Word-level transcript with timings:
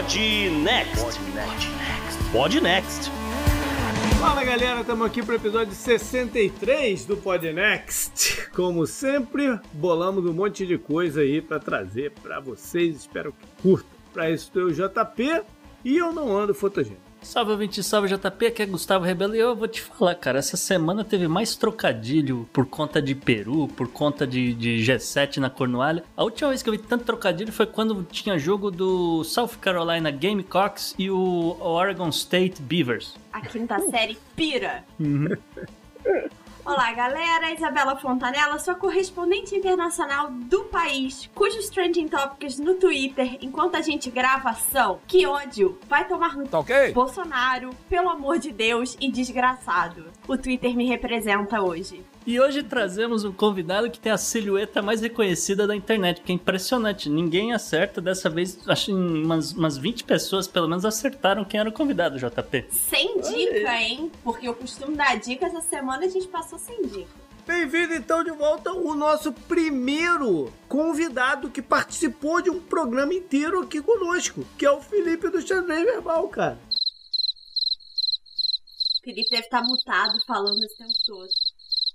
Pod 0.00 0.18
Next. 0.64 1.20
Pod 2.32 2.60
Next. 2.62 3.10
Fala 4.18 4.42
galera, 4.42 4.80
estamos 4.80 5.06
aqui 5.06 5.22
para 5.22 5.32
o 5.32 5.36
episódio 5.36 5.74
63 5.74 7.04
do 7.04 7.18
Pod 7.18 7.52
Next. 7.52 8.48
Como 8.56 8.86
sempre, 8.86 9.60
bolamos 9.74 10.24
um 10.24 10.32
monte 10.32 10.66
de 10.66 10.78
coisa 10.78 11.20
aí 11.20 11.42
para 11.42 11.60
trazer 11.60 12.12
para 12.22 12.40
vocês. 12.40 12.96
Espero 12.96 13.34
que 13.34 13.62
curtam. 13.62 13.90
Para 14.10 14.30
isso, 14.30 14.50
eu 14.54 14.68
o 14.68 14.72
JP 14.72 15.42
e 15.84 15.98
eu 15.98 16.12
não 16.12 16.34
ando 16.34 16.54
fotogênico. 16.54 17.09
Salve, 17.22 17.52
ouvinte, 17.52 17.82
salve 17.82 18.08
JP, 18.08 18.46
aqui 18.46 18.62
é 18.62 18.66
Gustavo 18.66 19.04
Rebelo 19.04 19.36
e 19.36 19.38
eu 19.38 19.54
vou 19.54 19.68
te 19.68 19.80
falar, 19.82 20.14
cara, 20.14 20.38
essa 20.38 20.56
semana 20.56 21.04
teve 21.04 21.28
mais 21.28 21.54
trocadilho 21.54 22.48
por 22.52 22.66
conta 22.66 23.00
de 23.00 23.14
Peru, 23.14 23.68
por 23.68 23.88
conta 23.88 24.26
de, 24.26 24.52
de 24.54 24.78
G7 24.78 25.36
na 25.36 25.48
Cornualha. 25.48 26.02
A 26.16 26.24
última 26.24 26.48
vez 26.48 26.62
que 26.62 26.68
eu 26.68 26.72
vi 26.72 26.78
tanto 26.78 27.04
trocadilho 27.04 27.52
foi 27.52 27.66
quando 27.66 28.02
tinha 28.10 28.38
jogo 28.38 28.70
do 28.70 29.22
South 29.22 29.58
Carolina 29.60 30.10
Gamecocks 30.10 30.94
e 30.98 31.10
o 31.10 31.56
Oregon 31.60 32.08
State 32.08 32.60
Beavers. 32.62 33.14
A 33.32 33.40
quinta 33.42 33.78
série 33.90 34.18
pira. 34.34 34.82
Uhum. 34.98 35.28
Olá, 36.70 36.92
galera. 36.92 37.52
Isabela 37.52 37.96
Fontanella, 37.96 38.56
sua 38.60 38.76
correspondente 38.76 39.56
internacional 39.56 40.30
do 40.30 40.66
país, 40.66 41.28
cujos 41.34 41.68
trending 41.68 42.06
topics 42.06 42.60
no 42.60 42.74
Twitter, 42.74 43.38
enquanto 43.40 43.74
a 43.74 43.80
gente 43.80 44.08
grava, 44.08 44.52
são 44.54 45.00
que 45.04 45.26
ódio, 45.26 45.76
vai 45.88 46.06
tomar 46.06 46.36
no 46.36 46.46
Tá 46.46 46.60
ok? 46.60 46.92
Bolsonaro, 46.92 47.70
pelo 47.88 48.08
amor 48.08 48.38
de 48.38 48.52
Deus 48.52 48.96
e 49.00 49.10
desgraçado. 49.10 50.12
O 50.28 50.38
Twitter 50.38 50.76
me 50.76 50.86
representa 50.86 51.60
hoje. 51.60 52.04
E 52.26 52.38
hoje 52.38 52.62
trazemos 52.62 53.24
um 53.24 53.32
convidado 53.32 53.90
que 53.90 53.98
tem 53.98 54.12
a 54.12 54.18
silhueta 54.18 54.82
mais 54.82 55.00
reconhecida 55.00 55.66
da 55.66 55.74
internet, 55.74 56.20
que 56.20 56.30
é 56.30 56.34
impressionante. 56.34 57.08
Ninguém 57.08 57.54
acerta, 57.54 57.98
dessa 57.98 58.28
vez, 58.28 58.58
acho 58.68 58.86
que 58.86 58.92
umas, 58.92 59.52
umas 59.52 59.78
20 59.78 60.04
pessoas 60.04 60.46
pelo 60.46 60.68
menos 60.68 60.84
acertaram 60.84 61.46
quem 61.46 61.58
era 61.58 61.70
o 61.70 61.72
convidado, 61.72 62.18
JP. 62.18 62.66
Sem 62.70 63.20
dica, 63.22 63.74
hein? 63.74 64.12
Porque 64.22 64.46
eu 64.46 64.54
costumo 64.54 64.94
dar 64.94 65.18
dica, 65.18 65.46
essa 65.46 65.62
semana 65.62 66.04
a 66.04 66.08
gente 66.08 66.28
passou 66.28 66.58
sem 66.58 66.82
dica. 66.82 67.08
Bem-vindo 67.46 67.94
então 67.94 68.22
de 68.22 68.30
volta 68.32 68.70
o 68.70 68.94
nosso 68.94 69.32
primeiro 69.32 70.52
convidado 70.68 71.50
que 71.50 71.62
participou 71.62 72.42
de 72.42 72.50
um 72.50 72.60
programa 72.60 73.14
inteiro 73.14 73.62
aqui 73.62 73.80
conosco, 73.80 74.44
que 74.58 74.66
é 74.66 74.70
o 74.70 74.80
Felipe 74.80 75.30
do 75.30 75.40
Xadrez 75.40 75.84
Verbal, 75.84 76.28
cara. 76.28 76.58
O 78.98 79.02
Felipe 79.02 79.30
deve 79.30 79.44
estar 79.44 79.62
mutado 79.62 80.22
falando 80.26 80.62
esse 80.62 80.76
tempo 80.76 80.92
todo. 81.06 81.49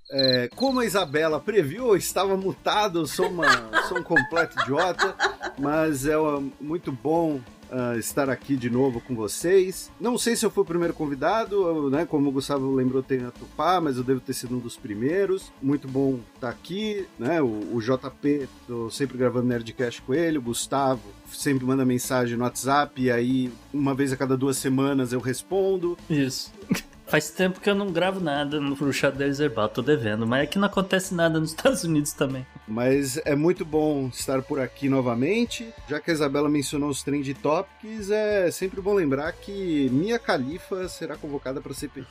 É, 0.10 0.50
como 0.56 0.80
a 0.80 0.86
Isabela 0.86 1.40
previu, 1.40 1.88
eu 1.88 1.96
estava 1.96 2.38
mutado, 2.38 3.00
eu 3.00 3.08
sou, 3.08 3.30
uma, 3.30 3.48
sou 3.90 3.98
um 3.98 4.04
completo 4.04 4.60
idiota, 4.62 5.16
mas 5.58 6.06
é 6.06 6.18
uh, 6.18 6.52
muito 6.62 6.92
bom 6.92 7.42
uh, 7.72 7.98
estar 7.98 8.30
aqui 8.30 8.56
de 8.56 8.70
novo 8.70 9.02
com 9.02 9.16
vocês. 9.16 9.92
Não 10.00 10.18
sei 10.18 10.36
se 10.36 10.46
eu 10.46 10.52
fui 10.52 10.64
o 10.64 10.66
primeiro 10.66 10.94
convidado, 10.94 11.56
eu, 11.56 11.90
né, 11.90 12.06
como 12.06 12.30
o 12.30 12.32
Gustavo 12.32 12.74
lembrou, 12.74 13.02
tem 13.02 13.26
a 13.26 13.32
Tupá, 13.32 13.82
mas 13.82 13.98
eu 13.98 14.04
devo 14.04 14.20
ter 14.20 14.34
sido 14.34 14.56
um 14.56 14.60
dos 14.60 14.78
primeiros. 14.78 15.52
Muito 15.62 15.88
bom 15.88 16.20
estar 16.36 16.50
aqui, 16.50 17.08
né? 17.18 17.42
O, 17.42 17.76
o 17.76 17.82
JP, 17.82 18.48
tô 18.68 18.90
sempre 18.90 19.18
gravando 19.18 19.48
Nerdcast 19.48 20.02
com 20.04 20.14
ele, 20.14 20.38
o 20.38 20.42
Gustavo 20.42 21.02
sempre 21.32 21.66
manda 21.66 21.84
mensagem 21.84 22.38
no 22.38 22.44
WhatsApp, 22.44 23.02
e 23.02 23.12
aí 23.12 23.52
uma 23.74 23.96
vez 23.96 24.14
a 24.14 24.18
cada 24.18 24.38
duas 24.38 24.58
semanas 24.58 25.12
eu 25.12 25.20
respondo. 25.20 25.98
Isso. 26.10 26.54
Faz 27.08 27.30
tempo 27.30 27.60
que 27.60 27.70
eu 27.70 27.76
não 27.76 27.92
gravo 27.92 28.20
nada 28.20 28.60
no 28.60 28.92
Xadrez 28.92 29.40
Herbal, 29.40 29.70
tô 29.70 29.82
devendo, 29.82 30.26
mas 30.26 30.44
é 30.44 30.46
que 30.48 30.58
não 30.58 30.66
acontece 30.68 31.14
nada 31.14 31.40
nos 31.40 31.52
Estados 31.56 31.84
Unidos 31.84 32.14
também. 32.14 32.46
Mas 32.68 33.18
é 33.26 33.36
muito 33.36 33.64
bom 33.64 34.08
estar 34.08 34.42
por 34.42 34.60
aqui 34.60 34.90
novamente. 34.90 35.72
Já 35.88 36.00
que 36.00 36.10
a 36.10 36.14
Isabela 36.14 36.50
mencionou 36.50 36.90
os 36.90 37.04
Trend 37.04 37.32
Topics, 37.36 38.10
é 38.10 38.50
sempre 38.50 38.82
bom 38.82 38.94
lembrar 38.94 39.32
que 39.34 39.88
Mia 39.92 40.18
Khalifa 40.18 40.88
será 40.88 41.16
convocada 41.16 41.62
para 41.62 41.72
a 41.72 41.76
CPI. 41.76 42.08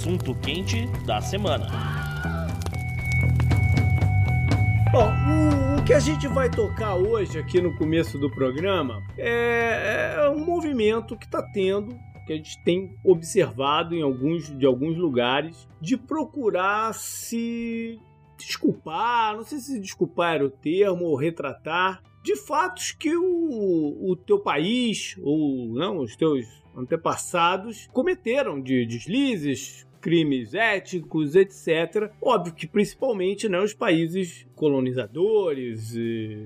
Assunto 0.00 0.34
quente 0.36 0.86
da 1.04 1.20
semana. 1.20 1.66
Bom, 4.90 5.10
o, 5.10 5.78
o, 5.78 5.84
que 5.84 5.92
a 5.92 6.00
gente 6.00 6.26
vai 6.26 6.48
tocar 6.50 6.96
hoje 6.96 7.38
aqui 7.38 7.60
no 7.60 7.76
começo 7.76 8.18
do 8.18 8.30
programa 8.30 9.02
é, 9.18 10.14
é 10.16 10.30
um 10.30 10.42
movimento 10.42 11.18
que 11.18 11.26
está 11.26 11.42
tendo, 11.42 11.94
que 12.26 12.32
a 12.32 12.36
gente 12.36 12.64
tem 12.64 12.96
observado 13.04 13.94
em 13.94 14.00
alguns, 14.00 14.56
de 14.56 14.64
alguns 14.64 14.96
lugares, 14.96 15.68
de 15.82 15.98
procurar 15.98 16.94
se 16.94 18.00
desculpar, 18.38 19.36
não 19.36 19.44
sei 19.44 19.58
se 19.58 19.78
desculpar 19.78 20.36
era 20.36 20.46
o 20.46 20.50
termo, 20.50 21.04
ou 21.04 21.14
retratar, 21.14 22.02
de 22.22 22.36
fatos 22.36 22.92
que 22.92 23.14
o, 23.14 24.10
o 24.10 24.16
teu 24.16 24.40
país, 24.40 25.14
ou 25.20 25.74
não, 25.74 25.98
os 25.98 26.16
teus 26.16 26.46
antepassados 26.74 27.86
cometeram 27.92 28.62
de 28.62 28.86
deslizes, 28.86 29.86
crimes 30.00 30.54
éticos, 30.54 31.34
etc. 31.34 32.10
Óbvio 32.20 32.54
que 32.54 32.66
principalmente 32.66 33.48
né, 33.48 33.60
os 33.60 33.74
países 33.74 34.46
colonizadores, 34.60 35.94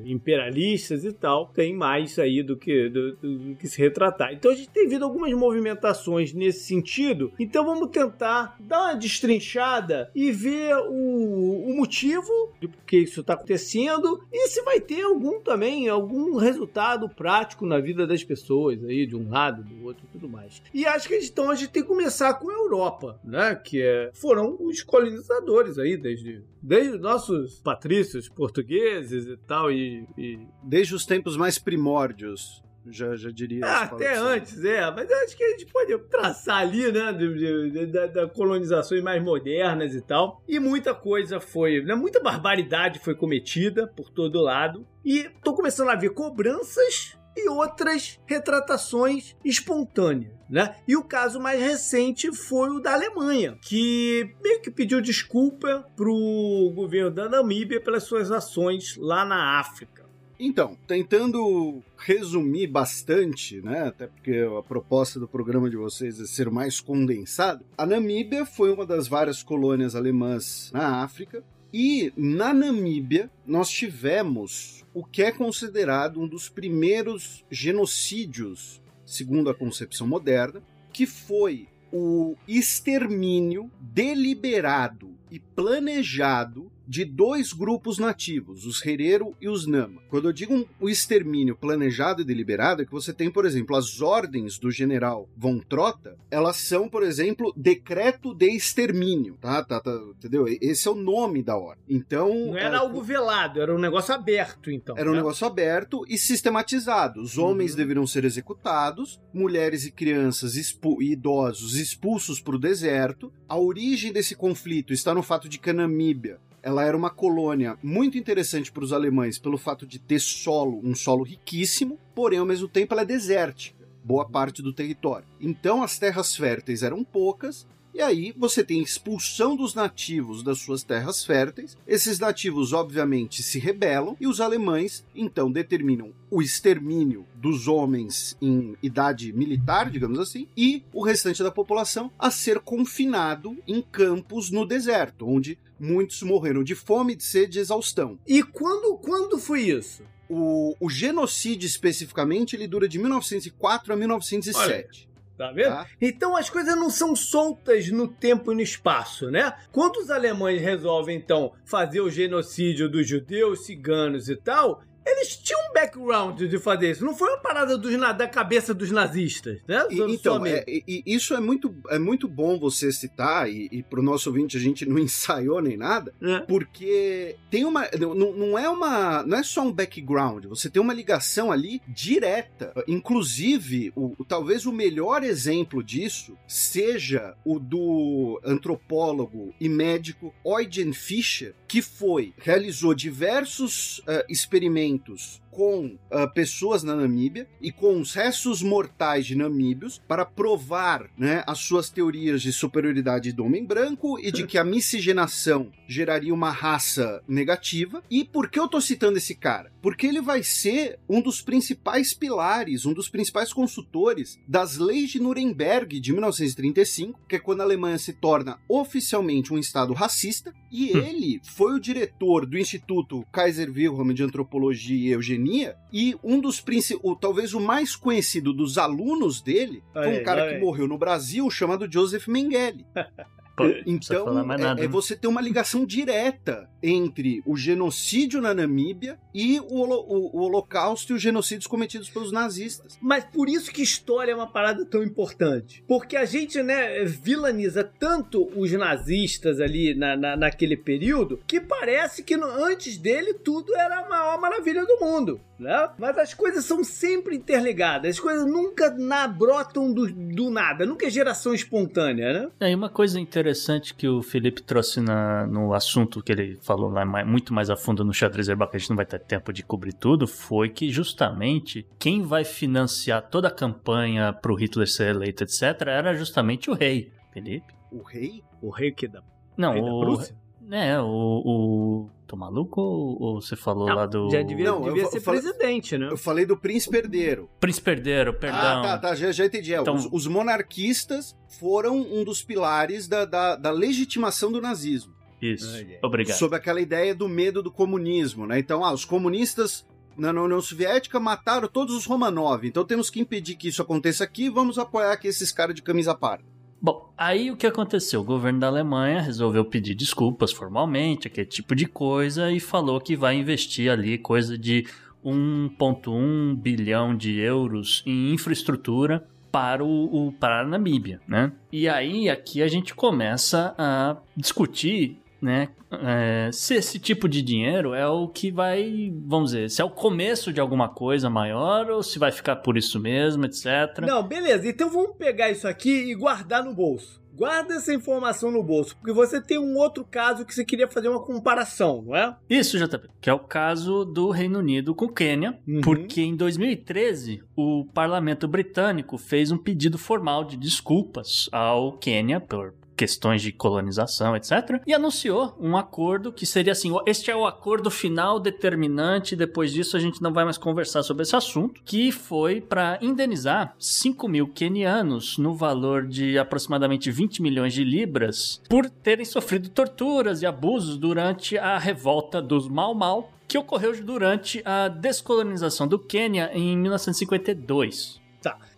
imperialistas 0.04 1.04
e 1.04 1.12
tal, 1.12 1.48
têm 1.48 1.74
mais 1.74 2.16
aí 2.16 2.44
do 2.44 2.56
que, 2.56 2.88
do, 2.88 3.16
do, 3.16 3.56
que 3.56 3.66
se 3.66 3.80
retratar. 3.80 4.32
Então 4.32 4.52
a 4.52 4.54
gente 4.54 4.68
tem 4.68 4.86
visto 4.86 5.02
algumas 5.02 5.32
movimentações 5.32 6.32
nesse 6.32 6.60
sentido. 6.60 7.32
Então 7.40 7.64
vamos 7.64 7.90
tentar 7.90 8.56
dar 8.60 8.82
uma 8.82 8.94
destrinchada 8.94 10.12
e 10.14 10.30
ver 10.30 10.76
o, 10.76 11.70
o 11.70 11.76
motivo 11.76 12.52
de 12.60 12.68
por 12.68 12.84
que 12.84 12.98
isso 12.98 13.20
está 13.20 13.34
acontecendo 13.34 14.24
e 14.32 14.46
se 14.46 14.62
vai 14.62 14.80
ter 14.80 15.02
algum 15.02 15.40
também, 15.40 15.88
algum 15.88 16.36
resultado 16.36 17.08
prático 17.08 17.66
na 17.66 17.80
vida 17.80 18.06
das 18.06 18.22
pessoas 18.22 18.84
aí, 18.84 19.06
de 19.06 19.16
um 19.16 19.28
lado, 19.28 19.64
do 19.64 19.86
outro 19.86 20.04
e 20.08 20.12
tudo 20.12 20.28
mais. 20.28 20.62
E 20.72 20.86
acho 20.86 21.08
que 21.08 21.16
então 21.16 21.50
a 21.50 21.56
gente 21.56 21.70
tem 21.70 21.82
que 21.82 21.88
começar 21.88 22.34
com 22.34 22.48
a 22.48 22.54
Europa, 22.54 23.18
né? 23.24 23.56
Que 23.56 23.82
é, 23.82 24.10
foram 24.14 24.56
os 24.60 24.84
colonizadores 24.84 25.80
aí 25.80 25.96
desde 25.96 26.53
desde 26.64 26.96
nossos 26.98 27.60
patrícios 27.60 28.26
portugueses 28.26 29.26
e 29.26 29.36
tal, 29.36 29.70
e, 29.70 30.08
e... 30.16 30.38
Desde 30.62 30.94
os 30.94 31.04
tempos 31.04 31.36
mais 31.36 31.58
primórdios. 31.58 32.62
Já, 32.86 33.16
já 33.16 33.30
diria. 33.30 33.64
Ah, 33.64 33.82
até 33.84 34.14
antes, 34.16 34.62
é. 34.62 34.90
Mas 34.90 35.10
acho 35.10 35.36
que 35.36 35.44
a 35.44 35.50
gente 35.50 35.66
pode 35.66 35.96
traçar 36.08 36.58
ali, 36.58 36.92
né? 36.92 37.12
De, 37.14 37.86
de, 37.86 38.26
colonizações 38.34 39.02
mais 39.02 39.22
modernas 39.22 39.94
e 39.94 40.02
tal. 40.02 40.42
E 40.46 40.58
muita 40.58 40.94
coisa 40.94 41.40
foi. 41.40 41.82
Né, 41.82 41.94
muita 41.94 42.20
barbaridade 42.20 42.98
foi 42.98 43.14
cometida 43.14 43.86
por 43.86 44.10
todo 44.10 44.42
lado. 44.42 44.86
E 45.02 45.30
tô 45.42 45.54
começando 45.54 45.88
a 45.88 45.96
ver 45.96 46.10
cobranças 46.10 47.16
e 47.44 47.48
outras 47.48 48.18
retratações 48.26 49.36
espontâneas. 49.44 50.32
Né? 50.48 50.76
E 50.86 50.96
o 50.96 51.02
caso 51.02 51.40
mais 51.40 51.60
recente 51.60 52.32
foi 52.32 52.70
o 52.70 52.80
da 52.80 52.92
Alemanha, 52.92 53.58
que 53.62 54.34
meio 54.42 54.60
que 54.60 54.70
pediu 54.70 55.00
desculpa 55.00 55.86
para 55.96 56.08
o 56.08 56.70
governo 56.74 57.10
da 57.10 57.28
Namíbia 57.28 57.80
pelas 57.80 58.04
suas 58.04 58.30
ações 58.30 58.96
lá 58.96 59.24
na 59.24 59.58
África. 59.58 60.04
Então, 60.38 60.76
tentando 60.86 61.82
resumir 61.96 62.66
bastante, 62.66 63.60
né? 63.62 63.88
Até 63.88 64.06
porque 64.06 64.46
a 64.58 64.62
proposta 64.62 65.18
do 65.20 65.28
programa 65.28 65.70
de 65.70 65.76
vocês 65.76 66.20
é 66.20 66.26
ser 66.26 66.50
mais 66.50 66.80
condensado. 66.80 67.64
A 67.78 67.86
Namíbia 67.86 68.44
foi 68.44 68.72
uma 68.72 68.84
das 68.84 69.06
várias 69.06 69.42
colônias 69.42 69.94
alemãs 69.94 70.70
na 70.72 71.02
África. 71.02 71.42
E 71.76 72.12
na 72.16 72.54
Namíbia 72.54 73.28
nós 73.44 73.68
tivemos 73.68 74.84
o 74.94 75.04
que 75.04 75.24
é 75.24 75.32
considerado 75.32 76.20
um 76.20 76.28
dos 76.28 76.48
primeiros 76.48 77.44
genocídios 77.50 78.80
segundo 79.04 79.50
a 79.50 79.54
concepção 79.54 80.06
moderna, 80.06 80.62
que 80.92 81.04
foi 81.04 81.66
o 81.92 82.36
extermínio 82.46 83.68
deliberado 83.80 85.18
e 85.28 85.40
planejado 85.40 86.70
de 86.86 87.04
dois 87.04 87.52
grupos 87.52 87.98
nativos, 87.98 88.64
os 88.66 88.84
Herero 88.84 89.34
e 89.40 89.48
os 89.48 89.66
Nama. 89.66 90.02
Quando 90.08 90.28
eu 90.28 90.32
digo 90.32 90.68
o 90.80 90.88
extermínio 90.88 91.56
planejado 91.56 92.22
e 92.22 92.24
deliberado, 92.24 92.82
é 92.82 92.84
que 92.84 92.92
você 92.92 93.12
tem, 93.12 93.30
por 93.30 93.44
exemplo, 93.44 93.76
as 93.76 94.00
ordens 94.00 94.58
do 94.58 94.70
general 94.70 95.28
Von 95.36 95.58
Trotta, 95.58 96.16
elas 96.30 96.56
são, 96.56 96.88
por 96.88 97.02
exemplo, 97.02 97.52
decreto 97.56 98.34
de 98.34 98.50
extermínio, 98.50 99.36
tá? 99.40 99.62
tá, 99.64 99.80
tá 99.80 99.92
entendeu? 100.16 100.46
Esse 100.60 100.88
é 100.88 100.90
o 100.90 100.94
nome 100.94 101.42
da 101.42 101.56
ordem. 101.56 101.84
Então... 101.88 102.28
Não 102.28 102.58
era 102.58 102.76
é, 102.76 102.78
algo 102.78 103.02
velado, 103.02 103.60
era 103.60 103.74
um 103.74 103.78
negócio 103.78 104.14
aberto, 104.14 104.70
então. 104.70 104.96
Era 104.96 105.06
né? 105.06 105.12
um 105.12 105.16
negócio 105.16 105.46
aberto 105.46 106.04
e 106.08 106.18
sistematizado. 106.18 107.20
Os 107.20 107.38
homens 107.38 107.72
uhum. 107.72 107.76
deveriam 107.76 108.06
ser 108.06 108.24
executados, 108.24 109.20
mulheres 109.32 109.84
e 109.84 109.90
crianças 109.90 110.56
e 110.56 110.64
idosos 111.00 111.76
expulsos 111.76 112.40
para 112.40 112.56
o 112.56 112.58
deserto. 112.58 113.32
A 113.48 113.58
origem 113.58 114.12
desse 114.12 114.34
conflito 114.34 114.92
está 114.92 115.14
no 115.14 115.22
fato 115.22 115.48
de 115.48 115.58
que 115.58 115.70
a 115.70 115.74
Namíbia 115.74 116.38
ela 116.64 116.82
era 116.82 116.96
uma 116.96 117.10
colônia 117.10 117.78
muito 117.82 118.16
interessante 118.16 118.72
para 118.72 118.82
os 118.82 118.92
alemães 118.92 119.38
pelo 119.38 119.58
fato 119.58 119.86
de 119.86 119.98
ter 119.98 120.18
solo, 120.18 120.80
um 120.82 120.94
solo 120.94 121.22
riquíssimo, 121.22 121.98
porém 122.14 122.38
ao 122.38 122.46
mesmo 122.46 122.66
tempo 122.66 122.94
ela 122.94 123.02
é 123.02 123.04
desértica, 123.06 123.86
boa 124.02 124.26
parte 124.26 124.62
do 124.62 124.72
território. 124.72 125.26
Então 125.38 125.82
as 125.82 125.98
terras 125.98 126.34
férteis 126.34 126.82
eram 126.82 127.04
poucas 127.04 127.66
e 127.94 128.00
aí 128.00 128.34
você 128.36 128.64
tem 128.64 128.82
expulsão 128.82 129.54
dos 129.54 129.72
nativos 129.72 130.42
das 130.42 130.58
suas 130.58 130.82
terras 130.82 131.24
férteis. 131.24 131.76
Esses 131.86 132.18
nativos, 132.18 132.72
obviamente, 132.72 133.40
se 133.40 133.60
rebelam 133.60 134.16
e 134.18 134.26
os 134.26 134.40
alemães 134.40 135.04
então 135.14 135.52
determinam 135.52 136.12
o 136.28 136.42
extermínio 136.42 137.24
dos 137.36 137.68
homens 137.68 138.36
em 138.42 138.74
idade 138.82 139.32
militar, 139.32 139.90
digamos 139.90 140.18
assim, 140.18 140.48
e 140.56 140.82
o 140.92 141.04
restante 141.04 141.42
da 141.42 141.52
população 141.52 142.10
a 142.18 142.32
ser 142.32 142.58
confinado 142.58 143.56
em 143.68 143.80
campos 143.80 144.50
no 144.50 144.66
deserto, 144.66 145.28
onde 145.28 145.56
muitos 145.78 146.22
morreram 146.22 146.62
de 146.62 146.74
fome, 146.74 147.14
de 147.14 147.24
sede 147.24 147.46
e 147.46 147.50
de 147.52 147.58
exaustão. 147.60 148.18
E 148.26 148.42
quando, 148.42 148.96
quando 148.98 149.38
foi 149.38 149.62
isso? 149.62 150.02
O, 150.28 150.74
o 150.80 150.88
genocídio 150.88 151.66
especificamente 151.66 152.56
ele 152.56 152.66
dura 152.66 152.88
de 152.88 152.98
1904 152.98 153.92
a 153.92 153.96
1907. 153.96 155.08
Olha. 155.08 155.14
Tá 155.36 155.50
vendo? 155.50 155.70
Tá. 155.70 155.86
Então 156.00 156.36
as 156.36 156.48
coisas 156.48 156.76
não 156.76 156.88
são 156.88 157.16
soltas 157.16 157.88
no 157.88 158.06
tempo 158.06 158.52
e 158.52 158.54
no 158.54 158.60
espaço, 158.60 159.30
né? 159.30 159.52
Quando 159.72 159.96
os 159.96 160.08
alemães 160.08 160.60
resolvem, 160.62 161.16
então, 161.16 161.52
fazer 161.64 162.00
o 162.00 162.10
genocídio 162.10 162.88
dos 162.88 163.06
judeus, 163.06 163.66
ciganos 163.66 164.28
e 164.28 164.36
tal, 164.36 164.82
eles 165.06 165.36
tinham 165.36 165.60
um 165.68 165.72
background 165.72 166.42
de 166.42 166.58
fazer 166.58 166.90
isso. 166.90 167.04
Não 167.04 167.14
foi 167.14 167.28
uma 167.28 167.38
parada 167.38 167.76
dos, 167.76 167.92
da 168.16 168.26
cabeça 168.26 168.72
dos 168.72 168.90
nazistas, 168.90 169.60
né? 169.68 169.86
E, 169.90 170.00
então, 170.00 170.44
é, 170.46 170.64
e, 170.66 171.02
isso 171.06 171.34
é 171.34 171.40
muito, 171.40 171.74
é 171.90 171.98
muito 171.98 172.26
bom 172.26 172.58
você 172.58 172.90
citar, 172.90 173.48
e, 173.48 173.68
e 173.70 173.82
pro 173.82 174.02
nosso 174.02 174.30
ouvinte 174.30 174.56
a 174.56 174.60
gente 174.60 174.86
não 174.86 174.98
ensaiou 175.04 175.60
nem 175.60 175.76
nada, 175.76 176.12
é. 176.22 176.40
porque 176.40 177.36
tem 177.50 177.64
uma. 177.64 177.88
Não, 177.98 178.14
não 178.14 178.58
é 178.58 178.68
uma. 178.68 179.22
Não 179.24 179.38
é 179.38 179.42
só 179.42 179.62
um 179.62 179.72
background, 179.72 180.46
você 180.46 180.70
tem 180.70 180.80
uma 180.80 180.94
ligação 180.94 181.52
ali 181.52 181.82
direta. 181.86 182.72
Inclusive, 182.88 183.92
o, 183.94 184.14
talvez 184.26 184.64
o 184.64 184.72
melhor 184.72 185.22
exemplo 185.22 185.82
disso 185.82 186.36
seja 186.46 187.34
o 187.44 187.58
do 187.58 188.40
antropólogo 188.44 189.54
e 189.60 189.68
médico 189.68 190.34
Eugen 190.44 190.92
Fischer, 190.92 191.54
que 191.68 191.82
foi, 191.82 192.32
realizou 192.38 192.94
diversos 192.94 193.98
uh, 194.00 194.24
experimentos 194.28 194.93
talentos 194.98 195.42
com 195.54 195.86
uh, 195.86 196.34
pessoas 196.34 196.82
na 196.82 196.96
Namíbia 196.96 197.48
e 197.60 197.70
com 197.70 198.00
os 198.00 198.12
restos 198.12 198.60
mortais 198.60 199.24
de 199.24 199.36
namíbios 199.36 200.02
para 200.08 200.24
provar 200.24 201.08
né, 201.16 201.44
as 201.46 201.60
suas 201.60 201.88
teorias 201.88 202.42
de 202.42 202.52
superioridade 202.52 203.32
do 203.32 203.44
homem 203.44 203.64
branco 203.64 204.18
e 204.18 204.32
de 204.32 204.46
que 204.46 204.58
a 204.58 204.64
miscigenação 204.64 205.70
geraria 205.86 206.34
uma 206.34 206.50
raça 206.50 207.22
negativa. 207.28 208.02
E 208.10 208.24
por 208.24 208.50
que 208.50 208.58
eu 208.58 208.66
tô 208.66 208.80
citando 208.80 209.18
esse 209.18 209.34
cara? 209.34 209.72
Porque 209.80 210.06
ele 210.06 210.20
vai 210.20 210.42
ser 210.42 210.98
um 211.08 211.20
dos 211.20 211.40
principais 211.40 212.12
pilares, 212.12 212.84
um 212.84 212.92
dos 212.92 213.08
principais 213.08 213.52
consultores 213.52 214.38
das 214.48 214.76
leis 214.76 215.10
de 215.10 215.20
Nuremberg 215.20 216.00
de 216.00 216.12
1935, 216.12 217.20
que 217.28 217.36
é 217.36 217.38
quando 217.38 217.60
a 217.60 217.64
Alemanha 217.64 217.98
se 217.98 218.12
torna 218.12 218.58
oficialmente 218.68 219.52
um 219.52 219.58
estado 219.58 219.92
racista, 219.92 220.52
e 220.70 220.96
hum. 220.96 220.98
ele 220.98 221.40
foi 221.44 221.74
o 221.74 221.80
diretor 221.80 222.44
do 222.44 222.58
Instituto 222.58 223.24
Kaiser 223.30 223.70
Wilhelm 223.70 224.12
de 224.12 224.24
Antropologia 224.24 225.10
e 225.10 225.12
eugenia, 225.12 225.43
e 225.92 226.16
um 226.22 226.40
dos 226.40 226.60
principais, 226.60 227.16
talvez 227.20 227.54
o 227.54 227.60
mais 227.60 227.94
conhecido 227.94 228.52
dos 228.52 228.78
alunos 228.78 229.40
dele, 229.40 229.82
foi 229.92 230.20
um 230.20 230.24
cara 230.24 230.52
que 230.52 230.60
morreu 230.60 230.88
no 230.88 230.98
Brasil 230.98 231.50
chamado 231.50 231.90
Joseph 231.90 232.26
Mengele. 232.28 232.86
Pô, 233.56 233.64
então, 233.86 234.26
é, 234.52 234.84
é, 234.84 234.88
você 234.88 235.14
ter 235.14 235.28
uma 235.28 235.40
ligação 235.40 235.86
direta 235.86 236.68
entre 236.82 237.40
o 237.46 237.56
genocídio 237.56 238.40
na 238.40 238.52
Namíbia 238.52 239.16
e 239.32 239.60
o, 239.60 239.64
o, 239.64 240.36
o, 240.36 240.42
Holocausto 240.42 241.12
e 241.12 241.16
os 241.16 241.22
genocídios 241.22 241.66
cometidos 241.66 242.10
pelos 242.10 242.32
nazistas. 242.32 242.98
Mas 243.00 243.24
por 243.24 243.48
isso 243.48 243.72
que 243.72 243.80
história 243.80 244.32
é 244.32 244.34
uma 244.34 244.50
parada 244.50 244.84
tão 244.84 245.04
importante. 245.04 245.84
Porque 245.86 246.16
a 246.16 246.24
gente, 246.24 246.62
né, 246.62 247.04
vilaniza 247.04 247.84
tanto 247.84 248.50
os 248.56 248.72
nazistas 248.72 249.60
ali 249.60 249.94
na, 249.94 250.16
na 250.16 250.36
naquele 250.36 250.76
período 250.76 251.40
que 251.46 251.60
parece 251.60 252.22
que 252.22 252.36
no, 252.36 252.46
antes 252.46 252.98
dele 252.98 253.34
tudo 253.34 253.74
era 253.76 254.00
a 254.00 254.08
maior 254.08 254.40
maravilha 254.40 254.84
do 254.84 254.98
mundo. 255.00 255.40
Né? 255.58 255.90
Mas 255.98 256.18
as 256.18 256.34
coisas 256.34 256.64
são 256.64 256.82
sempre 256.82 257.36
interligadas, 257.36 258.16
as 258.16 258.20
coisas 258.20 258.46
nunca 258.46 258.90
na, 258.90 259.26
brotam 259.26 259.92
do, 259.92 260.12
do 260.12 260.50
nada, 260.50 260.84
nunca 260.86 261.06
é 261.06 261.10
geração 261.10 261.54
espontânea, 261.54 262.32
né? 262.32 262.48
É, 262.60 262.70
e 262.70 262.74
uma 262.74 262.88
coisa 262.88 263.20
interessante 263.20 263.94
que 263.94 264.08
o 264.08 264.22
Felipe 264.22 264.62
trouxe 264.62 265.00
na, 265.00 265.46
no 265.46 265.72
assunto 265.74 266.22
que 266.22 266.32
ele 266.32 266.58
falou 266.62 266.90
lá 266.90 267.04
mais, 267.04 267.26
muito 267.26 267.52
mais 267.52 267.70
a 267.70 267.76
fundo 267.76 268.04
no 268.04 268.12
xadrez 268.12 268.48
herbal, 268.48 268.68
que 268.68 268.76
a 268.76 268.80
gente 268.80 268.90
não 268.90 268.96
vai 268.96 269.06
ter 269.06 269.20
tempo 269.20 269.52
de 269.52 269.62
cobrir 269.62 269.92
tudo, 269.92 270.26
foi 270.26 270.68
que 270.68 270.90
justamente 270.90 271.86
quem 271.98 272.22
vai 272.22 272.44
financiar 272.44 273.28
toda 273.28 273.48
a 273.48 273.50
campanha 273.50 274.32
pro 274.32 274.54
Hitler 274.54 274.88
ser 274.88 275.14
eleito, 275.14 275.44
etc., 275.44 275.62
era 275.86 276.14
justamente 276.14 276.70
o 276.70 276.74
rei, 276.74 277.12
Felipe. 277.32 277.72
O 277.90 278.02
rei? 278.02 278.42
O 278.60 278.70
rei 278.70 278.90
que 278.90 279.06
da. 279.06 279.22
Não, 279.56 279.72
rei 279.72 279.82
da 279.82 279.92
o. 279.92 280.00
Prússia? 280.00 280.43
É, 280.70 280.98
o. 281.00 281.06
o 281.06 282.10
tô 282.26 282.36
maluco 282.36 282.80
ou, 282.80 283.22
ou 283.22 283.40
você 283.42 283.54
falou 283.54 283.86
Não, 283.86 283.94
lá 283.94 284.06
do. 284.06 284.30
Já 284.30 284.42
devia, 284.42 284.64
Não, 284.64 284.82
devia 284.82 285.02
eu 285.02 285.10
ser 285.10 285.20
falei- 285.20 285.40
presidente, 285.40 285.98
né? 285.98 286.08
Eu 286.10 286.16
falei 286.16 286.46
do 286.46 286.56
príncipe 286.56 286.96
herdeiro. 286.96 287.48
Príncipe 287.60 287.90
Herdeiro, 287.90 288.32
perdão. 288.34 288.58
Ah, 288.60 288.82
tá, 288.82 288.98
tá, 288.98 289.14
já, 289.14 289.30
já 289.30 289.44
entendi. 289.44 289.74
É, 289.74 289.80
Então- 289.80 289.94
os, 289.94 290.08
os 290.10 290.26
monarquistas 290.26 291.36
foram 291.60 291.96
um 292.00 292.24
dos 292.24 292.42
pilares 292.42 293.06
da, 293.06 293.24
da, 293.24 293.56
da 293.56 293.70
legitimação 293.70 294.50
do 294.50 294.60
nazismo. 294.60 295.12
Isso. 295.40 295.84
Obrigado. 296.02 296.36
Sobre 296.38 296.56
aquela 296.56 296.80
ideia 296.80 297.14
do 297.14 297.28
medo 297.28 297.62
do 297.62 297.70
comunismo, 297.70 298.46
né? 298.46 298.58
Então, 298.58 298.82
ah, 298.84 298.92
os 298.92 299.04
comunistas 299.04 299.86
na 300.16 300.32
na 300.32 300.42
União 300.42 300.60
Soviética 300.62 301.18
mataram 301.20 301.66
todos 301.68 301.94
os 301.94 302.06
Romanov, 302.06 302.64
então 302.64 302.84
temos 302.84 303.10
que 303.10 303.20
impedir 303.20 303.56
que 303.56 303.66
isso 303.68 303.82
aconteça 303.82 304.22
aqui, 304.22 304.48
vamos 304.48 304.78
apoiar 304.78 305.12
aqui 305.12 305.26
esses 305.26 305.50
caras 305.50 305.74
de 305.74 305.82
camisa 305.82 306.14
parda. 306.14 306.44
Bom, 306.84 307.10
aí 307.16 307.50
o 307.50 307.56
que 307.56 307.66
aconteceu? 307.66 308.20
O 308.20 308.24
governo 308.24 308.60
da 308.60 308.66
Alemanha 308.66 309.22
resolveu 309.22 309.64
pedir 309.64 309.94
desculpas 309.94 310.52
formalmente, 310.52 311.26
aquele 311.26 311.46
tipo 311.46 311.74
de 311.74 311.86
coisa, 311.86 312.52
e 312.52 312.60
falou 312.60 313.00
que 313.00 313.16
vai 313.16 313.36
investir 313.36 313.90
ali 313.90 314.18
coisa 314.18 314.58
de 314.58 314.86
1,1 315.24 316.54
bilhão 316.56 317.16
de 317.16 317.38
euros 317.40 318.02
em 318.04 318.34
infraestrutura 318.34 319.26
para, 319.50 319.82
o, 319.82 320.26
o- 320.28 320.32
para 320.32 320.60
a 320.60 320.66
Namíbia, 320.66 321.22
né? 321.26 321.52
E 321.72 321.88
aí 321.88 322.28
aqui 322.28 322.60
a 322.62 322.68
gente 322.68 322.94
começa 322.94 323.74
a 323.78 324.18
discutir, 324.36 325.18
né? 325.44 325.68
é, 325.92 326.50
se 326.52 326.74
esse 326.74 326.98
tipo 326.98 327.28
de 327.28 327.40
dinheiro 327.42 327.94
é 327.94 328.06
o 328.08 328.26
que 328.28 328.50
vai, 328.50 329.12
vamos 329.26 329.50
dizer, 329.52 329.70
se 329.70 329.80
é 329.80 329.84
o 329.84 329.90
começo 329.90 330.52
de 330.52 330.60
alguma 330.60 330.88
coisa 330.88 331.30
maior 331.30 331.88
ou 331.90 332.02
se 332.02 332.18
vai 332.18 332.32
ficar 332.32 332.56
por 332.56 332.76
isso 332.76 332.98
mesmo, 332.98 333.44
etc. 333.44 333.66
Não, 334.00 334.22
beleza. 334.22 334.68
Então 334.68 334.90
vamos 334.90 335.16
pegar 335.16 335.50
isso 335.50 335.68
aqui 335.68 336.10
e 336.10 336.14
guardar 336.14 336.64
no 336.64 336.74
bolso. 336.74 337.22
Guarda 337.36 337.74
essa 337.74 337.92
informação 337.92 338.48
no 338.52 338.62
bolso, 338.62 338.96
porque 338.96 339.12
você 339.12 339.40
tem 339.40 339.58
um 339.58 339.76
outro 339.76 340.04
caso 340.08 340.44
que 340.44 340.54
você 340.54 340.64
queria 340.64 340.86
fazer 340.86 341.08
uma 341.08 341.18
comparação, 341.20 342.00
não 342.06 342.14
é? 342.14 342.36
Isso, 342.48 342.78
JP. 342.78 343.08
Que 343.20 343.28
é 343.28 343.32
o 343.32 343.40
caso 343.40 344.04
do 344.04 344.30
Reino 344.30 344.60
Unido 344.60 344.94
com 344.94 345.06
o 345.06 345.12
Quênia, 345.12 345.58
Uhum. 345.66 345.80
porque 345.80 346.22
em 346.22 346.36
2013 346.36 347.42
o 347.56 347.86
parlamento 347.92 348.46
britânico 348.46 349.18
fez 349.18 349.50
um 349.50 349.58
pedido 349.58 349.98
formal 349.98 350.44
de 350.44 350.56
desculpas 350.56 351.48
ao 351.50 351.92
Quênia 351.98 352.38
por 352.38 352.72
questões 352.96 353.42
de 353.42 353.52
colonização, 353.52 354.36
etc. 354.36 354.80
E 354.86 354.94
anunciou 354.94 355.56
um 355.60 355.76
acordo 355.76 356.32
que 356.32 356.46
seria 356.46 356.72
assim: 356.72 356.92
este 357.06 357.30
é 357.30 357.36
o 357.36 357.46
acordo 357.46 357.90
final 357.90 358.40
determinante. 358.40 359.36
Depois 359.36 359.72
disso, 359.72 359.96
a 359.96 360.00
gente 360.00 360.22
não 360.22 360.32
vai 360.32 360.44
mais 360.44 360.58
conversar 360.58 361.02
sobre 361.02 361.22
esse 361.22 361.36
assunto. 361.36 361.80
Que 361.84 362.10
foi 362.10 362.60
para 362.60 362.98
indenizar 363.00 363.74
5 363.78 364.28
mil 364.28 364.48
quenianos 364.48 365.38
no 365.38 365.54
valor 365.54 366.06
de 366.06 366.38
aproximadamente 366.38 367.10
20 367.10 367.42
milhões 367.42 367.72
de 367.72 367.84
libras 367.84 368.60
por 368.68 368.88
terem 368.88 369.24
sofrido 369.24 369.68
torturas 369.68 370.42
e 370.42 370.46
abusos 370.46 370.96
durante 370.96 371.58
a 371.58 371.78
revolta 371.78 372.40
dos 372.40 372.68
Mau 372.68 372.94
Mau. 372.94 373.30
Que 373.46 373.58
ocorreu 373.58 373.94
durante 374.02 374.62
a 374.64 374.88
descolonização 374.88 375.86
do 375.86 375.98
Quênia 375.98 376.50
em 376.54 376.76
1952. 376.78 378.23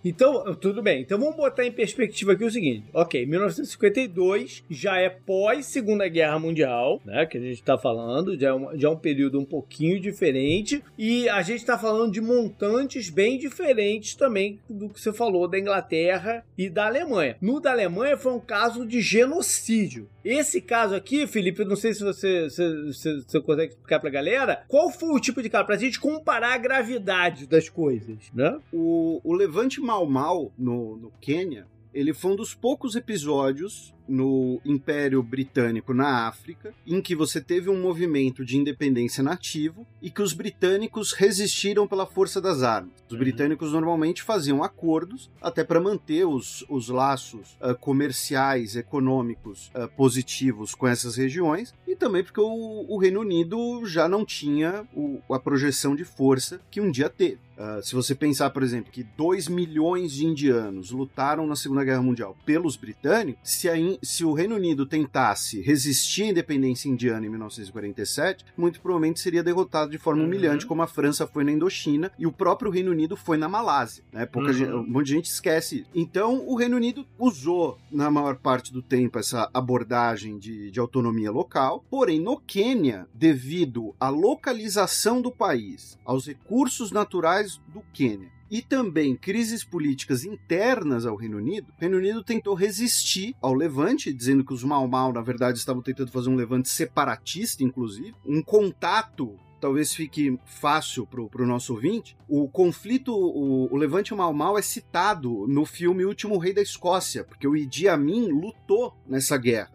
Então, 0.08 0.54
tudo 0.54 0.82
bem. 0.82 1.02
Então 1.02 1.18
vamos 1.18 1.34
botar 1.36 1.64
em 1.66 1.72
perspectiva 1.72 2.32
aqui 2.32 2.44
o 2.44 2.50
seguinte. 2.50 2.84
Ok, 2.94 3.26
1952 3.26 4.62
já 4.70 4.98
é 4.98 5.08
pós 5.10 5.66
Segunda 5.66 6.06
Guerra 6.08 6.38
Mundial, 6.38 7.00
né? 7.04 7.26
Que 7.26 7.38
a 7.38 7.40
gente 7.40 7.62
tá 7.62 7.76
falando, 7.76 8.38
já 8.38 8.48
é, 8.50 8.54
um, 8.54 8.78
já 8.78 8.88
é 8.88 8.90
um 8.90 8.96
período 8.96 9.40
um 9.40 9.44
pouquinho 9.44 10.00
diferente. 10.00 10.82
E 10.96 11.28
a 11.28 11.42
gente 11.42 11.64
tá 11.64 11.76
falando 11.76 12.12
de 12.12 12.20
montantes 12.20 13.10
bem 13.10 13.36
diferentes 13.38 14.14
também 14.14 14.60
do 14.70 14.88
que 14.88 15.00
você 15.00 15.12
falou 15.12 15.48
da 15.48 15.58
Inglaterra 15.58 16.44
e 16.56 16.70
da 16.70 16.86
Alemanha. 16.86 17.36
No 17.40 17.60
da 17.60 17.72
Alemanha 17.72 18.16
foi 18.16 18.32
um 18.32 18.40
caso 18.40 18.86
de 18.86 19.00
genocídio. 19.00 20.08
Esse 20.24 20.60
caso 20.60 20.94
aqui, 20.94 21.24
Felipe, 21.26 21.62
eu 21.62 21.68
não 21.68 21.76
sei 21.76 21.94
se 21.94 22.02
você, 22.02 22.50
se, 22.50 22.92
se- 22.94 23.22
se 23.28 23.40
consegue 23.40 23.72
explicar 23.72 24.00
pra 24.00 24.10
galera, 24.10 24.64
qual 24.66 24.90
foi 24.90 25.10
o 25.10 25.20
tipo 25.20 25.40
de 25.40 25.48
caso? 25.48 25.66
Pra 25.66 25.76
gente 25.76 26.00
comparar 26.00 26.54
a 26.54 26.58
gravidade 26.58 27.46
das 27.46 27.68
coisas, 27.68 28.16
né? 28.34 28.58
O, 28.72 29.20
o 29.22 29.32
Levante 29.32 29.80
Mau 29.96 30.06
Mau 30.06 30.52
no, 30.58 30.94
no 30.96 31.10
Quênia, 31.20 31.66
ele 31.94 32.12
foi 32.12 32.32
um 32.32 32.36
dos 32.36 32.54
poucos 32.54 32.96
episódios 32.96 33.94
no 34.08 34.60
Império 34.64 35.22
Britânico 35.22 35.92
na 35.94 36.26
África 36.28 36.72
em 36.86 37.00
que 37.00 37.14
você 37.16 37.40
teve 37.40 37.68
um 37.70 37.80
movimento 37.80 38.44
de 38.44 38.56
independência 38.56 39.22
nativo 39.22 39.86
e 40.00 40.10
que 40.10 40.22
os 40.22 40.32
britânicos 40.32 41.12
resistiram 41.12 41.86
pela 41.86 42.06
força 42.06 42.40
das 42.40 42.62
armas. 42.62 42.92
Os 43.06 43.12
Uhum. 43.12 43.18
britânicos 43.18 43.72
normalmente 43.72 44.22
faziam 44.22 44.62
acordos 44.62 45.30
até 45.40 45.62
para 45.64 45.80
manter 45.80 46.26
os, 46.26 46.64
os 46.68 46.88
laços 46.88 47.56
ah, 47.60 47.74
comerciais, 47.74 48.76
econômicos 48.76 49.70
ah, 49.74 49.88
positivos 49.88 50.74
com 50.74 50.86
essas 50.86 51.16
regiões 51.16 51.74
e 51.86 51.94
também 51.96 52.22
porque 52.22 52.40
o, 52.40 52.84
o 52.88 52.98
Reino 52.98 53.20
Unido 53.20 53.84
já 53.86 54.08
não 54.08 54.24
tinha 54.24 54.84
o- 54.94 55.20
a 55.32 55.38
projeção 55.38 55.94
de 55.96 56.04
força 56.04 56.60
que 56.70 56.80
um 56.80 56.90
dia 56.90 57.08
teve. 57.08 57.38
Ah, 57.58 57.80
se 57.82 57.94
você 57.94 58.14
pensar, 58.14 58.50
por 58.50 58.62
exemplo, 58.62 58.92
que 58.92 59.02
2 59.02 59.48
milhões 59.48 60.12
de 60.12 60.26
indianos 60.26 60.90
lutaram 60.90 61.46
na 61.46 61.56
Segunda 61.56 61.84
Guerra 61.84 62.02
Mundial 62.02 62.36
pelos 62.44 62.76
britânicos, 62.76 63.40
se, 63.50 63.68
a 63.68 63.76
se 64.02 64.24
o 64.24 64.32
Reino 64.32 64.54
Unido 64.56 64.86
tentasse 64.86 65.60
resistir 65.60 66.24
à 66.24 66.26
independência 66.28 66.88
indiana 66.88 67.26
em 67.26 67.30
1947, 67.30 68.44
muito 68.56 68.80
provavelmente 68.80 69.20
seria 69.20 69.42
derrotado 69.42 69.90
de 69.90 69.98
forma 69.98 70.20
Uhum. 70.22 70.26
humilhante, 70.28 70.66
como 70.66 70.82
a 70.82 70.86
França 70.86 71.26
foi 71.26 71.44
na 71.44 71.52
Indochina 71.52 72.10
e 72.18 72.26
o 72.26 72.32
próprio 72.32 72.70
Reino 72.70 72.90
Unido 72.90 73.16
foi 73.16 73.36
na 73.36 73.48
Malásia. 73.48 74.04
Né? 74.12 74.26
Pouca 74.26 74.48
Uhum. 74.48 74.54
gente, 74.54 74.72
um 74.72 74.86
monte 74.86 75.06
de 75.06 75.12
gente 75.12 75.26
esquece. 75.26 75.80
isso. 75.80 75.90
Então, 75.94 76.44
o 76.46 76.56
Reino 76.56 76.76
Unido 76.76 77.06
usou, 77.18 77.78
na 77.90 78.10
maior 78.10 78.36
parte 78.36 78.72
do 78.72 78.82
tempo, 78.82 79.18
essa 79.18 79.50
abordagem 79.52 80.38
de, 80.38 80.70
de 80.70 80.80
autonomia 80.80 81.30
local, 81.30 81.84
porém, 81.90 82.20
no 82.20 82.38
Quênia, 82.38 83.06
devido 83.14 83.94
à 84.00 84.08
localização 84.08 85.20
do 85.20 85.30
país, 85.30 85.98
aos 86.04 86.26
recursos 86.26 86.90
naturais 86.92 87.60
do 87.72 87.82
Quênia, 87.92 88.30
e 88.50 88.62
também 88.62 89.16
crises 89.16 89.64
políticas 89.64 90.24
internas 90.24 91.06
ao 91.06 91.16
Reino 91.16 91.38
Unido, 91.38 91.72
o 91.76 91.80
Reino 91.80 91.98
Unido 91.98 92.22
tentou 92.22 92.54
resistir 92.54 93.34
ao 93.40 93.54
levante, 93.54 94.12
dizendo 94.12 94.44
que 94.44 94.52
os 94.52 94.64
Mau 94.64 94.86
Mau, 94.86 95.12
na 95.12 95.22
verdade, 95.22 95.58
estavam 95.58 95.82
tentando 95.82 96.10
fazer 96.10 96.28
um 96.28 96.36
levante 96.36 96.68
separatista, 96.68 97.62
inclusive, 97.62 98.14
um 98.24 98.42
contato. 98.42 99.36
Talvez 99.58 99.94
fique 99.94 100.38
fácil 100.44 101.06
pro, 101.06 101.30
pro 101.30 101.46
nosso 101.46 101.72
ouvinte. 101.72 102.16
O 102.28 102.46
conflito, 102.46 103.12
o, 103.12 103.72
o 103.72 103.76
Levante 103.76 104.14
Mau 104.14 104.32
Mau 104.32 104.58
é 104.58 104.62
citado 104.62 105.46
no 105.48 105.64
filme 105.64 106.04
Último 106.04 106.36
Rei 106.36 106.52
da 106.52 106.60
Escócia, 106.60 107.24
porque 107.24 107.48
o 107.48 107.56
Idi 107.56 107.88
Amin 107.88 108.28
lutou 108.28 108.94
nessa 109.06 109.36
guerra 109.38 109.70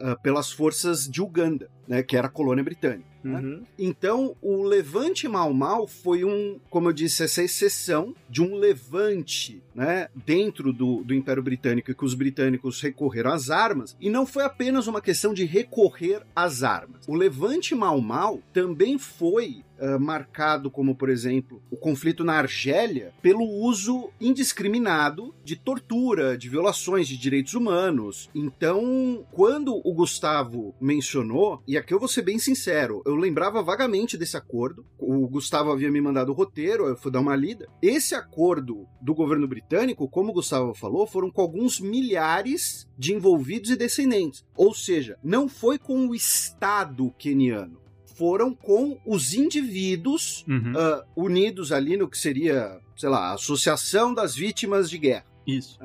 ah, 0.00 0.16
pelas 0.16 0.52
forças 0.52 1.08
de 1.08 1.20
Uganda, 1.20 1.68
né, 1.92 2.02
que 2.02 2.16
era 2.16 2.26
a 2.26 2.30
colônia 2.30 2.64
britânica. 2.64 3.04
né? 3.22 3.38
Uhum. 3.38 3.62
Então, 3.78 4.34
o 4.40 4.62
levante 4.62 5.28
Mau 5.28 5.52
Mau 5.52 5.86
foi 5.86 6.24
um, 6.24 6.58
como 6.70 6.88
eu 6.88 6.92
disse, 6.94 7.22
essa 7.22 7.42
exceção 7.42 8.14
de 8.30 8.40
um 8.40 8.54
levante, 8.54 9.62
né, 9.74 10.08
dentro 10.24 10.72
do, 10.72 11.04
do 11.04 11.12
Império 11.12 11.42
Britânico 11.42 11.90
e 11.90 11.94
que 11.94 12.02
os 12.02 12.14
britânicos 12.14 12.80
recorreram 12.80 13.30
às 13.30 13.50
armas, 13.50 13.94
e 14.00 14.08
não 14.08 14.24
foi 14.24 14.42
apenas 14.42 14.86
uma 14.86 15.02
questão 15.02 15.34
de 15.34 15.44
recorrer 15.44 16.22
às 16.34 16.62
armas. 16.62 17.06
O 17.06 17.14
levante 17.14 17.74
Mau 17.74 18.00
Mau 18.00 18.40
também 18.54 18.98
foi 18.98 19.62
ah, 19.78 19.98
marcado 19.98 20.70
como, 20.70 20.94
por 20.94 21.08
exemplo, 21.08 21.62
o 21.70 21.76
conflito 21.76 22.22
na 22.22 22.34
Argélia 22.34 23.12
pelo 23.20 23.44
uso 23.44 24.10
indiscriminado 24.20 25.34
de 25.44 25.56
tortura, 25.56 26.38
de 26.38 26.48
violações 26.48 27.08
de 27.08 27.16
direitos 27.16 27.54
humanos. 27.54 28.30
Então, 28.34 29.26
quando 29.32 29.80
o 29.84 29.92
Gustavo 29.92 30.74
mencionou, 30.80 31.62
e 31.66 31.76
aqui 31.76 31.92
eu 31.92 31.98
vou 31.98 32.08
ser 32.08 32.22
bem 32.22 32.38
sincero, 32.38 33.02
eu 33.04 33.16
lembrava 33.16 33.62
vagamente 33.62 34.16
desse 34.16 34.36
acordo. 34.36 34.86
O 34.98 35.26
Gustavo 35.26 35.72
havia 35.72 35.90
me 35.90 36.00
mandado 36.00 36.30
o 36.30 36.34
roteiro, 36.34 36.86
eu 36.86 36.96
fui 36.96 37.10
dar 37.10 37.20
uma 37.20 37.34
lida. 37.34 37.68
Esse 37.82 38.14
acordo 38.14 38.86
do 39.00 39.14
governo 39.14 39.48
britânico, 39.48 40.08
como 40.08 40.30
o 40.30 40.34
Gustavo 40.34 40.74
falou, 40.74 41.06
foram 41.06 41.30
com 41.30 41.42
alguns 41.42 41.80
milhares 41.80 42.88
de 42.96 43.12
envolvidos 43.12 43.70
e 43.70 43.76
descendentes. 43.76 44.44
Ou 44.56 44.72
seja, 44.72 45.18
não 45.24 45.48
foi 45.48 45.78
com 45.78 46.06
o 46.06 46.14
Estado 46.14 47.12
queniano 47.18 47.81
foram 48.22 48.54
com 48.54 49.00
os 49.04 49.34
indivíduos 49.34 50.44
Uhum. 50.46 50.74
ah, 50.76 51.04
unidos 51.16 51.72
ali 51.72 51.96
no 51.96 52.08
que 52.08 52.16
seria, 52.16 52.78
sei 52.96 53.08
lá, 53.08 53.30
a 53.30 53.34
Associação 53.34 54.14
das 54.14 54.36
Vítimas 54.36 54.88
de 54.88 54.96
Guerra. 54.96 55.26
Isso. 55.44 55.76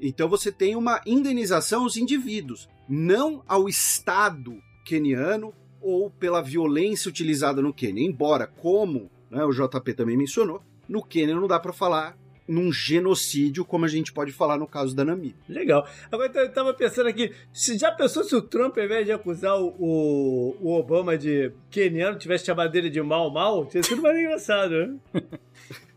Então 0.00 0.28
você 0.28 0.52
tem 0.52 0.76
uma 0.76 1.00
indenização 1.04 1.82
aos 1.82 1.96
indivíduos, 1.96 2.68
não 2.88 3.42
ao 3.48 3.68
Estado 3.68 4.56
queniano 4.84 5.52
ou 5.80 6.08
pela 6.10 6.40
violência 6.40 7.08
utilizada 7.08 7.60
no 7.60 7.74
Quênia. 7.74 8.04
Embora, 8.06 8.46
como 8.46 9.10
né, 9.28 9.44
o 9.44 9.50
JP 9.50 9.92
também 9.94 10.16
mencionou, 10.16 10.62
no 10.88 11.02
Quênia 11.02 11.34
não 11.34 11.48
dá 11.48 11.58
para 11.58 11.72
falar 11.72 12.16
num 12.50 12.72
genocídio 12.72 13.64
como 13.64 13.84
a 13.84 13.88
gente 13.88 14.12
pode 14.12 14.32
falar 14.32 14.58
no 14.58 14.66
caso 14.66 14.94
da 14.94 15.04
Namíbia. 15.04 15.36
Legal. 15.48 15.86
Agora 16.10 16.30
eu 16.34 16.52
tava 16.52 16.74
pensando 16.74 17.08
aqui, 17.08 17.32
se 17.52 17.78
já 17.78 17.92
pensou 17.92 18.24
se 18.24 18.34
o 18.34 18.42
Trump, 18.42 18.76
ao 18.76 18.84
invés 18.84 19.06
de 19.06 19.12
acusar 19.12 19.56
o, 19.60 19.74
o, 19.78 20.56
o 20.60 20.72
Obama 20.78 21.16
de 21.16 21.52
queniano, 21.70 22.18
tivesse 22.18 22.46
chamado 22.46 22.74
ele 22.74 22.90
de 22.90 23.00
mal 23.00 23.30
mal, 23.30 23.64
tinha 23.66 23.82
sido 23.82 24.02
mais 24.02 24.18
engraçado, 24.18 24.70
né? 24.70 24.96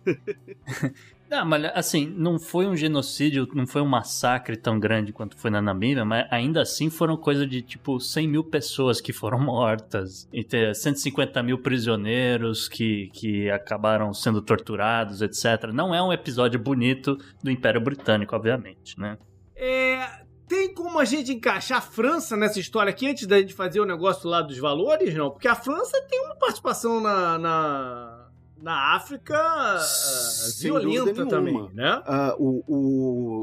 Não, 1.33 1.43
mas 1.43 1.65
assim, 1.73 2.13
não 2.15 2.37
foi 2.37 2.67
um 2.67 2.77
genocídio, 2.77 3.49
não 3.55 3.65
foi 3.65 3.81
um 3.81 3.87
massacre 3.87 4.55
tão 4.55 4.79
grande 4.79 5.11
quanto 5.11 5.35
foi 5.35 5.49
na 5.49 5.59
Namíbia, 5.59 6.05
mas 6.05 6.27
ainda 6.29 6.61
assim 6.61 6.91
foram 6.91 7.17
coisa 7.17 7.47
de 7.47 7.59
tipo 7.59 7.99
100 7.99 8.27
mil 8.27 8.43
pessoas 8.43 9.01
que 9.01 9.11
foram 9.11 9.39
mortas, 9.41 10.29
e 10.31 10.43
ter 10.43 10.75
150 10.75 11.41
mil 11.41 11.57
prisioneiros 11.57 12.67
que, 12.69 13.09
que 13.13 13.49
acabaram 13.49 14.13
sendo 14.13 14.43
torturados, 14.43 15.23
etc. 15.23 15.71
Não 15.73 15.95
é 15.95 16.03
um 16.03 16.13
episódio 16.13 16.59
bonito 16.59 17.17
do 17.43 17.49
Império 17.49 17.81
Britânico, 17.81 18.35
obviamente, 18.35 18.99
né? 18.99 19.17
É, 19.55 20.07
tem 20.47 20.71
como 20.71 20.99
a 20.99 21.05
gente 21.05 21.33
encaixar 21.33 21.79
a 21.79 21.81
França 21.81 22.37
nessa 22.37 22.59
história 22.59 22.91
aqui 22.91 23.09
antes 23.09 23.25
da 23.25 23.39
gente 23.39 23.55
fazer 23.55 23.79
o 23.79 23.85
negócio 23.85 24.29
lá 24.29 24.43
dos 24.43 24.59
valores, 24.59 25.15
não? 25.15 25.31
Porque 25.31 25.47
a 25.47 25.55
França 25.55 25.99
tem 26.07 26.25
uma 26.25 26.35
participação 26.35 27.01
na, 27.01 27.39
na 27.39 28.23
na 28.63 28.95
África 28.95 29.35
uh, 29.35 30.61
violenta 30.61 31.25
também, 31.25 31.69
né? 31.73 32.01
Uh, 32.37 32.63
o, 32.67 32.73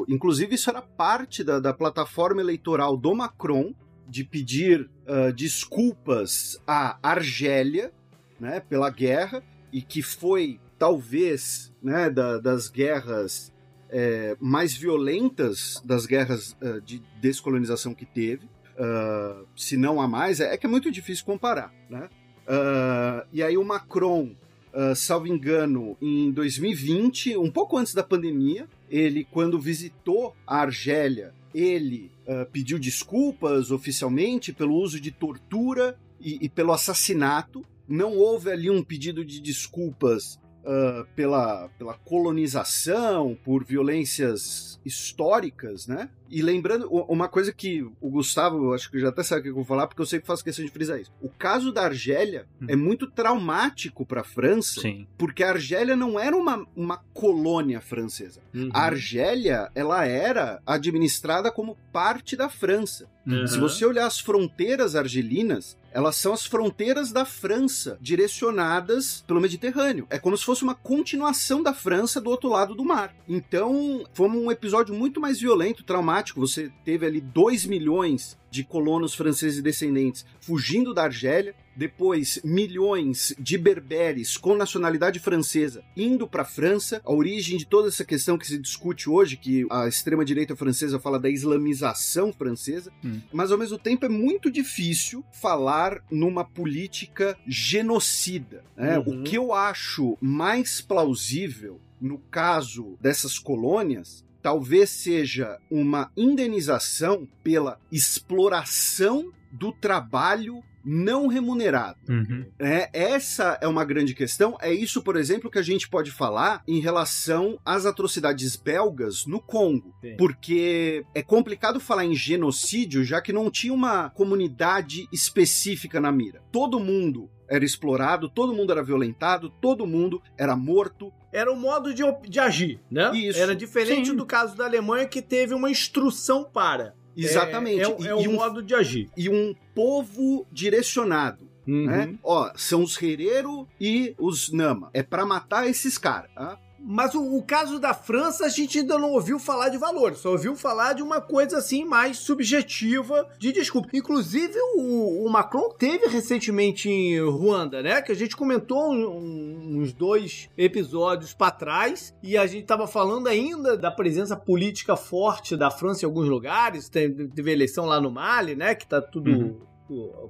o, 0.03 0.05
inclusive, 0.09 0.55
isso 0.55 0.71
era 0.71 0.81
parte 0.81 1.45
da, 1.45 1.61
da 1.61 1.75
plataforma 1.75 2.41
eleitoral 2.41 2.97
do 2.97 3.15
Macron 3.15 3.75
de 4.09 4.25
pedir 4.25 4.89
uh, 5.07 5.31
desculpas 5.33 6.59
à 6.67 6.99
Argélia 7.03 7.93
né, 8.41 8.61
pela 8.61 8.89
guerra 8.89 9.43
e 9.71 9.83
que 9.83 10.03
foi, 10.03 10.59
talvez, 10.79 11.71
né, 11.83 12.09
da, 12.09 12.39
das 12.39 12.69
guerras 12.69 13.53
é, 13.91 14.37
mais 14.41 14.75
violentas 14.75 15.83
das 15.85 16.07
guerras 16.07 16.57
uh, 16.63 16.81
de 16.81 17.03
descolonização 17.21 17.93
que 17.95 18.07
teve, 18.07 18.47
uh, 18.47 19.47
se 19.55 19.77
não 19.77 20.01
há 20.01 20.09
mais, 20.09 20.41
é, 20.41 20.55
é, 20.55 20.57
que 20.57 20.65
é 20.65 20.69
muito 20.69 20.91
difícil 20.91 21.25
comparar, 21.27 21.73
né? 21.91 22.09
Uh, 22.47 23.27
e 23.33 23.43
aí 23.43 23.59
o 23.59 23.65
Macron 23.65 24.35
uh, 24.75 24.95
salvo 24.95 25.27
engano, 25.27 25.97
em 26.01 26.31
2020, 26.31 27.37
um 27.37 27.51
pouco 27.51 27.77
antes 27.77 27.95
da 27.95 28.03
pandemia, 28.03 28.69
ele, 28.91 29.25
quando 29.25 29.61
visitou 29.61 30.35
a 30.47 30.59
Argélia, 30.63 31.33
ele 31.55 32.11
uh, 32.27 32.49
pediu 32.51 32.79
desculpas 32.79 33.71
oficialmente 33.71 34.53
pelo 34.53 34.75
uso 34.75 35.01
de 35.01 35.11
tortura 35.11 35.99
e, 36.21 36.39
e, 36.45 36.49
pelo 36.49 36.73
assassinato. 36.73 37.65
Não 37.89 38.17
houve 38.17 38.51
ali 38.51 38.71
um 38.71 38.83
pedido 38.83 39.25
de 39.25 39.41
desculpas 39.41 40.39
uh, 40.65 41.07
pela, 41.15 41.69
pela 41.79 41.95
colonização, 41.95 43.37
por 43.45 43.65
violências 43.65 44.81
históricas, 44.85 45.87
né? 45.87 46.09
E 46.31 46.43
lembrando, 46.43 46.89
uma 46.89 47.29
coisa 47.29 47.53
que 47.53 47.83
o 48.01 48.09
Gustavo, 48.09 48.73
acho 48.73 48.89
que 48.89 49.01
já 49.01 49.09
até 49.09 49.23
sabe 49.23 49.41
o 49.41 49.43
que 49.43 49.49
eu 49.51 49.55
vou 49.55 49.65
falar, 49.65 49.89
porque 49.89 50.01
eu 50.01 50.07
sempre 50.07 50.27
faço 50.27 50.45
questão 50.45 50.65
de 50.65 50.71
frisar 50.71 51.01
isso. 51.01 51.13
O 51.21 51.29
caso 51.29 51.73
da 51.73 51.83
Argélia 51.83 52.47
hum. 52.63 52.67
é 52.69 52.77
muito 52.77 53.11
traumático 53.11 54.07
para 54.07 54.21
a 54.21 54.25
França, 54.25 54.81
Sim. 54.81 55.09
porque 55.19 55.43
a 55.43 55.51
Argélia 55.51 55.97
não 55.97 56.21
era 56.21 56.37
uma, 56.37 56.65
uma 56.77 56.99
colônia 57.13 57.81
francesa. 57.81 58.41
Uhum. 58.55 58.71
A 58.73 58.83
Argélia, 58.83 59.71
ela 59.75 60.07
era 60.07 60.63
administrada 60.65 61.51
como 61.51 61.77
parte 61.93 62.37
da 62.37 62.49
França. 62.49 63.11
Uhum. 63.27 63.47
Se 63.47 63.59
você 63.59 63.85
olhar 63.85 64.07
as 64.07 64.21
fronteiras 64.21 64.95
argelinas, 64.95 65.77
elas 65.93 66.17
são 66.17 66.33
as 66.33 66.47
fronteiras 66.47 67.11
da 67.13 67.25
França, 67.25 67.99
direcionadas 68.01 69.25
pelo 69.27 69.41
Mediterrâneo. 69.41 70.07
É 70.11 70.19
como 70.19 70.37
se 70.37 70.45
fosse 70.45 70.63
uma 70.63 70.75
continuação 70.75 71.63
da 71.63 71.75
França 71.75 72.21
do 72.21 72.31
outro 72.31 72.49
lado 72.49 72.75
do 72.75 72.85
mar. 72.85 73.15
Então, 73.29 74.05
foi 74.13 74.29
um 74.29 74.51
episódio 74.51 74.95
muito 74.95 75.21
mais 75.21 75.41
violento, 75.41 75.85
traumático. 75.85 76.41
Você 76.41 76.73
teve 76.85 77.07
ali 77.07 77.21
2 77.21 77.67
milhões 77.67 78.39
de 78.51 78.65
colonos 78.65 79.15
franceses 79.15 79.63
descendentes 79.63 80.25
fugindo 80.41 80.93
da 80.93 81.05
Argélia, 81.05 81.55
depois 81.77 82.41
milhões 82.45 83.35
de 83.39 83.57
berberes 83.57 84.37
com 84.37 84.55
nacionalidade 84.55 85.19
francesa 85.19 85.83
indo 85.97 86.27
para 86.27 86.43
a 86.43 86.45
França, 86.45 87.01
a 87.05 87.13
origem 87.13 87.57
de 87.57 87.67
toda 87.67 87.89
essa 87.89 88.05
questão 88.05 88.37
que 88.37 88.47
se 88.47 88.59
discute 88.59 89.09
hoje, 89.09 89.37
que 89.37 89.67
a 89.71 89.87
extrema 89.87 90.25
direita 90.25 90.57
francesa 90.57 90.99
fala 90.99 91.19
da 91.19 91.31
islamização 91.31 92.33
francesa, 92.33 92.93
hum. 93.05 93.21
mas 93.33 93.53
ao 93.53 93.59
mesmo 93.59 93.79
tempo 93.79 94.05
é 94.05 94.09
muito 94.09 94.51
difícil 94.51 95.25
falar 95.33 96.03
numa 96.11 96.45
política 96.45 97.39
genocida. 97.47 98.65
Né? 98.77 98.99
Uhum. 98.99 99.21
O 99.21 99.25
que 99.25 99.37
eu 99.37 99.53
acho 99.53 100.19
mais 100.21 100.81
plausível 100.81 101.81
no 102.01 102.19
caso 102.19 102.97
dessas 103.01 103.39
colônias 103.39 104.25
talvez 104.43 104.91
seja 104.91 105.59
uma 105.71 106.11
indenização 106.17 107.29
pela 107.43 107.79
exploração 107.91 109.33
do 109.53 109.73
trabalho 109.73 110.63
não 110.85 111.27
remunerado. 111.27 111.99
Uhum. 112.09 112.47
É, 112.59 112.89
essa 112.93 113.59
é 113.61 113.69
uma 113.69 113.85
grande 113.85 114.15
questão. 114.15 114.57
É 114.61 114.73
isso, 114.73 115.03
por 115.03 115.17
exemplo, 115.17 115.51
que 115.51 115.59
a 115.59 115.63
gente 115.63 115.89
pode 115.89 116.11
falar 116.11 116.63
em 116.67 116.81
relação 116.81 117.59
às 117.65 117.87
atrocidades 117.87 118.57
belgas 118.57 119.27
no 119.27 119.41
Congo. 119.41 119.95
Sim. 120.01 120.17
Porque 120.17 121.05
é 121.15 121.23
complicado 121.23 121.79
falar 121.79 122.05
em 122.05 122.15
genocídio, 122.15 123.05
já 123.05 123.21
que 123.21 123.33
não 123.33 123.51
tinha 123.51 123.75
uma 123.75 124.11
comunidade 124.11 125.07
específica 125.13 126.01
na 126.01 126.11
mira. 126.11 126.43
Todo 126.51 126.81
mundo 126.81 127.29
era 127.51 127.65
explorado, 127.65 128.29
todo 128.29 128.55
mundo 128.55 128.71
era 128.71 128.83
violentado, 128.83 129.51
todo 129.61 129.85
mundo 129.85 130.23
era 130.39 130.55
morto. 130.55 131.13
Era 131.33 131.53
o 131.53 131.57
modo 131.57 131.93
de, 131.93 132.03
de 132.29 132.39
agir, 132.39 132.81
né? 132.89 133.11
Isso. 133.15 133.41
Era 133.41 133.57
diferente 133.57 134.11
Sim. 134.11 134.17
do 134.17 134.25
caso 134.25 134.57
da 134.57 134.65
Alemanha, 134.65 135.07
que 135.07 135.21
teve 135.21 135.53
uma 135.53 135.69
instrução 135.69 136.45
para. 136.45 136.95
Exatamente. 137.17 137.83
É, 137.83 138.07
é, 138.07 138.09
é 138.11 138.15
um, 138.15 138.35
modo 138.35 138.63
de 138.63 138.75
agir. 138.75 139.11
E 139.17 139.29
um 139.29 139.55
povo 139.75 140.47
direcionado. 140.53 141.51
Uhum. 141.67 141.87
Né? 141.87 142.15
Ó, 142.23 142.51
são 142.55 142.83
os 142.85 143.01
Herero 143.01 143.67
e 143.81 144.15
os 144.17 144.53
Nama. 144.53 144.91
É 144.95 145.03
para 145.03 145.27
matar 145.27 145.69
esses 145.69 145.99
caras. 145.99 146.31
Tá? 146.35 146.59
Mas 146.83 147.15
o, 147.15 147.37
o, 147.37 147.43
caso 147.43 147.79
da 147.79 147.93
França, 147.93 148.47
a 148.47 148.49
gente 148.49 148.79
ainda 148.79 148.99
não 148.99 149.13
ouviu 149.13 149.39
falar 149.39 149.69
de 149.69 149.77
valores, 149.77 150.19
só 150.19 150.31
ouviu 150.31 150.57
falar 150.57 150.95
de 150.95 151.03
uma 151.03 151.21
coisa 151.21 151.59
assim 151.59 151.85
mais 151.85 152.19
subjetiva 152.19 153.29
de 153.39 153.53
desculpa. 153.53 153.89
Inclusive, 153.93 154.59
o, 154.77 155.27
o 155.27 155.31
Macron 155.31 155.69
teve 155.79 156.07
recentemente 156.07 156.89
em 156.89 157.21
Ruanda, 157.21 157.83
né? 157.83 158.01
Que 158.01 158.13
a 158.13 158.17
gente 158.17 158.37
comentou 158.37 158.93
um, 158.93 159.79
uns 159.79 159.93
dois 159.93 160.49
episódios 160.57 161.35
para 161.35 161.51
trás 161.51 162.15
e 162.23 162.37
a 162.37 162.47
gente 162.47 162.65
tava 162.65 162.87
falando 162.87 163.29
ainda 163.29 163.77
da 163.77 163.91
presença 163.91 164.37
política 164.37 164.97
forte 164.97 165.57
da 165.57 165.71
França 165.71 166.05
em 166.05 166.07
alguns 166.07 166.29
lugares. 166.29 166.89
Teve 166.89 167.53
eleição 167.53 167.85
lá 167.85 168.01
no 168.01 168.11
Mali, 168.11 168.55
né? 168.55 168.75
Que 168.75 168.87
tá 168.87 169.01
tudo. 169.01 169.31
Uhum 169.31 169.71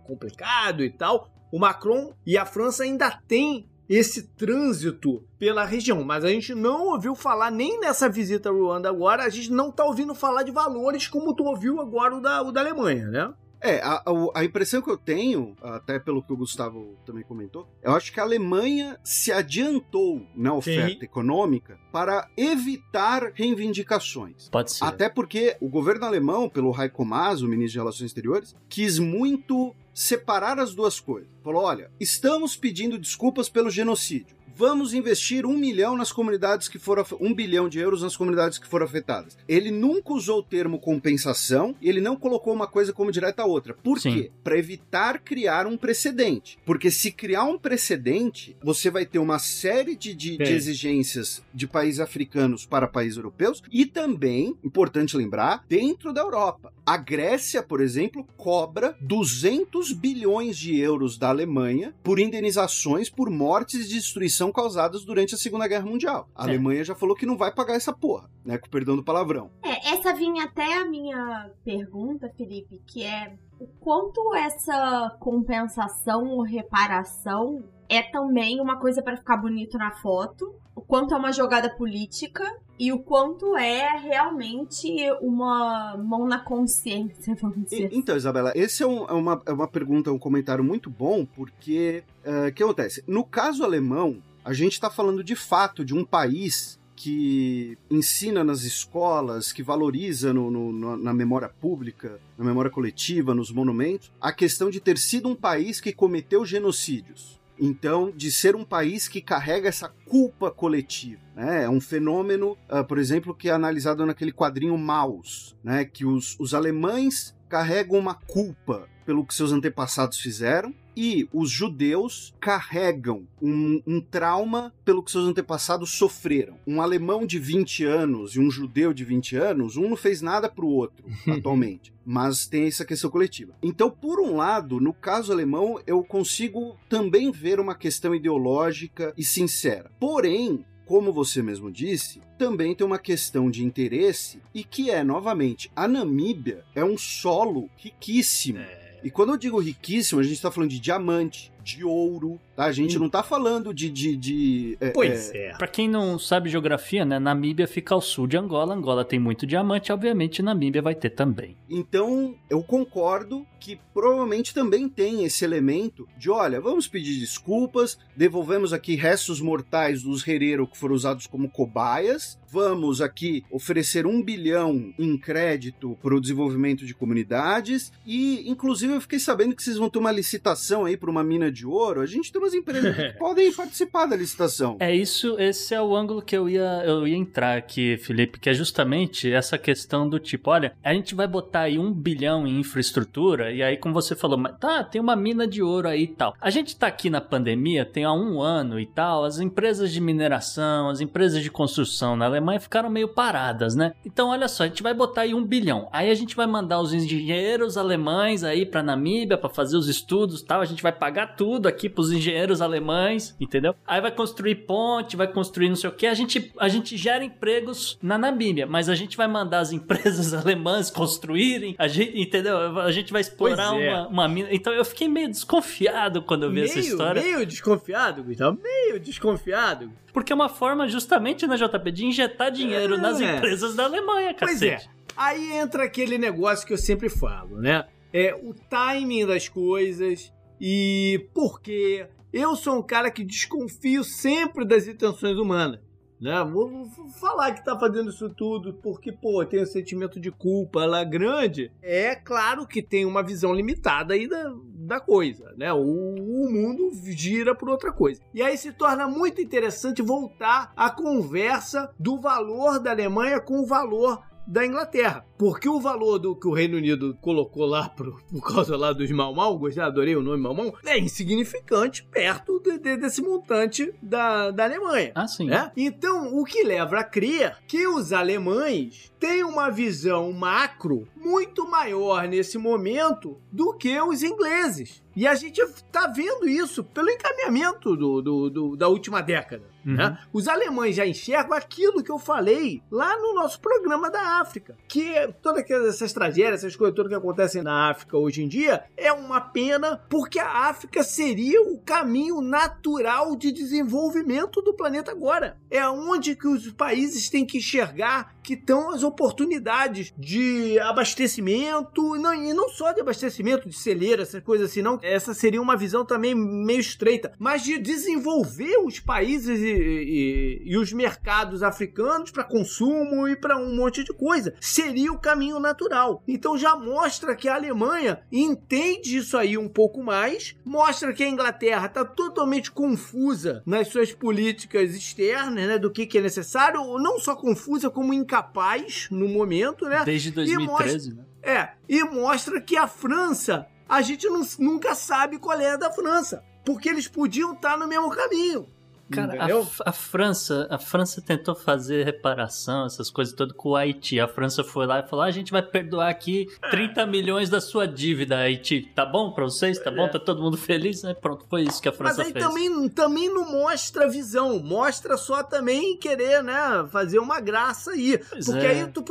complicado 0.05 0.83
e 0.83 0.91
tal. 0.91 1.29
O 1.53 1.59
Macron 1.59 2.15
e 2.25 2.39
a 2.39 2.47
França 2.47 2.85
ainda 2.85 3.11
têm 3.27 3.69
esse 3.91 4.23
trânsito 4.23 5.25
pela 5.37 5.65
região, 5.65 6.05
mas 6.05 6.25
a 6.25 6.29
gente 6.29 6.55
não 6.55 6.87
ouviu 6.87 7.17
falar 7.17 7.51
nem 7.51 7.81
nessa 7.81 8.09
visita 8.09 8.49
a 8.49 8.53
Ruanda 8.53 8.89
agora, 8.89 9.25
a 9.25 9.29
gente 9.29 9.51
não 9.51 9.73
tá 9.73 9.85
ouvindo 9.85 10.15
falar 10.15 10.45
de 10.45 10.53
valores 10.53 11.09
como 11.09 11.35
tu 11.35 11.43
ouviu 11.43 11.81
agora 11.81 12.17
o 12.17 12.21
da, 12.21 12.41
o 12.41 12.53
da 12.53 12.61
Alemanha, 12.61 13.09
né? 13.09 13.35
É, 13.63 13.79
a, 13.83 14.03
a, 14.35 14.45
impressão 14.45 14.81
que 14.81 14.91
eu 14.91 14.97
tenho, 14.97 15.55
até 15.61 15.99
pelo 15.99 16.23
que 16.23 16.33
o 16.33 16.37
Gustavo 16.37 16.97
também 17.05 17.23
comentou, 17.23 17.69
eu 17.83 17.93
acho 17.93 18.11
que 18.11 18.19
a 18.19 18.23
Alemanha 18.23 18.99
se 19.05 19.31
adiantou 19.31 20.27
na 20.35 20.55
oferta 20.55 21.01
Sim. 21.01 21.05
econômica 21.05 21.79
para 21.93 22.27
evitar 22.37 23.33
reivindicações. 23.35 24.49
Pode 24.49 24.73
ser. 24.73 24.85
Até 24.85 25.11
porque 25.11 25.59
o 25.61 25.69
governo 25.69 26.07
alemão, 26.07 26.49
pelo 26.49 26.75
Heiko 26.75 27.05
Maas, 27.05 27.43
o 27.43 27.49
ministro 27.49 27.73
de 27.73 27.79
Relações 27.79 28.07
Exteriores, 28.07 28.57
quis 28.67 28.99
muito 28.99 29.75
separar 29.93 30.59
as 30.59 30.75
duas 30.75 31.01
coisas. 31.01 31.29
Falou: 31.43 31.63
olha, 31.63 31.91
estamos 31.99 32.57
pedindo 32.57 32.99
desculpas 32.99 33.49
pelo 33.49 33.71
genocídio 33.71 34.40
vamos 34.61 34.93
investir 34.93 35.47
um 35.47 35.57
milhão 35.57 35.97
nas 35.97 36.13
comunidades 36.13 36.69
que 36.69 36.79
foram 36.79 37.03
um 37.19 37.33
bilhão 37.33 37.67
de 37.67 37.79
euros 37.79 38.03
nas 38.03 38.15
comunidades 38.15 38.59
que 38.59 38.69
foram 38.69 38.85
afetadas. 38.85 39.35
Ele 39.49 39.71
nunca 39.71 40.13
usou 40.13 40.41
o 40.41 40.43
termo 40.43 40.79
compensação 40.79 41.75
e 41.81 41.89
ele 41.89 41.99
não 41.99 42.15
colocou 42.15 42.53
uma 42.53 42.67
coisa 42.67 42.93
como 42.93 43.11
direta 43.11 43.41
a 43.41 43.47
outra. 43.47 43.73
Por 43.73 43.99
Sim. 43.99 44.13
quê? 44.13 44.31
Para 44.45 44.59
evitar 44.59 45.21
criar 45.21 45.67
um 45.67 45.79
precedente. 45.79 46.59
Porque 46.67 46.91
se 46.91 47.11
criar 47.11 47.45
um 47.45 47.57
precedente, 47.57 48.55
você 48.63 48.91
vai 48.91 49.07
ter 49.07 49.19
uma 49.19 49.39
série 49.39 49.97
de, 49.97 50.13
de, 50.13 50.37
de 50.37 50.53
exigências 50.53 51.43
de 51.55 51.67
países 51.67 51.99
africanos 51.99 52.67
para 52.67 52.87
países 52.87 53.17
europeus 53.17 53.63
e 53.73 53.87
também, 53.87 54.55
importante 54.63 55.17
lembrar, 55.17 55.65
dentro 55.71 56.13
da 56.13 56.21
Europa. 56.21 56.71
A 56.85 56.99
Grécia, 56.99 57.63
por 57.63 57.81
exemplo, 57.81 58.27
cobra 58.37 58.95
200 59.01 59.93
bilhões 59.93 60.59
de 60.59 60.79
euros 60.79 61.17
da 61.17 61.29
Alemanha 61.31 61.95
por 62.03 62.19
indenizações 62.19 63.09
por 63.09 63.31
mortes 63.31 63.87
e 63.87 63.95
destruição 63.95 64.50
causadas 64.53 65.05
durante 65.05 65.35
a 65.35 65.39
Segunda 65.39 65.69
Guerra 65.69 65.87
Mundial. 65.87 66.29
A 66.35 66.43
é. 66.43 66.49
Alemanha 66.49 66.85
já 66.85 66.95
falou 66.95 67.17
que 67.17 67.27
não 67.27 67.37
vai 67.37 67.53
pagar 67.53 67.75
essa 67.75 67.93
porra, 67.93 68.31
né? 68.45 68.59
Com 68.59 68.69
perdão 68.69 68.97
do 68.97 69.05
palavrão. 69.05 69.51
É, 69.63 69.93
essa 69.93 70.13
vinha 70.13 70.45
até 70.45 70.79
a 70.79 70.85
minha 70.85 71.51
pergunta, 71.65 72.31
Felipe, 72.37 72.81
que 72.87 73.05
é 73.05 73.35
o 73.59 73.67
quanto 73.67 74.35
essa 74.35 75.17
compensação 75.21 76.29
ou 76.29 76.43
reparação 76.43 77.63
é 77.91 78.03
também 78.03 78.61
uma 78.61 78.79
coisa 78.79 79.03
para 79.03 79.17
ficar 79.17 79.37
bonito 79.37 79.77
na 79.77 79.91
foto, 79.91 80.55
o 80.77 80.81
quanto 80.81 81.13
é 81.13 81.17
uma 81.17 81.33
jogada 81.33 81.69
política 81.69 82.45
e 82.79 82.93
o 82.93 83.01
quanto 83.01 83.57
é 83.57 83.99
realmente 83.99 84.89
uma 85.21 85.97
mão 85.99 86.25
na 86.27 86.39
consciência, 86.39 87.35
vamos 87.43 87.65
dizer. 87.65 87.93
E, 87.93 87.99
então, 87.99 88.17
Isabela, 88.17 88.53
esse 88.55 88.85
é, 88.85 88.87
um, 88.87 89.05
é, 89.07 89.13
uma, 89.13 89.43
é 89.45 89.53
uma 89.53 89.67
pergunta, 89.67 90.13
um 90.13 90.19
comentário 90.19 90.63
muito 90.63 90.89
bom, 90.89 91.27
porque 91.27 92.05
o 92.25 92.49
uh, 92.49 92.53
que 92.55 92.63
acontece? 92.63 93.03
No 93.09 93.25
caso 93.25 93.65
alemão, 93.65 94.23
a 94.51 94.53
gente 94.53 94.73
está 94.73 94.91
falando 94.91 95.23
de 95.23 95.37
fato 95.37 95.85
de 95.85 95.95
um 95.95 96.05
país 96.05 96.77
que 96.97 97.79
ensina 97.89 98.43
nas 98.43 98.63
escolas, 98.63 99.53
que 99.53 99.63
valoriza 99.63 100.33
no, 100.33 100.51
no, 100.51 100.97
na 100.97 101.15
memória 101.15 101.49
pública, 101.49 102.19
na 102.37 102.45
memória 102.45 102.69
coletiva, 102.69 103.33
nos 103.33 103.53
monumentos, 103.53 104.11
a 104.21 104.33
questão 104.33 104.69
de 104.69 104.81
ter 104.81 104.99
sido 104.99 105.29
um 105.29 105.37
país 105.37 105.81
que 105.81 105.93
cometeu 105.93 106.45
genocídios. 106.45 107.39
Então, 107.61 108.11
de 108.11 108.33
ser 108.33 108.57
um 108.57 108.65
país 108.65 109.07
que 109.07 109.21
carrega 109.21 109.69
essa 109.69 109.89
culpa 109.89 110.51
coletiva. 110.51 111.23
Né? 111.37 111.63
É 111.63 111.71
um 111.71 111.81
fenômeno, 111.81 112.59
uh, 112.69 112.85
por 112.85 112.99
exemplo, 112.99 113.33
que 113.33 113.51
é 113.51 113.53
analisado 113.53 114.05
naquele 114.05 114.33
quadrinho 114.33 114.77
Maus, 114.77 115.57
né? 115.63 115.85
que 115.85 116.05
os, 116.05 116.37
os 116.41 116.55
alemães 116.55 117.37
carregam 117.49 118.01
uma 118.01 118.15
culpa 118.15 118.89
pelo 119.11 119.27
que 119.27 119.35
seus 119.35 119.51
antepassados 119.51 120.21
fizeram 120.21 120.73
e 120.97 121.29
os 121.33 121.51
judeus 121.51 122.33
carregam 122.39 123.27
um, 123.43 123.83
um, 123.85 124.01
trauma 124.01 124.73
pelo 124.85 125.03
que 125.03 125.11
seus 125.11 125.27
antepassados 125.27 125.91
sofreram. 125.91 126.57
Um 126.65 126.81
alemão 126.81 127.27
de 127.27 127.37
20 127.37 127.83
anos 127.83 128.37
e 128.37 128.39
um 128.39 128.49
judeu 128.49 128.93
de 128.93 129.05
20 129.05 129.35
anos, 129.35 129.77
um 129.77 129.89
não 129.89 129.97
fez 129.97 130.23
nada 130.23 130.49
para 130.49 130.65
o 130.65 130.71
outro 130.71 131.05
atualmente. 131.27 131.93
Mas 132.07 132.47
tem 132.47 132.69
essa 132.69 132.85
questão 132.85 133.11
coletiva. 133.11 133.53
Então, 133.61 133.91
por 133.91 134.21
um 134.21 134.37
lado, 134.37 134.79
no 134.79 134.93
caso 134.93 135.33
alemão, 135.33 135.81
eu 135.89 136.05
consigo 136.05 136.77
também 136.89 137.33
ver 137.33 137.59
uma 137.59 137.75
questão 137.75 138.15
ideológica 138.15 139.13
e 139.19 139.25
sincera. 139.25 139.91
Porém, 139.99 140.65
como 140.87 141.13
você 141.13 141.43
mesmo 141.43 141.69
disse, 141.69 142.21
também 142.39 142.77
tem 142.77 142.87
uma 142.87 142.99
questão 142.99 143.51
de 143.51 143.65
interesse 143.65 144.41
e 144.55 144.63
que 144.63 144.89
é, 144.89 145.03
novamente, 145.03 145.69
a 145.75 145.89
Namíbia 145.89 146.65
é 146.77 146.85
um 146.85 146.97
solo 146.97 147.69
riquíssimo. 147.77 148.61
É. 148.61 148.80
E 149.03 149.11
quando 149.11 149.31
eu 149.31 149.37
digo 149.37 149.59
riquíssimo, 149.59 150.21
a 150.21 150.23
gente 150.23 150.35
está 150.35 150.51
falando 150.51 150.71
de 150.71 150.79
diamante, 150.79 151.51
de 151.63 151.85
ouro, 151.85 152.41
tá? 152.57 152.65
A 152.65 152.73
gente 152.73 152.97
hum. 152.97 153.03
não 153.03 153.09
tá 153.09 153.23
falando 153.23 153.73
de. 153.73 153.91
de, 153.91 154.17
de 154.17 154.79
é, 154.81 154.91
pois 154.91 155.31
é. 155.33 155.49
é. 155.49 155.57
Pra 155.57 155.69
quem 155.69 155.89
não 155.89 156.19
sabe 156.19 156.49
geografia, 156.49 157.05
né? 157.05 157.19
Namíbia 157.19 157.67
fica 157.67 157.95
ao 157.95 158.01
sul 158.01 158.27
de 158.27 158.37
Angola. 158.37 158.75
Angola 158.75 159.05
tem 159.05 159.19
muito 159.19 159.47
diamante, 159.47 159.93
obviamente 159.93 160.43
Namíbia 160.43 160.83
vai 160.83 160.95
ter 160.95 161.11
também. 161.11 161.57
Então, 161.69 162.35
eu 162.49 162.63
concordo 162.63 163.47
que 163.61 163.79
provavelmente 163.93 164.55
também 164.55 164.89
tem 164.89 165.25
esse 165.25 165.45
elemento 165.45 166.09
de: 166.17 166.31
olha, 166.31 166.61
vamos 166.61 166.89
pedir 166.89 167.19
desculpas, 167.19 167.99
devolvemos 168.17 168.73
aqui 168.73 168.95
restos 168.95 169.41
mortais 169.41 170.03
dos 170.03 170.27
Herero 170.27 170.67
que 170.67 170.79
foram 170.79 170.95
usados 170.95 171.27
como 171.27 171.49
cobaias, 171.49 172.39
vamos 172.49 173.01
aqui 173.01 173.45
oferecer 173.51 174.07
um 174.07 174.23
bilhão 174.23 174.93
em 174.99 175.17
crédito 175.17 175.97
para 176.03 176.15
o 176.15 176.21
desenvolvimento 176.21 176.85
de 176.85 176.95
comunidades 176.95 177.93
e, 178.05 178.49
inclusive, 178.49 178.95
eu 178.95 179.01
fiquei 179.01 179.19
sabendo 179.19 179.55
que 179.55 179.63
vocês 179.63 179.77
vão 179.77 179.91
ter 179.91 179.99
uma 179.99 180.11
licitação 180.11 180.85
aí 180.85 180.97
para 180.97 181.11
uma 181.11 181.23
mina 181.23 181.50
de 181.51 181.67
ouro. 181.67 182.01
A 182.01 182.07
gente 182.07 182.33
tem 182.33 182.41
umas 182.41 182.55
empresas 182.55 182.95
que 182.95 183.13
podem 183.19 183.53
participar 183.53 184.07
da 184.07 184.17
licitação. 184.17 184.77
É 184.81 184.95
isso, 184.95 185.37
esse 185.39 185.75
é 185.75 185.81
o 185.81 185.95
ângulo 185.95 186.23
que 186.23 186.37
eu 186.37 186.49
ia, 186.49 186.83
eu 186.85 187.07
ia 187.07 187.17
entrar 187.17 187.57
aqui, 187.57 187.97
Felipe, 187.99 188.39
que 188.39 188.51
é 188.51 188.55
justamente 188.55 189.31
essa 189.31 189.59
questão 189.59 190.09
do 190.09 190.19
tipo, 190.19 190.51
olha, 190.51 190.75
a 190.83 190.93
gente 190.93 191.15
vai 191.15 191.27
botar 191.27 191.61
aí 191.61 191.79
um 191.79 191.93
bilhão 191.93 192.47
em 192.47 192.61
infraestrutura 192.61 193.53
e 193.53 193.63
aí, 193.63 193.77
como 193.77 193.95
você 193.95 194.15
falou, 194.15 194.39
mas 194.39 194.57
tá, 194.59 194.85
tem 194.85 195.01
uma 195.01 195.17
mina 195.17 195.47
de 195.47 195.63
ouro 195.63 195.89
aí 195.89 196.03
e 196.03 196.09
tal. 196.09 196.35
A 196.41 196.51
gente 196.51 196.77
tá 196.77 196.87
aqui 196.87 197.11
na 197.11 197.21
pandemia, 197.21 197.85
tem 197.85 198.05
há 198.05 198.13
um 198.13 198.41
ano 198.41 198.79
e 198.79 198.87
tal, 198.87 199.25
as 199.25 199.39
empresas 199.39 199.93
de 199.93 200.01
mineração, 200.01 200.89
as 200.89 201.01
empresas 201.01 201.43
de 201.43 201.51
construção 201.51 202.17
na 202.17 202.27
Alemanha 202.27 202.61
ficaram 202.61 202.91
meio 202.91 203.09
paradas, 203.09 203.75
né? 203.75 203.93
Então, 204.05 204.29
olha 204.29 204.49
só, 204.49 204.65
a 204.65 204.67
gente 204.67 204.83
vai 204.83 204.95
botar 204.95 205.23
aí 205.23 205.35
um 205.35 205.45
bilhão. 205.45 205.89
Aí 205.93 206.11
a 206.11 206.15
gente 206.15 206.37
vai 206.37 206.47
mandar 206.47 206.81
os 206.81 206.93
engenheiros 206.93 207.77
alemães 207.77 208.45
aí 208.45 208.65
pra 208.67 208.83
Namíbia 208.83 209.39
para 209.39 209.49
fazer 209.49 209.77
os 209.77 209.89
estudos 209.89 210.43
tal, 210.43 210.61
a 210.61 210.65
gente 210.65 210.83
vai 210.83 210.93
pagar 210.93 211.37
tudo 211.41 211.67
aqui 211.69 211.89
pros 211.89 212.13
engenheiros 212.13 212.61
alemães, 212.61 213.35
entendeu? 213.41 213.75
Aí 213.87 213.99
vai 213.99 214.11
construir 214.11 214.57
ponte, 214.57 215.17
vai 215.17 215.27
construir 215.27 215.71
não 215.71 215.75
sei 215.75 215.89
o 215.89 215.93
que, 215.93 216.07
a 216.07 216.13
gente, 216.13 216.53
a 216.59 216.69
gente 216.69 216.99
gera 216.99 217.25
empregos 217.25 217.99
na 218.03 218.19
Namíbia, 218.19 218.67
mas 218.67 218.91
a 218.91 218.95
gente 218.95 219.17
vai 219.17 219.27
mandar 219.27 219.61
as 219.61 219.73
empresas 219.73 220.35
alemãs 220.35 220.91
construírem, 220.91 221.75
a 221.79 221.89
gente, 221.89 222.21
entendeu? 222.21 222.79
A 222.79 222.93
gente 222.93 223.11
vai 223.11 223.23
explorar 223.23 223.75
é. 223.75 223.89
uma, 223.89 224.09
uma 224.09 224.29
mina. 224.29 224.49
Então 224.53 224.71
eu 224.71 224.85
fiquei 224.85 225.09
meio 225.09 225.29
desconfiado 225.29 226.21
quando 226.21 226.43
eu 226.43 226.51
vi 226.51 226.57
meio, 226.57 226.67
essa 226.67 226.79
história. 226.79 227.23
Meio 227.23 227.47
desconfiado, 227.47 228.23
Gustavo, 228.23 228.61
meio 228.63 229.01
desconfiado. 229.01 229.91
Porque 230.13 230.35
é 230.35 230.35
uma 230.35 230.51
forma 230.51 230.87
justamente 230.89 231.47
na 231.47 231.57
JP 231.57 231.91
de 231.91 232.05
injetar 232.05 232.51
dinheiro 232.51 232.97
é. 232.97 232.99
nas 232.99 233.19
empresas 233.19 233.75
da 233.75 233.85
Alemanha, 233.85 234.35
cacete. 234.35 234.59
Pois 234.59 234.63
é. 234.63 234.81
Aí 235.17 235.55
entra 235.55 235.85
aquele 235.85 236.19
negócio 236.19 236.67
que 236.67 236.75
eu 236.75 236.79
sempre 236.79 237.09
falo, 237.09 237.57
né? 237.63 237.87
É 238.13 238.35
o 238.35 238.53
timing 238.53 239.25
das 239.25 239.49
coisas 239.49 240.31
e 240.61 241.29
por 241.33 241.61
quê. 241.61 242.07
Eu 242.33 242.55
sou 242.55 242.79
um 242.79 242.83
cara 242.83 243.11
que 243.11 243.25
desconfio 243.25 244.05
sempre 244.05 244.65
das 244.65 244.87
intenções 244.87 245.37
humanas. 245.37 245.81
Né? 246.21 246.45
Vou, 246.45 246.87
falar 247.19 247.53
que 247.53 247.65
tá 247.65 247.79
fazendo 247.79 248.11
isso 248.11 248.29
tudo 248.29 248.75
porque, 248.75 249.11
pô, 249.11 249.43
tem 249.47 249.63
um 249.63 249.67
sentimento 249.67 250.21
de 250.21 250.31
culpa 250.31 250.85
lá 250.85 251.03
grande. 251.03 251.73
É 251.81 252.15
claro 252.15 252.67
que 252.67 252.83
tem 252.83 253.07
uma 253.07 253.23
visão 253.23 253.55
limitada 253.55 254.13
aí 254.13 254.29
da, 254.29 254.53
da 254.65 255.01
coisa, 255.01 255.55
né? 255.57 255.73
O, 255.73 255.79
o 255.79 256.53
mundo 256.53 256.91
gira 257.05 257.55
por 257.55 257.71
outra 257.71 257.91
coisa. 257.91 258.21
E 258.35 258.43
aí 258.43 258.59
se 258.59 258.71
torna 258.71 259.09
muito 259.09 259.41
interessante 259.41 260.03
voltar 260.03 260.75
à 260.77 260.91
conversa 260.91 261.91
do 261.99 262.21
valor 262.21 262.79
da 262.79 262.91
Alemanha 262.91 263.41
com 263.41 263.61
o 263.61 263.67
valor 263.67 264.23
da 264.51 264.67
Inglaterra. 264.67 265.25
Porque 265.39 265.69
o 265.69 265.81
valor 265.81 266.19
do 266.19 266.35
que 266.35 266.49
o 266.49 266.53
Reino 266.53 266.77
Unido 266.77 267.17
colocou 267.21 267.65
lá 267.65 267.89
pro, 267.89 268.21
por 268.31 268.53
causa 268.53 268.77
lá 268.77 268.93
dos 268.93 269.11
gostei, 269.57 269.83
adorei 269.83 270.17
o 270.17 270.23
nome 270.23 270.43
Mau, 270.43 270.77
é 270.85 270.99
insignificante 270.99 272.03
perto 272.03 272.61
de, 272.61 272.77
de, 272.77 272.97
desse 272.97 273.23
montante 273.23 273.95
da, 274.03 274.51
da 274.51 274.65
Alemanha. 274.65 275.13
Ah, 275.15 275.29
sim. 275.29 275.47
Né? 275.47 275.71
Então, 275.77 276.37
o 276.37 276.45
que 276.45 276.65
leva 276.65 276.99
a 276.99 277.05
crer 277.05 277.57
que 277.69 277.87
os 277.87 278.13
alemães 278.13 279.13
têm 279.21 279.45
uma 279.45 279.71
visão 279.71 280.33
macro 280.33 281.07
muito 281.15 281.69
maior 281.69 282.27
nesse 282.27 282.59
momento 282.59 283.39
do 283.53 283.73
que 283.75 284.01
os 284.01 284.23
ingleses. 284.23 285.01
E 285.15 285.27
a 285.27 285.35
gente 285.35 285.61
está 285.61 286.07
vendo 286.07 286.49
isso 286.49 286.83
pelo 286.83 287.11
encaminhamento 287.11 287.97
do, 287.97 288.23
do, 288.23 288.51
do 288.51 288.77
da 288.77 288.89
última 288.89 289.21
década. 289.21 289.65
Uhum. 289.85 289.95
Né? 289.95 290.19
Os 290.33 290.49
alemães 290.49 290.97
já 290.97 291.07
enxergam 291.07 291.57
aquilo 291.57 292.03
que 292.03 292.11
eu 292.11 292.19
falei 292.19 292.83
lá 292.91 293.19
no 293.19 293.35
nosso 293.35 293.61
programa 293.61 294.11
da 294.11 294.41
África. 294.41 294.77
Que 294.89 295.33
todas 295.43 295.69
essas 295.71 296.13
tragédias, 296.13 296.65
essas 296.65 296.77
coisas 296.77 296.95
todas 296.95 297.11
que 297.11 297.17
acontecem 297.17 297.63
na 297.63 297.91
África 297.91 298.17
hoje 298.17 298.43
em 298.43 298.49
dia, 298.49 298.85
é 298.97 299.13
uma 299.13 299.41
pena 299.41 299.97
porque 300.09 300.39
a 300.39 300.69
África 300.69 301.03
seria 301.03 301.63
o 301.63 301.79
caminho 301.79 302.41
natural 302.41 303.37
de 303.37 303.53
desenvolvimento 303.53 304.61
do 304.63 304.75
planeta 304.75 305.11
agora. 305.11 305.57
É 305.71 305.87
onde 305.89 306.37
que 306.37 306.49
os 306.49 306.71
países 306.73 307.29
têm 307.29 307.47
que 307.47 307.59
enxergar 307.59 308.35
que 308.43 308.55
estão 308.55 308.91
as 308.91 309.03
oportunidades 309.03 310.13
de 310.19 310.79
abastecimento, 310.81 312.17
não, 312.17 312.35
e 312.35 312.53
não 312.53 312.69
só 312.69 312.93
de 312.93 313.01
abastecimento, 313.01 313.69
de 313.69 313.77
celeira, 313.77 314.23
essas 314.23 314.43
coisas 314.43 314.71
assim, 314.71 314.83
não. 314.83 314.99
Essa 315.03 315.35
seria 315.35 315.61
uma 315.61 315.77
visão 315.77 316.05
também 316.05 316.35
meio 316.35 316.81
estreita, 316.81 317.33
mas 317.39 317.63
de 317.63 317.79
desenvolver 317.79 318.79
os 318.85 318.99
países 318.99 319.61
e, 319.71 320.63
e, 320.65 320.73
e 320.73 320.77
os 320.77 320.93
mercados 320.93 321.63
africanos 321.63 322.31
para 322.31 322.45
consumo 322.45 323.29
e 323.29 323.37
para 323.37 323.57
um 323.57 323.75
monte 323.75 324.05
de 324.05 324.13
coisa. 324.13 324.55
Seria 324.61 325.13
o 325.13 325.19
caminho 325.19 325.59
natural. 325.59 326.23
Então 326.27 326.57
já 326.57 326.77
mostra 326.77 327.35
que 327.35 327.49
a 327.49 327.55
Alemanha 327.55 328.23
entende 328.31 329.17
isso 329.17 329.37
aí 329.37 329.57
um 329.57 329.69
pouco 329.69 330.03
mais, 330.03 330.57
mostra 330.65 331.13
que 331.13 331.23
a 331.23 331.29
Inglaterra 331.29 331.87
está 331.87 332.05
totalmente 332.05 332.71
confusa 332.71 333.63
nas 333.67 333.89
suas 333.89 334.13
políticas 334.13 334.95
externas, 334.95 335.67
né, 335.67 335.79
do 335.79 335.91
que, 335.91 336.07
que 336.07 336.19
é 336.19 336.23
necessário, 336.23 336.81
não 336.99 337.19
só 337.19 337.35
confusa, 337.35 337.91
como 337.91 338.13
incapaz 338.13 339.09
no 339.11 339.29
momento, 339.29 339.87
né? 339.87 340.03
Desde 340.05 340.31
2013, 340.31 340.67
mostra, 340.67 341.15
né? 341.15 341.31
É, 341.43 341.71
e 341.89 342.05
mostra 342.05 342.61
que 342.61 342.77
a 342.77 342.87
França, 342.87 343.67
a 343.89 344.03
gente 344.03 344.29
não, 344.29 344.43
nunca 344.59 344.95
sabe 344.95 345.39
qual 345.39 345.59
é 345.59 345.71
a 345.71 345.77
da 345.77 345.91
França, 345.91 346.43
porque 346.65 346.89
eles 346.89 347.09
podiam 347.09 347.53
estar 347.53 347.77
no 347.77 347.89
mesmo 347.89 348.11
caminho. 348.11 348.69
Cara, 349.11 349.37
a, 349.45 349.91
a, 349.91 349.93
França, 349.93 350.67
a 350.71 350.79
França 350.79 351.21
tentou 351.21 351.55
fazer 351.55 352.05
reparação, 352.05 352.87
essas 352.87 353.11
coisas 353.11 353.35
todas 353.35 353.57
com 353.57 353.71
o 353.71 353.77
Haiti. 353.77 354.21
A 354.21 354.29
França 354.29 354.63
foi 354.63 354.87
lá 354.87 355.01
e 355.01 355.09
falou: 355.09 355.25
ah, 355.25 355.29
a 355.29 355.31
gente 355.31 355.51
vai 355.51 355.63
perdoar 355.63 356.09
aqui 356.09 356.47
30 356.71 357.07
milhões 357.07 357.51
da 357.51 357.61
sua 357.61 357.87
dívida, 357.87 358.39
Haiti. 358.39 358.83
Tá 358.95 359.05
bom 359.05 359.33
pra 359.33 359.45
vocês? 359.45 359.79
Tá 359.79 359.91
bom? 359.91 360.07
É. 360.07 360.09
Tá 360.09 360.19
todo 360.19 360.43
mundo 360.43 360.57
feliz? 360.57 361.03
Né? 361.03 361.15
Pronto, 361.15 361.45
foi 361.49 361.63
isso 361.63 361.83
que 361.83 361.89
a 361.89 361.93
França 361.93 362.19
Mas 362.19 362.27
aí 362.27 362.33
fez. 362.33 362.45
Também, 362.45 362.89
também 362.89 363.29
não 363.33 363.51
mostra 363.51 364.09
visão, 364.09 364.59
mostra 364.61 365.17
só 365.17 365.43
também 365.43 365.97
querer, 365.97 366.43
né, 366.43 366.87
fazer 366.91 367.19
uma 367.19 367.41
graça 367.41 367.93
aí. 367.93 368.19
Pois 368.19 368.47
Porque 368.47 368.67
é. 368.67 368.71
aí 368.71 368.87
tu 368.87 369.03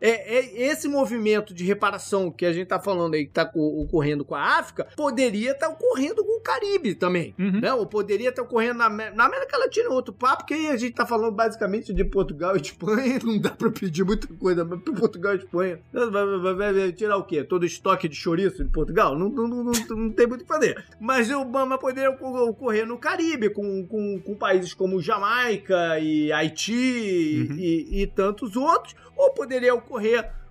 é, 0.00 0.38
é, 0.38 0.68
esse 0.70 0.88
movimento 0.88 1.52
de 1.52 1.64
reparação 1.64 2.30
que 2.30 2.46
a 2.46 2.52
gente 2.52 2.68
tá 2.68 2.78
falando 2.78 3.14
aí, 3.14 3.26
que 3.26 3.32
tá 3.32 3.50
ocorrendo 3.54 4.24
com 4.24 4.34
a 4.34 4.58
África, 4.58 4.88
poderia 4.96 5.52
estar 5.52 5.68
tá 5.68 5.72
ocorrendo 5.72 6.24
com 6.24 6.38
o 6.38 6.40
Caribe 6.40 6.94
também, 6.94 7.34
uhum. 7.38 7.60
né? 7.60 7.72
Ou 7.72 7.86
poderia 7.86 8.30
estar 8.30 8.42
tá 8.42 8.48
ocorrendo 8.48 8.78
na, 8.78 8.88
na 8.88 9.24
América 9.24 9.58
Latina, 9.58 9.90
outro 9.90 10.12
papo, 10.12 10.46
que 10.46 10.54
aí 10.54 10.68
a 10.68 10.76
gente 10.76 10.94
tá 10.94 11.06
falando 11.06 11.32
basicamente 11.32 11.92
de 11.92 12.04
Portugal 12.04 12.56
e 12.56 12.60
Espanha, 12.60 13.18
não 13.24 13.38
dá 13.38 13.50
pra 13.50 13.70
pedir 13.70 14.04
muita 14.04 14.26
coisa, 14.34 14.64
mas 14.64 14.80
pra 14.80 14.94
Portugal 14.94 15.34
e 15.34 15.38
Espanha, 15.38 15.80
vai, 15.92 16.10
vai, 16.10 16.54
vai, 16.54 16.72
vai 16.72 16.92
tirar 16.92 17.16
o 17.16 17.24
quê? 17.24 17.42
Todo 17.42 17.66
estoque 17.66 18.08
de 18.08 18.16
chouriço 18.16 18.64
de 18.64 18.70
Portugal? 18.70 19.18
Não, 19.18 19.28
não, 19.28 19.48
não, 19.48 19.64
não, 19.64 20.10
tem 20.10 20.26
muito 20.26 20.42
o 20.42 20.44
que 20.44 20.52
fazer. 20.52 20.84
Mas 21.00 21.30
o 21.30 21.40
Obama 21.40 21.78
poderia 21.78 22.10
ocorrer 22.10 22.86
no 22.86 22.98
Caribe, 22.98 23.50
com, 23.50 23.86
com, 23.86 24.20
com 24.20 24.34
países 24.34 24.74
como 24.74 25.00
Jamaica 25.00 25.98
e 25.98 26.32
Haiti 26.32 27.48
uhum. 27.50 27.56
e, 27.58 28.02
e 28.02 28.06
tantos 28.06 28.56
outros, 28.56 28.94
ou 29.16 29.32
poderia 29.32 29.74
ocorrer 29.74 29.87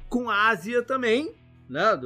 com 0.10 0.30
a 0.30 0.48
Ásia 0.50 0.82
também, 0.84 1.34
né? 1.70 1.98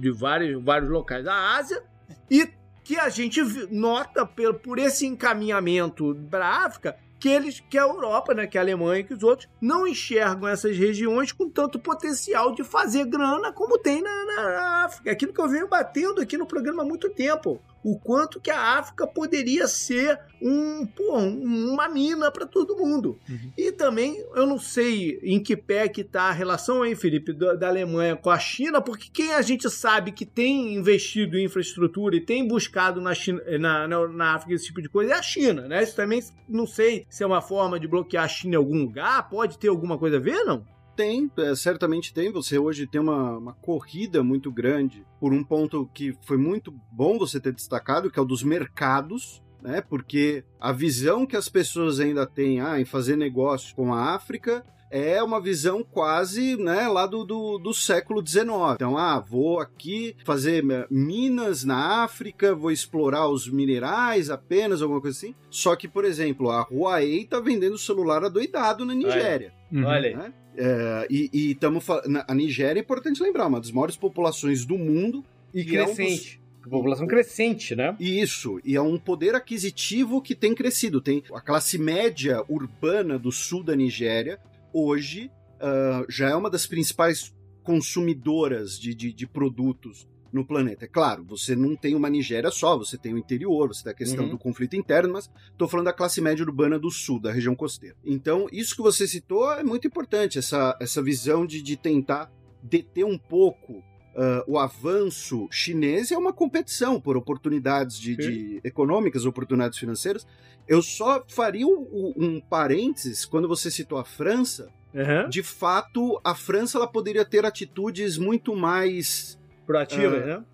De 0.00 0.10
vários, 0.10 0.62
vários 0.62 0.90
locais 0.90 1.24
da 1.24 1.56
Ásia, 1.56 1.82
e 2.30 2.48
que 2.84 2.98
a 2.98 3.08
gente 3.08 3.42
nota 3.70 4.24
por, 4.24 4.54
por 4.54 4.78
esse 4.78 5.06
encaminhamento 5.06 6.16
para 6.30 6.46
a 6.46 6.66
África 6.66 6.96
que 7.18 7.28
eles, 7.28 7.60
que 7.68 7.76
a 7.76 7.82
Europa, 7.82 8.32
né, 8.32 8.46
que 8.46 8.56
a 8.56 8.60
Alemanha, 8.60 9.02
que 9.02 9.12
os 9.12 9.22
outros 9.22 9.48
não 9.60 9.86
enxergam 9.86 10.48
essas 10.48 10.76
regiões 10.76 11.32
com 11.32 11.50
tanto 11.50 11.78
potencial 11.78 12.54
de 12.54 12.62
fazer 12.62 13.06
grana 13.06 13.52
como 13.52 13.78
tem 13.78 14.00
na, 14.00 14.24
na 14.24 14.84
África. 14.84 15.10
Aquilo 15.10 15.32
que 15.32 15.40
eu 15.40 15.48
venho 15.48 15.68
batendo 15.68 16.20
aqui 16.20 16.38
no 16.38 16.46
programa 16.46 16.82
há 16.82 16.86
muito 16.86 17.10
tempo 17.10 17.60
o 17.82 17.98
quanto 17.98 18.40
que 18.40 18.50
a 18.50 18.78
África 18.78 19.06
poderia 19.06 19.66
ser 19.68 20.18
um, 20.40 20.86
pô, 20.86 21.16
uma 21.16 21.88
mina 21.88 22.30
para 22.30 22.46
todo 22.46 22.76
mundo. 22.76 23.18
Uhum. 23.28 23.52
E 23.56 23.72
também, 23.72 24.24
eu 24.34 24.46
não 24.46 24.58
sei 24.58 25.18
em 25.22 25.42
que 25.42 25.56
pé 25.56 25.88
que 25.88 26.04
tá 26.04 26.24
a 26.24 26.32
relação, 26.32 26.84
hein, 26.84 26.94
Felipe, 26.94 27.32
da, 27.32 27.54
da, 27.54 27.68
Alemanha 27.68 28.16
com 28.16 28.30
a 28.30 28.38
China, 28.38 28.80
porque 28.80 29.08
quem 29.12 29.32
a 29.34 29.42
gente 29.42 29.68
sabe 29.70 30.12
que 30.12 30.24
tem 30.24 30.74
investido 30.74 31.36
em 31.36 31.44
infraestrutura 31.44 32.16
e 32.16 32.20
tem 32.20 32.46
buscado 32.46 33.00
na, 33.00 33.14
China, 33.14 33.42
na, 33.58 33.88
na, 33.88 34.08
na 34.08 34.34
África 34.34 34.54
esse 34.54 34.66
tipo 34.66 34.82
de 34.82 34.88
coisa 34.88 35.12
é 35.12 35.16
a 35.16 35.22
China, 35.22 35.62
né? 35.68 35.82
Isso 35.82 35.96
também 35.96 36.22
não 36.48 36.66
sei 36.66 37.06
se 37.08 37.22
é 37.22 37.26
uma 37.26 37.42
forma 37.42 37.78
de 37.78 37.88
bloquear 37.88 38.24
a 38.24 38.28
China 38.28 38.54
em 38.54 38.58
algum 38.58 38.78
lugar, 38.78 39.28
pode 39.28 39.58
ter 39.58 39.68
alguma 39.68 39.98
coisa 39.98 40.16
a 40.16 40.20
ver, 40.20 40.44
não? 40.44 40.64
Tem, 40.98 41.30
é, 41.38 41.54
certamente 41.54 42.12
tem. 42.12 42.32
Você 42.32 42.58
hoje 42.58 42.84
tem 42.84 43.00
uma, 43.00 43.38
uma 43.38 43.52
corrida 43.52 44.20
muito 44.20 44.50
grande 44.50 45.06
por 45.20 45.32
um 45.32 45.44
ponto 45.44 45.88
que 45.94 46.12
foi 46.22 46.36
muito 46.36 46.74
bom 46.90 47.16
você 47.16 47.38
ter 47.38 47.52
destacado, 47.52 48.10
que 48.10 48.18
é 48.18 48.22
o 48.22 48.24
dos 48.24 48.42
mercados. 48.42 49.40
Né, 49.60 49.80
porque 49.80 50.44
a 50.60 50.70
visão 50.70 51.26
que 51.26 51.36
as 51.36 51.48
pessoas 51.48 51.98
ainda 51.98 52.24
têm 52.24 52.60
ah, 52.60 52.80
em 52.80 52.84
fazer 52.84 53.16
negócio 53.16 53.74
com 53.74 53.92
a 53.92 54.14
África 54.14 54.64
é 54.90 55.22
uma 55.22 55.40
visão 55.40 55.82
quase 55.82 56.56
né, 56.56 56.88
lá 56.88 57.06
do, 57.06 57.24
do, 57.24 57.58
do, 57.58 57.74
século 57.74 58.24
XIX. 58.26 58.46
Então, 58.74 58.96
ah, 58.96 59.18
vou 59.18 59.60
aqui 59.60 60.16
fazer 60.24 60.64
eh, 60.70 60.86
minas 60.90 61.64
na 61.64 62.04
África, 62.04 62.54
vou 62.54 62.70
explorar 62.70 63.28
os 63.28 63.50
minerais 63.50 64.30
apenas, 64.30 64.80
alguma 64.80 65.00
coisa 65.00 65.16
assim. 65.16 65.34
Só 65.50 65.76
que, 65.76 65.88
por 65.88 66.04
exemplo, 66.04 66.50
a 66.50 66.62
Huawei 66.70 67.22
está 67.22 67.40
vendendo 67.40 67.76
celular 67.76 68.24
adoidado 68.24 68.84
na 68.84 68.94
Nigéria. 68.94 69.52
Olha, 69.84 70.12
uhum. 70.12 70.22
Né? 70.22 70.32
É, 70.60 71.06
e 71.08 71.52
estamos 71.52 71.86
A 72.26 72.34
Nigéria 72.34 72.80
é 72.80 72.82
importante 72.82 73.22
lembrar, 73.22 73.46
uma 73.46 73.60
das 73.60 73.70
maiores 73.70 73.96
populações 73.96 74.64
do 74.64 74.76
mundo. 74.76 75.24
E 75.54 75.64
crescente. 75.64 76.34
É 76.34 76.38
um 76.38 76.60
dos... 76.62 76.70
População 76.70 77.06
crescente, 77.06 77.74
né? 77.74 77.96
Isso, 77.98 78.60
e 78.62 78.76
é 78.76 78.82
um 78.82 78.98
poder 78.98 79.34
aquisitivo 79.34 80.20
que 80.20 80.34
tem 80.34 80.54
crescido. 80.54 81.00
Tem 81.00 81.22
a 81.32 81.40
classe 81.40 81.78
média 81.78 82.44
urbana 82.46 83.18
do 83.18 83.32
sul 83.32 83.62
da 83.62 83.74
Nigéria, 83.74 84.38
hoje, 84.70 85.30
uh, 85.54 86.04
já 86.10 86.28
é 86.28 86.34
uma 86.34 86.50
das 86.50 86.66
principais 86.66 87.34
consumidoras 87.62 88.78
de, 88.78 88.94
de, 88.94 89.12
de 89.12 89.26
produtos 89.26 90.06
no 90.32 90.44
planeta. 90.44 90.84
É 90.84 90.88
claro, 90.88 91.24
você 91.24 91.56
não 91.56 91.74
tem 91.74 91.94
uma 91.94 92.10
Nigéria 92.10 92.50
só, 92.50 92.76
você 92.76 92.96
tem 92.96 93.14
o 93.14 93.18
interior, 93.18 93.68
você 93.68 93.82
tem 93.82 93.92
a 93.92 93.96
questão 93.96 94.24
uhum. 94.24 94.30
do 94.30 94.38
conflito 94.38 94.76
interno, 94.76 95.12
mas 95.12 95.30
estou 95.50 95.68
falando 95.68 95.86
da 95.86 95.92
classe 95.92 96.20
média 96.20 96.44
urbana 96.44 96.78
do 96.78 96.90
sul, 96.90 97.20
da 97.20 97.32
região 97.32 97.54
costeira. 97.54 97.96
Então, 98.04 98.46
isso 98.52 98.76
que 98.76 98.82
você 98.82 99.06
citou 99.06 99.52
é 99.52 99.64
muito 99.64 99.86
importante, 99.86 100.38
essa, 100.38 100.76
essa 100.80 101.02
visão 101.02 101.46
de, 101.46 101.62
de 101.62 101.76
tentar 101.76 102.30
deter 102.62 103.04
um 103.04 103.18
pouco 103.18 103.82
Uh, 104.18 104.42
o 104.48 104.58
avanço 104.58 105.46
chinês 105.48 106.10
é 106.10 106.18
uma 106.18 106.32
competição 106.32 107.00
por 107.00 107.16
oportunidades 107.16 107.96
de, 108.00 108.16
de, 108.16 108.60
econômicas, 108.64 109.24
oportunidades 109.24 109.78
financeiras. 109.78 110.26
Eu 110.66 110.82
só 110.82 111.24
faria 111.28 111.64
um, 111.64 112.14
um 112.16 112.40
parênteses 112.40 113.24
quando 113.24 113.46
você 113.46 113.70
citou 113.70 113.96
a 113.96 114.04
França. 114.04 114.72
Uhum. 114.92 115.28
De 115.28 115.40
fato, 115.40 116.20
a 116.24 116.34
França 116.34 116.78
ela 116.78 116.88
poderia 116.88 117.24
ter 117.24 117.46
atitudes 117.46 118.18
muito 118.18 118.56
mais 118.56 119.38
Proativas, 119.68 120.24
uh, 120.24 120.26
né? 120.26 120.44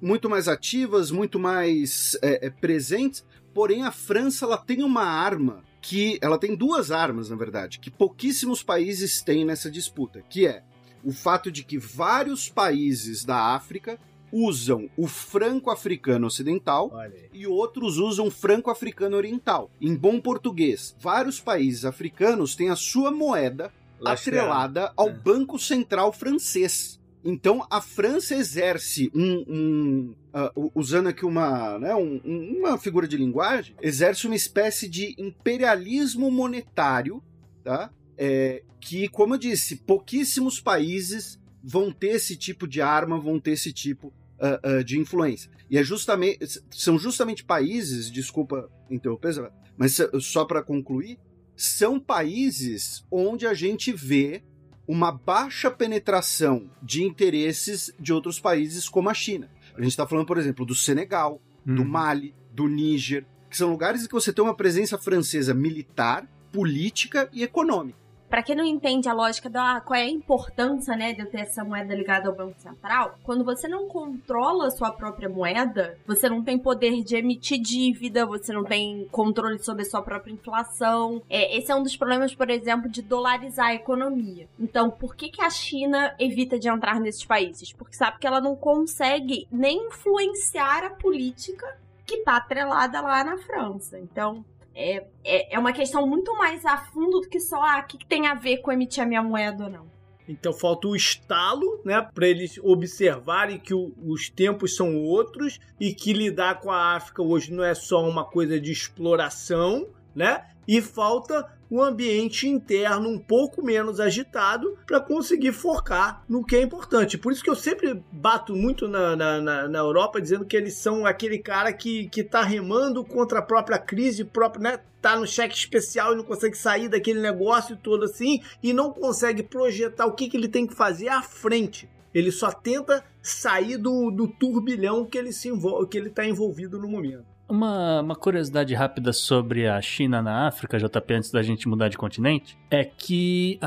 Muito 0.00 0.30
mais 0.30 0.46
ativas, 0.46 1.10
muito 1.10 1.40
mais 1.40 2.16
é, 2.22 2.46
é, 2.46 2.50
presentes. 2.50 3.26
Porém, 3.52 3.82
a 3.82 3.90
França 3.90 4.44
ela 4.46 4.56
tem 4.56 4.84
uma 4.84 5.02
arma 5.02 5.64
que. 5.82 6.20
Ela 6.22 6.38
tem 6.38 6.54
duas 6.54 6.92
armas, 6.92 7.28
na 7.28 7.34
verdade, 7.34 7.80
que 7.80 7.90
pouquíssimos 7.90 8.62
países 8.62 9.22
têm 9.22 9.44
nessa 9.44 9.68
disputa, 9.68 10.22
que 10.30 10.46
é 10.46 10.62
o 11.02 11.10
fato 11.10 11.50
de 11.50 11.64
que 11.64 11.78
vários 11.78 12.48
países 12.48 13.24
da 13.24 13.54
África 13.56 13.98
usam 14.32 14.88
o 14.96 15.08
franco-africano 15.08 16.28
ocidental 16.28 16.92
e 17.32 17.48
outros 17.48 17.98
usam 17.98 18.28
o 18.28 18.30
franco-africano 18.30 19.16
oriental. 19.16 19.68
Em 19.80 19.96
bom 19.96 20.20
português, 20.20 20.94
vários 21.00 21.40
países 21.40 21.84
africanos 21.84 22.54
têm 22.54 22.70
a 22.70 22.76
sua 22.76 23.10
moeda 23.10 23.72
atrelada 24.04 24.92
ao 24.96 25.08
é. 25.08 25.12
Banco 25.12 25.58
Central 25.58 26.12
francês. 26.12 26.99
Então 27.24 27.66
a 27.70 27.80
França 27.80 28.34
exerce 28.34 29.10
um, 29.14 29.44
um 29.46 30.14
uh, 30.34 30.70
usando 30.74 31.08
aqui 31.08 31.24
uma, 31.26 31.78
né, 31.78 31.94
um, 31.94 32.20
uma 32.58 32.78
figura 32.78 33.06
de 33.06 33.16
linguagem, 33.16 33.76
exerce 33.82 34.26
uma 34.26 34.36
espécie 34.36 34.88
de 34.88 35.14
imperialismo 35.18 36.30
monetário, 36.30 37.22
tá? 37.62 37.90
É, 38.16 38.62
que, 38.80 39.08
como 39.08 39.34
eu 39.34 39.38
disse, 39.38 39.76
pouquíssimos 39.76 40.60
países 40.60 41.38
vão 41.62 41.92
ter 41.92 42.08
esse 42.08 42.36
tipo 42.36 42.66
de 42.66 42.80
arma, 42.80 43.20
vão 43.20 43.38
ter 43.38 43.52
esse 43.52 43.72
tipo 43.72 44.08
uh, 44.08 44.78
uh, 44.78 44.84
de 44.84 44.98
influência. 44.98 45.50
E 45.70 45.78
é 45.78 45.84
justamente, 45.84 46.38
são 46.70 46.98
justamente 46.98 47.44
países, 47.44 48.10
desculpa 48.10 48.70
interromper, 48.90 49.50
mas 49.76 49.98
só 50.20 50.44
para 50.44 50.62
concluir, 50.62 51.18
são 51.54 52.00
países 52.00 53.04
onde 53.10 53.46
a 53.46 53.54
gente 53.54 53.92
vê 53.92 54.42
uma 54.90 55.12
baixa 55.12 55.70
penetração 55.70 56.68
de 56.82 57.04
interesses 57.04 57.94
de 57.96 58.12
outros 58.12 58.40
países 58.40 58.88
como 58.88 59.08
a 59.08 59.14
China. 59.14 59.48
A 59.76 59.80
gente 59.80 59.92
está 59.92 60.04
falando, 60.04 60.26
por 60.26 60.36
exemplo, 60.36 60.66
do 60.66 60.74
Senegal, 60.74 61.40
hum. 61.64 61.76
do 61.76 61.84
Mali, 61.84 62.34
do 62.52 62.66
Níger, 62.66 63.24
que 63.48 63.56
são 63.56 63.70
lugares 63.70 64.02
em 64.02 64.08
que 64.08 64.12
você 64.12 64.32
tem 64.32 64.42
uma 64.42 64.56
presença 64.56 64.98
francesa 64.98 65.54
militar, 65.54 66.28
política 66.50 67.28
e 67.32 67.44
econômica. 67.44 68.00
Para 68.30 68.44
quem 68.44 68.54
não 68.54 68.64
entende 68.64 69.08
a 69.08 69.12
lógica 69.12 69.50
da 69.50 69.80
qual 69.80 69.98
é 69.98 70.04
a 70.04 70.08
importância, 70.08 70.94
né, 70.94 71.12
de 71.12 71.20
eu 71.20 71.26
ter 71.26 71.40
essa 71.40 71.64
moeda 71.64 71.92
ligada 71.92 72.28
ao 72.28 72.34
Banco 72.34 72.60
Central, 72.60 73.18
quando 73.24 73.44
você 73.44 73.66
não 73.66 73.88
controla 73.88 74.68
a 74.68 74.70
sua 74.70 74.92
própria 74.92 75.28
moeda, 75.28 75.98
você 76.06 76.28
não 76.28 76.40
tem 76.40 76.56
poder 76.56 77.02
de 77.02 77.16
emitir 77.16 77.60
dívida, 77.60 78.24
você 78.24 78.52
não 78.52 78.62
tem 78.62 79.08
controle 79.10 79.58
sobre 79.58 79.82
a 79.82 79.84
sua 79.84 80.00
própria 80.00 80.32
inflação. 80.32 81.20
É, 81.28 81.58
esse 81.58 81.72
é 81.72 81.74
um 81.74 81.82
dos 81.82 81.96
problemas, 81.96 82.32
por 82.32 82.48
exemplo, 82.48 82.88
de 82.88 83.02
dolarizar 83.02 83.66
a 83.66 83.74
economia. 83.74 84.48
Então, 84.58 84.90
por 84.90 85.16
que, 85.16 85.28
que 85.28 85.42
a 85.42 85.50
China 85.50 86.14
evita 86.16 86.56
de 86.56 86.68
entrar 86.68 87.00
nesses 87.00 87.24
países? 87.24 87.72
Porque 87.72 87.96
sabe 87.96 88.18
que 88.20 88.26
ela 88.28 88.40
não 88.40 88.54
consegue 88.54 89.48
nem 89.50 89.88
influenciar 89.88 90.84
a 90.84 90.90
política 90.90 91.66
que 92.06 92.16
está 92.16 92.36
atrelada 92.36 93.00
lá 93.00 93.24
na 93.24 93.38
França. 93.38 93.98
Então, 93.98 94.44
é, 94.80 95.06
é, 95.22 95.54
é 95.54 95.58
uma 95.58 95.72
questão 95.72 96.06
muito 96.06 96.34
mais 96.36 96.64
a 96.64 96.78
fundo 96.78 97.20
do 97.20 97.28
que 97.28 97.38
só 97.38 97.62
ah, 97.62 97.80
o 97.80 97.86
que, 97.86 97.98
que 97.98 98.06
tem 98.06 98.26
a 98.26 98.34
ver 98.34 98.58
com 98.58 98.72
emitir 98.72 99.02
a 99.02 99.06
minha 99.06 99.22
moeda 99.22 99.64
ou 99.64 99.70
não. 99.70 99.90
Então 100.26 100.52
falta 100.52 100.86
o 100.86 100.94
estalo, 100.94 101.80
né, 101.84 102.08
para 102.14 102.26
eles 102.26 102.58
observarem 102.62 103.58
que 103.58 103.74
o, 103.74 103.92
os 104.02 104.30
tempos 104.30 104.76
são 104.76 104.96
outros 104.96 105.58
e 105.78 105.92
que 105.92 106.12
lidar 106.12 106.60
com 106.60 106.70
a 106.70 106.94
África 106.94 107.22
hoje 107.22 107.52
não 107.52 107.64
é 107.64 107.74
só 107.74 108.08
uma 108.08 108.24
coisa 108.24 108.60
de 108.60 108.70
exploração, 108.70 109.88
né? 110.14 110.46
E 110.68 110.80
falta 110.80 111.46
um 111.70 111.82
ambiente 111.82 112.48
interno 112.48 113.08
um 113.08 113.18
pouco 113.18 113.62
menos 113.64 114.00
agitado 114.00 114.76
para 114.86 115.00
conseguir 115.00 115.52
focar 115.52 116.24
no 116.28 116.44
que 116.44 116.56
é 116.56 116.62
importante. 116.62 117.16
Por 117.16 117.32
isso 117.32 117.44
que 117.44 117.50
eu 117.50 117.56
sempre 117.56 118.02
bato 118.10 118.56
muito 118.56 118.88
na, 118.88 119.14
na, 119.14 119.68
na, 119.68 119.78
Europa 119.78 120.20
dizendo 120.20 120.44
que 120.44 120.56
eles 120.56 120.74
são 120.74 121.06
aquele 121.06 121.38
cara 121.38 121.72
que, 121.72 122.08
que 122.08 122.24
tá 122.24 122.42
remando 122.42 123.04
contra 123.04 123.38
a 123.38 123.42
própria 123.42 123.78
crise, 123.78 124.24
próprio, 124.24 124.62
né? 124.62 124.80
Tá 125.00 125.16
no 125.16 125.26
cheque 125.26 125.54
especial 125.54 126.12
e 126.12 126.16
não 126.16 126.24
consegue 126.24 126.56
sair 126.56 126.88
daquele 126.88 127.20
negócio 127.20 127.76
todo 127.76 128.04
assim 128.04 128.42
e 128.62 128.72
não 128.72 128.92
consegue 128.92 129.42
projetar 129.42 130.06
o 130.06 130.12
que, 130.12 130.28
que 130.28 130.36
ele 130.36 130.48
tem 130.48 130.66
que 130.66 130.74
fazer 130.74 131.08
à 131.08 131.22
frente. 131.22 131.88
Ele 132.12 132.32
só 132.32 132.50
tenta 132.50 133.04
sair 133.22 133.76
do, 133.76 134.10
do 134.10 134.26
turbilhão 134.26 135.06
que 135.06 135.16
ele 135.16 135.32
se 135.32 135.48
envolve, 135.48 135.88
que 135.88 135.96
ele 135.96 136.08
está 136.08 136.26
envolvido 136.26 136.78
no 136.78 136.88
momento. 136.88 137.29
Uma, 137.50 138.00
uma 138.00 138.14
curiosidade 138.14 138.72
rápida 138.74 139.12
sobre 139.12 139.66
a 139.66 139.82
China 139.82 140.22
na 140.22 140.46
África, 140.46 140.78
JP, 140.78 141.14
antes 141.14 141.32
da 141.32 141.42
gente 141.42 141.68
mudar 141.68 141.88
de 141.88 141.98
continente, 141.98 142.56
é 142.70 142.84
que 142.84 143.58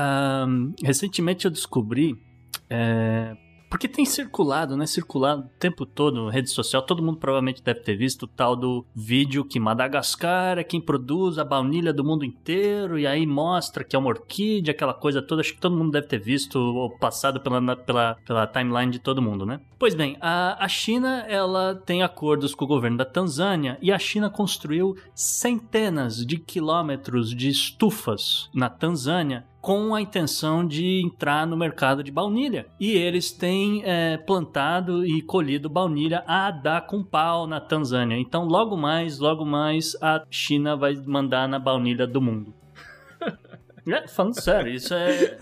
um, 0.48 0.72
recentemente 0.82 1.44
eu 1.44 1.50
descobri 1.50 2.18
é, 2.70 3.36
porque 3.74 3.88
tem 3.88 4.04
circulado, 4.04 4.76
né? 4.76 4.86
Circulado 4.86 5.46
o 5.46 5.58
tempo 5.58 5.84
todo 5.84 6.28
rede 6.28 6.48
social. 6.48 6.80
Todo 6.80 7.02
mundo 7.02 7.18
provavelmente 7.18 7.60
deve 7.60 7.80
ter 7.80 7.96
visto 7.96 8.22
o 8.22 8.28
tal 8.28 8.54
do 8.54 8.86
vídeo 8.94 9.44
que 9.44 9.58
Madagascar 9.58 10.58
é 10.58 10.62
quem 10.62 10.80
produz 10.80 11.38
a 11.38 11.44
baunilha 11.44 11.92
do 11.92 12.04
mundo 12.04 12.24
inteiro. 12.24 12.96
E 12.96 13.04
aí 13.04 13.26
mostra 13.26 13.82
que 13.82 13.96
é 13.96 13.98
uma 13.98 14.10
orquídea, 14.10 14.70
aquela 14.70 14.94
coisa 14.94 15.20
toda. 15.20 15.40
Acho 15.40 15.54
que 15.54 15.60
todo 15.60 15.76
mundo 15.76 15.90
deve 15.90 16.06
ter 16.06 16.20
visto 16.20 16.56
ou 16.56 16.88
passado 16.88 17.40
pela, 17.40 17.74
pela, 17.74 18.16
pela 18.24 18.46
timeline 18.46 18.92
de 18.92 19.00
todo 19.00 19.20
mundo, 19.20 19.44
né? 19.44 19.58
Pois 19.76 19.96
bem, 19.96 20.16
a, 20.20 20.64
a 20.64 20.68
China 20.68 21.24
ela 21.26 21.74
tem 21.74 22.04
acordos 22.04 22.54
com 22.54 22.64
o 22.64 22.68
governo 22.68 22.96
da 22.96 23.04
Tanzânia 23.04 23.76
e 23.82 23.90
a 23.90 23.98
China 23.98 24.30
construiu 24.30 24.96
centenas 25.16 26.24
de 26.24 26.38
quilômetros 26.38 27.34
de 27.34 27.48
estufas 27.48 28.48
na 28.54 28.68
Tanzânia 28.68 29.44
com 29.64 29.94
a 29.94 30.02
intenção 30.02 30.62
de 30.62 31.00
entrar 31.02 31.46
no 31.46 31.56
mercado 31.56 32.04
de 32.04 32.12
baunilha. 32.12 32.66
E 32.78 32.90
eles 32.90 33.32
têm 33.32 33.82
é, 33.82 34.18
plantado 34.18 35.06
e 35.06 35.22
colhido 35.22 35.70
baunilha 35.70 36.22
a 36.26 36.50
dar 36.50 36.86
com 36.86 37.02
pau 37.02 37.46
na 37.46 37.58
Tanzânia. 37.62 38.18
Então, 38.18 38.44
logo 38.44 38.76
mais, 38.76 39.18
logo 39.18 39.42
mais, 39.42 39.96
a 40.02 40.22
China 40.30 40.76
vai 40.76 40.94
mandar 41.06 41.48
na 41.48 41.58
baunilha 41.58 42.06
do 42.06 42.20
mundo. 42.20 42.52
É, 43.86 44.08
falando 44.08 44.40
sério, 44.40 44.72
isso 44.72 44.94
é. 44.94 45.36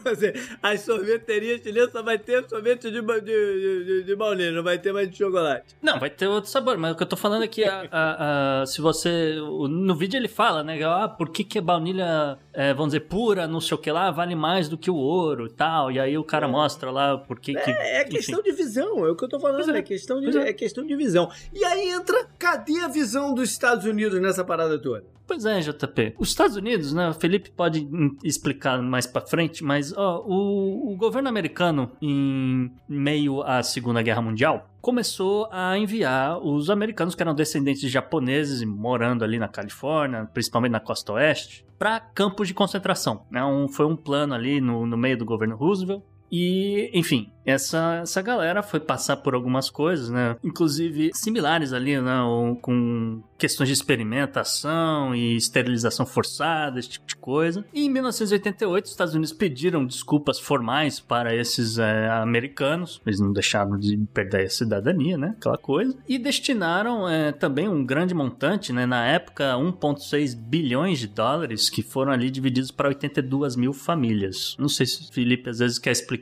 As 0.60 0.80
sorveterias 0.80 1.60
chinesas 1.62 1.92
só 1.92 2.02
vai 2.02 2.18
ter 2.18 2.44
sorvete 2.48 2.90
de, 2.90 3.00
de, 3.00 3.84
de, 3.84 4.02
de 4.02 4.16
baunilha, 4.16 4.50
não 4.50 4.64
vai 4.64 4.78
ter 4.78 4.92
mais 4.92 5.08
de 5.08 5.16
chocolate. 5.16 5.76
Não, 5.80 5.98
vai 5.98 6.10
ter 6.10 6.26
outro 6.26 6.50
sabor, 6.50 6.76
mas 6.76 6.92
o 6.92 6.96
que 6.96 7.02
eu 7.02 7.06
tô 7.06 7.16
falando 7.16 7.44
é 7.44 7.48
que 7.48 7.64
a, 7.64 7.86
a, 7.90 8.62
a, 8.62 8.66
se 8.66 8.80
você. 8.80 9.36
No 9.70 9.94
vídeo 9.94 10.18
ele 10.18 10.28
fala, 10.28 10.64
né? 10.64 10.82
Ah, 10.82 11.08
por 11.08 11.28
que, 11.30 11.44
que 11.44 11.58
a 11.58 11.62
baunilha, 11.62 12.36
é, 12.52 12.74
vamos 12.74 12.92
dizer, 12.92 13.00
pura, 13.00 13.46
não 13.46 13.60
sei 13.60 13.76
o 13.76 13.78
que 13.78 13.92
lá, 13.92 14.10
vale 14.10 14.34
mais 14.34 14.68
do 14.68 14.76
que 14.76 14.90
o 14.90 14.96
ouro 14.96 15.46
e 15.46 15.50
tal. 15.50 15.92
E 15.92 16.00
aí 16.00 16.18
o 16.18 16.24
cara 16.24 16.46
é. 16.46 16.50
mostra 16.50 16.90
lá 16.90 17.16
por 17.16 17.38
que. 17.38 17.56
É, 17.56 18.00
é 18.00 18.04
questão 18.04 18.40
enfim. 18.40 18.50
de 18.50 18.56
visão, 18.56 19.06
é 19.06 19.10
o 19.10 19.16
que 19.16 19.24
eu 19.24 19.28
tô 19.28 19.38
falando, 19.38 19.74
é. 19.74 19.78
é. 19.78 19.82
questão 19.82 20.20
de, 20.20 20.36
é. 20.36 20.48
é 20.48 20.52
questão 20.52 20.84
de 20.84 20.96
visão. 20.96 21.30
E 21.52 21.64
aí 21.64 21.90
entra, 21.90 22.26
cadê 22.38 22.80
a 22.80 22.88
visão 22.88 23.32
dos 23.34 23.50
Estados 23.50 23.84
Unidos 23.84 24.20
nessa 24.20 24.44
parada 24.44 24.78
toda? 24.78 25.04
Pois 25.26 25.44
é, 25.44 25.60
JP. 25.60 26.14
Os 26.18 26.28
Estados 26.28 26.56
Unidos, 26.56 26.92
né? 26.92 27.08
O 27.08 27.14
Felipe 27.14 27.50
pode 27.50 27.88
explicar 28.24 28.82
mais 28.82 29.06
para 29.06 29.26
frente, 29.26 29.64
mas 29.64 29.92
ó, 29.96 30.22
o, 30.26 30.92
o 30.92 30.96
governo 30.96 31.28
americano, 31.28 31.92
em 32.00 32.70
meio 32.88 33.42
à 33.42 33.62
Segunda 33.62 34.02
Guerra 34.02 34.20
Mundial, 34.20 34.68
começou 34.80 35.48
a 35.52 35.78
enviar 35.78 36.38
os 36.38 36.68
americanos 36.68 37.14
que 37.14 37.22
eram 37.22 37.34
descendentes 37.34 37.80
de 37.80 37.88
japoneses 37.88 38.64
morando 38.64 39.24
ali 39.24 39.38
na 39.38 39.48
Califórnia, 39.48 40.28
principalmente 40.32 40.72
na 40.72 40.80
costa 40.80 41.12
oeste, 41.12 41.64
para 41.78 42.00
campos 42.00 42.48
de 42.48 42.54
concentração. 42.54 43.24
Né? 43.30 43.44
Um, 43.44 43.68
foi 43.68 43.86
um 43.86 43.96
plano 43.96 44.34
ali 44.34 44.60
no, 44.60 44.86
no 44.86 44.96
meio 44.96 45.16
do 45.16 45.24
governo 45.24 45.56
Roosevelt. 45.56 46.02
E, 46.32 46.90
enfim, 46.94 47.30
essa, 47.44 48.00
essa 48.02 48.22
galera 48.22 48.62
foi 48.62 48.80
passar 48.80 49.16
por 49.16 49.34
algumas 49.34 49.68
coisas, 49.68 50.08
né? 50.08 50.36
Inclusive 50.42 51.10
similares 51.12 51.72
ali, 51.72 52.00
né? 52.00 52.20
Com 52.62 53.22
questões 53.36 53.68
de 53.68 53.72
experimentação 53.72 55.14
e 55.14 55.36
esterilização 55.36 56.06
forçada, 56.06 56.78
esse 56.78 56.90
tipo 56.90 57.06
de 57.06 57.16
coisa. 57.16 57.64
E 57.74 57.84
em 57.84 57.90
1988, 57.90 58.84
os 58.84 58.90
Estados 58.92 59.14
Unidos 59.14 59.32
pediram 59.32 59.84
desculpas 59.84 60.38
formais 60.38 61.00
para 61.00 61.34
esses 61.34 61.76
é, 61.76 62.08
americanos. 62.08 63.00
Eles 63.04 63.18
não 63.18 63.32
deixaram 63.32 63.76
de 63.76 63.96
perder 64.14 64.46
a 64.46 64.48
cidadania, 64.50 65.18
né? 65.18 65.34
Aquela 65.36 65.58
coisa. 65.58 65.96
E 66.08 66.18
destinaram 66.18 67.08
é, 67.08 67.32
também 67.32 67.68
um 67.68 67.84
grande 67.84 68.14
montante, 68.14 68.72
né? 68.72 68.86
Na 68.86 69.04
época, 69.04 69.54
1,6 69.54 70.36
bilhões 70.36 71.00
de 71.00 71.08
dólares 71.08 71.68
que 71.68 71.82
foram 71.82 72.12
ali 72.12 72.30
divididos 72.30 72.70
para 72.70 72.88
82 72.88 73.56
mil 73.56 73.72
famílias. 73.72 74.56
Não 74.58 74.68
sei 74.68 74.86
se 74.86 75.02
o 75.02 75.12
Felipe 75.12 75.50
às 75.50 75.58
vezes 75.58 75.80
quer 75.80 75.90
explicar 75.90 76.21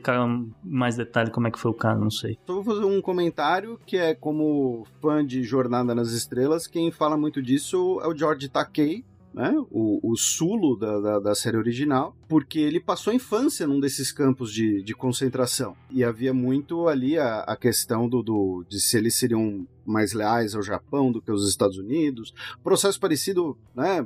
mais 0.63 0.95
detalhes 0.95 1.11
detalhe 1.11 1.31
como 1.31 1.47
é 1.47 1.51
que 1.51 1.59
foi 1.59 1.71
o 1.71 1.75
caso, 1.75 2.01
não 2.01 2.09
sei. 2.09 2.37
Só 2.45 2.53
vou 2.53 2.63
fazer 2.63 2.85
um 2.85 3.01
comentário 3.01 3.79
que 3.85 3.97
é 3.97 4.15
como 4.15 4.85
fã 5.01 5.25
de 5.25 5.43
Jornada 5.43 5.93
nas 5.93 6.11
Estrelas, 6.11 6.65
quem 6.65 6.91
fala 6.91 7.17
muito 7.17 7.41
disso 7.41 7.99
é 8.01 8.07
o 8.07 8.15
George 8.15 8.49
Takei, 8.49 9.03
né? 9.33 9.53
O, 9.69 10.11
o 10.11 10.17
Sulo 10.17 10.75
da, 10.75 10.99
da, 10.99 11.19
da, 11.19 11.35
série 11.35 11.55
original, 11.55 12.15
porque 12.27 12.59
ele 12.59 12.81
passou 12.81 13.11
a 13.11 13.15
infância 13.15 13.65
num 13.65 13.79
desses 13.79 14.11
campos 14.11 14.51
de, 14.51 14.83
de 14.83 14.93
concentração. 14.93 15.75
E 15.89 16.03
havia 16.03 16.33
muito 16.33 16.87
ali 16.87 17.17
a, 17.17 17.39
a 17.39 17.55
questão 17.55 18.09
do, 18.09 18.21
do, 18.21 18.65
de 18.67 18.81
se 18.81 18.97
eles 18.97 19.15
seriam 19.15 19.65
mais 19.85 20.11
leais 20.11 20.53
ao 20.53 20.61
Japão 20.61 21.13
do 21.13 21.21
que 21.21 21.31
aos 21.31 21.47
Estados 21.47 21.77
Unidos. 21.77 22.33
Processo 22.61 22.99
parecido, 22.99 23.57
né? 23.73 24.05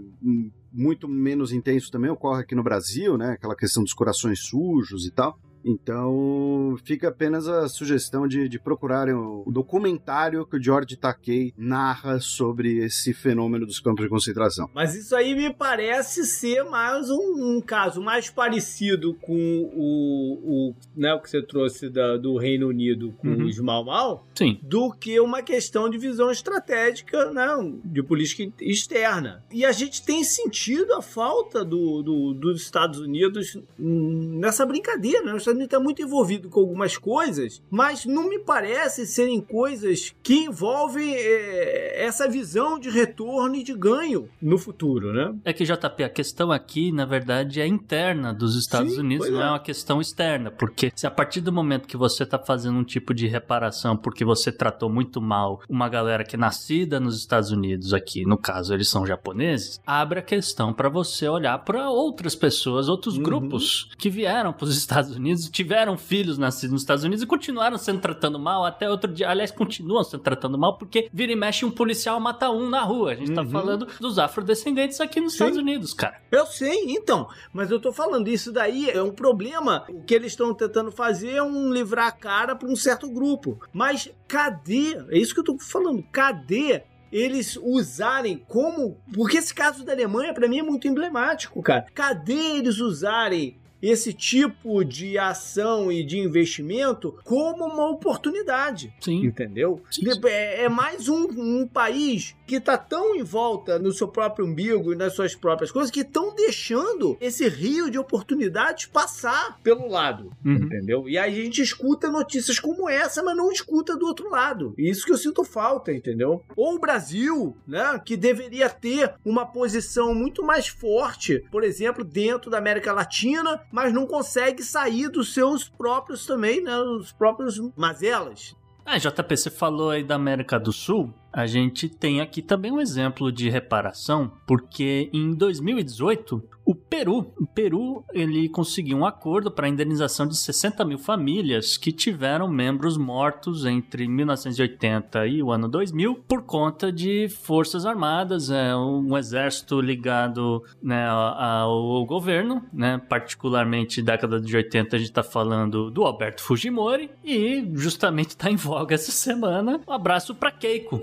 Muito 0.71 1.07
menos 1.07 1.51
intenso 1.51 1.91
também 1.91 2.11
ocorre 2.11 2.41
aqui 2.41 2.53
no 2.53 2.63
Brasil, 2.63 3.17
né? 3.17 3.31
Aquela 3.31 3.55
questão 3.55 3.83
dos 3.83 3.93
corações 3.93 4.41
sujos 4.41 5.07
e 5.07 5.11
tal. 5.11 5.39
Então, 5.65 6.77
fica 6.83 7.07
apenas 7.07 7.47
a 7.47 7.67
sugestão 7.67 8.27
de, 8.27 8.47
de 8.47 8.59
procurarem 8.59 9.15
o, 9.15 9.43
documentário 9.47 10.45
que 10.45 10.57
o 10.57 10.63
George 10.63 10.95
Takei 10.95 11.53
narra 11.57 12.19
sobre 12.19 12.85
esse 12.85 13.13
fenômeno 13.13 13.65
dos 13.65 13.79
campos 13.79 14.03
de 14.03 14.09
concentração. 14.09 14.69
Mas 14.75 14.93
isso 14.93 15.15
aí 15.15 15.33
me 15.33 15.51
parece 15.51 16.25
ser 16.25 16.63
mais 16.63 17.09
um, 17.09 17.55
um 17.57 17.61
caso 17.61 18.01
mais 18.01 18.29
parecido 18.29 19.15
com 19.15 19.71
o, 19.73 20.69
o, 20.69 20.75
né, 20.95 21.13
o 21.13 21.21
que 21.21 21.29
você 21.29 21.41
trouxe 21.41 21.89
da, 21.89 22.17
do 22.17 22.37
Reino 22.37 22.67
Unido 22.67 23.13
com 23.17 23.29
uhum. 23.29 23.45
os 23.45 23.57
Mal 23.59 23.85
Mal 23.85 24.27
Sim. 24.35 24.59
do 24.61 24.91
que 24.91 25.19
uma 25.19 25.41
questão 25.41 25.89
de 25.89 25.97
visão 25.97 26.29
estratégica 26.29 27.31
né, 27.31 27.47
de 27.83 28.03
política 28.03 28.51
externa. 28.61 29.43
E 29.51 29.65
a 29.65 29.71
gente 29.71 30.05
tem 30.05 30.23
sentido 30.23 30.93
a 30.93 31.01
falta 31.01 31.63
do, 31.65 32.03
do 32.03 32.33
dos 32.33 32.61
Estados 32.61 32.99
Unidos 32.99 33.57
nessa 33.77 34.65
brincadeira. 34.65 35.23
Né? 35.23 35.33
Está 35.63 35.79
muito 35.79 36.01
envolvido 36.01 36.49
com 36.49 36.59
algumas 36.59 36.97
coisas, 36.97 37.61
mas 37.69 38.05
não 38.05 38.29
me 38.29 38.39
parece 38.39 39.05
serem 39.05 39.41
coisas 39.41 40.13
que 40.21 40.45
envolvem 40.45 41.13
é, 41.15 42.05
essa 42.05 42.29
visão 42.29 42.77
de 42.77 42.89
retorno 42.89 43.55
e 43.55 43.63
de 43.63 43.73
ganho 43.73 44.29
no 44.41 44.57
futuro, 44.57 45.13
né? 45.13 45.35
É 45.43 45.53
que, 45.53 45.63
JP, 45.63 46.03
a 46.03 46.09
questão 46.09 46.51
aqui, 46.51 46.91
na 46.91 47.05
verdade, 47.05 47.59
é 47.59 47.67
interna 47.67 48.33
dos 48.33 48.55
Estados 48.55 48.93
Sim, 48.93 48.99
Unidos, 48.99 49.29
não 49.29 49.41
é. 49.41 49.47
é 49.47 49.49
uma 49.49 49.59
questão 49.59 49.99
externa, 49.99 50.51
porque 50.51 50.91
se 50.95 51.07
a 51.07 51.11
partir 51.11 51.41
do 51.41 51.51
momento 51.51 51.87
que 51.87 51.97
você 51.97 52.23
está 52.23 52.37
fazendo 52.37 52.77
um 52.77 52.83
tipo 52.83 53.13
de 53.13 53.27
reparação 53.27 53.97
porque 53.97 54.23
você 54.23 54.51
tratou 54.51 54.89
muito 54.89 55.21
mal 55.21 55.61
uma 55.69 55.89
galera 55.89 56.23
que 56.23 56.35
é 56.35 56.39
nascida 56.39 56.99
nos 56.99 57.17
Estados 57.17 57.51
Unidos 57.51 57.93
aqui, 57.93 58.25
no 58.25 58.37
caso 58.37 58.73
eles 58.73 58.89
são 58.89 59.05
japoneses, 59.05 59.79
abre 59.85 60.19
a 60.19 60.23
questão 60.23 60.73
para 60.73 60.89
você 60.89 61.27
olhar 61.27 61.57
para 61.59 61.89
outras 61.89 62.35
pessoas, 62.35 62.87
outros 62.89 63.17
uhum. 63.17 63.23
grupos 63.23 63.89
que 63.97 64.09
vieram 64.09 64.53
para 64.53 64.65
os 64.65 64.77
Estados 64.77 65.15
Unidos 65.15 65.44
tiveram 65.49 65.97
filhos 65.97 66.37
nascidos 66.37 66.71
nos 66.71 66.81
Estados 66.81 67.03
Unidos 67.03 67.23
e 67.23 67.27
continuaram 67.27 67.77
sendo 67.77 67.99
tratando 67.99 68.39
mal 68.39 68.65
até 68.65 68.89
outro 68.89 69.11
dia. 69.11 69.29
Aliás, 69.29 69.51
continuam 69.51 70.03
sendo 70.03 70.21
tratando 70.21 70.57
mal 70.57 70.77
porque 70.77 71.09
vira 71.11 71.31
e 71.31 71.35
mexe 71.35 71.65
um 71.65 71.71
policial 71.71 72.19
mata 72.19 72.49
um 72.49 72.69
na 72.69 72.81
rua. 72.81 73.11
A 73.11 73.15
gente 73.15 73.33
tá 73.33 73.41
uhum. 73.41 73.47
tá 73.47 73.51
falando 73.51 73.87
dos 73.99 74.19
afrodescendentes 74.19 74.99
aqui 74.99 75.19
nos 75.19 75.33
Sim. 75.33 75.37
Estados 75.37 75.57
Unidos, 75.57 75.93
cara. 75.93 76.21
Eu 76.31 76.45
sei, 76.45 76.85
então. 76.87 77.27
Mas 77.53 77.71
eu 77.71 77.79
tô 77.79 77.91
falando, 77.91 78.27
isso 78.27 78.51
daí 78.51 78.89
é 78.89 79.01
um 79.01 79.11
problema. 79.11 79.85
O 79.89 80.03
que 80.03 80.13
eles 80.13 80.31
estão 80.31 80.53
tentando 80.53 80.91
fazer 80.91 81.31
é 81.31 81.43
um 81.43 81.71
livrar 81.71 82.07
a 82.07 82.11
cara 82.11 82.55
para 82.55 82.67
um 82.67 82.75
certo 82.75 83.09
grupo. 83.09 83.59
Mas 83.73 84.09
cadê? 84.27 84.97
É 85.09 85.17
isso 85.17 85.33
que 85.33 85.39
eu 85.39 85.43
tô 85.43 85.57
falando. 85.59 86.03
Cadê 86.11 86.83
eles 87.11 87.57
usarem 87.61 88.43
como. 88.47 88.97
Porque 89.13 89.37
esse 89.37 89.53
caso 89.53 89.85
da 89.85 89.93
Alemanha, 89.93 90.33
para 90.33 90.47
mim, 90.47 90.59
é 90.59 90.63
muito 90.63 90.87
emblemático, 90.87 91.61
cara. 91.61 91.85
Cadê 91.93 92.57
eles 92.57 92.79
usarem 92.79 93.57
esse 93.85 94.13
tipo 94.13 94.83
de 94.83 95.17
ação 95.17 95.91
e 95.91 96.03
de 96.03 96.17
investimento 96.17 97.15
como 97.23 97.65
uma 97.65 97.89
oportunidade. 97.89 98.93
Sim. 98.99 99.25
Entendeu? 99.25 99.81
Sim, 99.91 100.11
sim. 100.11 100.19
É, 100.25 100.63
é, 100.63 100.69
mais 100.69 101.07
um, 101.07 101.27
um 101.29 101.67
país 101.67 102.35
que 102.47 102.55
está 102.55 102.77
tão 102.77 103.15
em 103.15 103.23
volta 103.23 103.77
no 103.77 103.91
seu 103.91 104.07
próprio 104.07 104.45
umbigo 104.45 104.93
e 104.93 104.95
nas 104.95 105.13
suas 105.13 105.35
próprias 105.35 105.71
coisas 105.71 105.91
que 105.91 106.01
estão 106.01 106.33
deixando 106.33 107.17
esse 107.19 107.47
rio 107.47 107.89
de 107.89 107.97
oportunidades 107.97 108.85
passar 108.87 109.59
pelo 109.61 109.87
lado. 109.87 110.31
Uhum. 110.43 110.55
Entendeu? 110.55 111.07
E 111.07 111.17
aí 111.17 111.39
a 111.39 111.43
gente 111.43 111.61
escuta 111.61 112.09
notícias 112.09 112.59
como 112.59 112.89
essa, 112.89 113.21
mas 113.21 113.37
não 113.37 113.51
escuta 113.51 113.95
do 113.95 114.05
outro 114.05 114.29
lado. 114.29 114.73
E 114.77 114.89
isso 114.89 115.05
que 115.05 115.11
eu 115.11 115.17
sinto 115.17 115.43
falta, 115.43 115.91
entendeu? 115.91 116.43
Ou 116.55 116.75
o 116.75 116.79
Brasil, 116.79 117.55
né, 117.67 118.01
que 118.03 118.17
deveria 118.17 118.69
ter 118.69 119.13
uma 119.23 119.45
posição 119.45 120.13
muito 120.15 120.43
mais 120.43 120.67
forte, 120.67 121.43
por 121.51 121.63
exemplo, 121.63 122.03
dentro 122.03 122.49
da 122.49 122.57
América 122.57 122.91
Latina, 122.91 123.61
mas 123.75 123.93
não 123.93 124.07
consegue 124.07 124.63
sair 124.63 125.09
dos 125.09 125.33
seus 125.33 125.67
próprios 125.67 126.25
também, 126.25 126.61
né? 126.61 126.77
Os 126.77 127.11
próprios 127.11 127.59
mazelas. 127.75 128.55
Ah, 128.85 128.97
JP, 128.97 129.35
você 129.35 129.49
falou 129.49 129.89
aí 129.89 130.01
da 130.01 130.15
América 130.15 130.57
do 130.57 130.71
Sul. 130.71 131.13
a 131.33 131.45
gente 131.45 131.89
tem 131.89 132.21
aqui 132.21 132.41
também 132.41 132.71
um 132.71 132.79
exemplo 132.79 133.33
de 133.33 133.49
reparação, 133.49 134.31
porque 134.47 135.09
em 135.11 135.33
2018 135.33 136.41
o 136.65 136.73
Peru, 136.73 137.31
o 137.39 137.45
Peru, 137.45 138.03
ele 138.11 138.49
conseguiu 138.49 138.97
um 138.97 139.05
acordo 139.05 139.51
para 139.51 139.67
a 139.67 139.69
indenização 139.69 140.25
de 140.25 140.35
60 140.35 140.83
mil 140.83 140.97
famílias 140.97 141.77
que 141.77 141.91
tiveram 141.91 142.47
membros 142.47 142.97
mortos 142.97 143.65
entre 143.65 144.07
1980 144.07 145.27
e 145.27 145.43
o 145.43 145.51
ano 145.51 145.67
2000 145.67 146.23
por 146.27 146.41
conta 146.41 146.91
de 146.91 147.29
forças 147.29 147.85
armadas, 147.85 148.49
é, 148.49 148.75
um 148.75 149.15
exército 149.15 149.79
ligado 149.79 150.63
né, 150.81 151.07
ao 151.07 152.03
governo, 152.05 152.63
né, 152.73 152.99
particularmente 153.07 154.01
década 154.01 154.41
de 154.41 154.55
80 154.55 154.95
a 154.95 154.99
gente 154.99 155.09
está 155.09 155.23
falando 155.23 155.91
do 155.91 156.03
Alberto 156.03 156.41
Fujimori 156.41 157.11
e 157.23 157.69
justamente 157.73 158.29
está 158.29 158.49
em 158.49 158.55
voga 158.55 158.95
essa 158.95 159.11
semana. 159.11 159.79
Um 159.87 159.93
abraço 159.93 160.33
para 160.33 160.51
Keiko. 160.51 160.99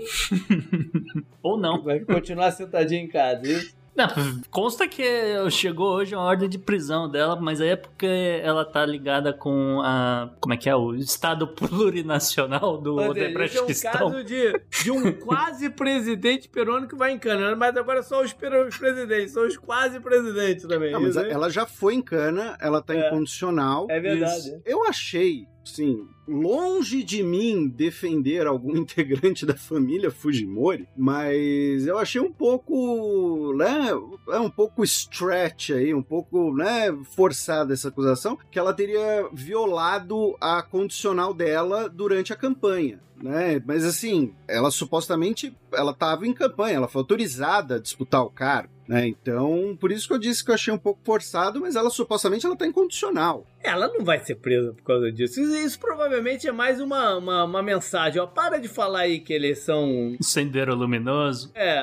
Ou 1.41 1.57
não. 1.57 1.81
Vai 1.83 2.01
continuar 2.01 2.51
sentadinho 2.51 3.05
em 3.05 3.07
casa, 3.07 3.47
isso? 3.47 3.82
Não, 3.95 4.07
consta 4.49 4.87
que 4.87 5.03
chegou 5.51 5.95
hoje 5.95 6.15
uma 6.15 6.23
ordem 6.23 6.49
de 6.49 6.57
prisão 6.57 7.07
dela, 7.07 7.35
mas 7.39 7.61
aí 7.61 7.69
é 7.69 7.75
porque 7.75 8.41
ela 8.43 8.65
tá 8.65 8.85
ligada 8.85 9.31
com 9.31 9.81
a. 9.83 10.31
Como 10.39 10.53
é 10.53 10.57
que 10.57 10.69
é? 10.69 10.75
O 10.75 10.95
Estado 10.95 11.47
plurinacional 11.47 12.77
do 12.77 12.95
Odebrecht 12.95 13.57
é 13.57 13.61
um 13.61 13.67
caso 13.67 14.23
de, 14.23 14.61
de 14.83 14.91
um 14.91 15.11
quase 15.21 15.69
presidente 15.69 16.49
peruano 16.49 16.87
que 16.87 16.95
vai 16.95 17.11
em 17.11 17.19
cana, 17.19 17.55
mas 17.55 17.77
agora 17.77 18.01
só 18.01 18.23
os, 18.23 18.33
presidentes, 18.33 19.31
são 19.31 19.45
os 19.45 19.57
quase 19.57 19.99
presidentes 19.99 20.65
também. 20.65 20.91
Não, 20.91 21.01
mas 21.01 21.15
ela 21.15 21.49
já 21.49 21.65
foi 21.65 21.93
em 21.93 22.01
cana, 22.01 22.57
ela 22.59 22.81
tá 22.81 22.95
é. 22.95 23.07
incondicional. 23.07 23.87
É 23.89 23.99
verdade. 23.99 24.49
Isso. 24.49 24.61
Eu 24.65 24.83
achei 24.85 25.47
sim, 25.63 26.07
longe 26.27 27.03
de 27.03 27.23
mim 27.23 27.67
defender 27.67 28.47
algum 28.47 28.75
integrante 28.77 29.45
da 29.45 29.55
família 29.55 30.11
Fujimori, 30.11 30.87
mas 30.97 31.85
eu 31.87 31.97
achei 31.97 32.21
um 32.21 32.31
pouco, 32.31 33.53
né, 33.55 33.89
é 34.29 34.39
um 34.39 34.49
pouco 34.49 34.83
stretch 34.83 35.71
aí, 35.71 35.93
um 35.93 36.03
pouco, 36.03 36.53
né, 36.53 36.91
forçada 37.15 37.73
essa 37.73 37.89
acusação, 37.89 38.37
que 38.51 38.59
ela 38.59 38.73
teria 38.73 39.27
violado 39.31 40.35
a 40.39 40.61
condicional 40.61 41.33
dela 41.33 41.89
durante 41.89 42.33
a 42.33 42.35
campanha. 42.35 43.01
Né? 43.21 43.61
Mas 43.65 43.85
assim, 43.85 44.33
ela 44.47 44.71
supostamente 44.71 45.55
ela 45.71 45.91
estava 45.91 46.27
em 46.27 46.33
campanha, 46.33 46.75
ela 46.75 46.87
foi 46.87 47.01
autorizada 47.01 47.75
a 47.75 47.79
disputar 47.79 48.23
o 48.23 48.29
cargo. 48.29 48.73
Né? 48.87 49.07
Então, 49.07 49.77
por 49.79 49.91
isso 49.91 50.07
que 50.07 50.13
eu 50.13 50.19
disse 50.19 50.43
que 50.43 50.51
eu 50.51 50.55
achei 50.55 50.73
um 50.73 50.77
pouco 50.77 50.99
forçado, 51.05 51.61
mas 51.61 51.75
ela 51.75 51.89
supostamente 51.89 52.45
ela 52.45 52.55
tá 52.55 52.67
incondicional. 52.67 53.47
Ela 53.61 53.87
não 53.87 54.03
vai 54.03 54.19
ser 54.19 54.35
presa 54.35 54.73
por 54.73 54.83
causa 54.83 55.09
disso. 55.09 55.39
Isso, 55.39 55.55
isso 55.55 55.79
provavelmente 55.79 56.47
é 56.47 56.51
mais 56.51 56.81
uma, 56.81 57.15
uma, 57.15 57.43
uma, 57.45 57.63
mensagem. 57.63 58.21
Ó, 58.21 58.27
para 58.27 58.59
de 58.59 58.67
falar 58.67 59.01
aí 59.01 59.19
que 59.21 59.31
eles 59.31 59.59
são. 59.59 60.17
Sendeiro 60.21 60.75
luminoso. 60.75 61.49
É, 61.55 61.79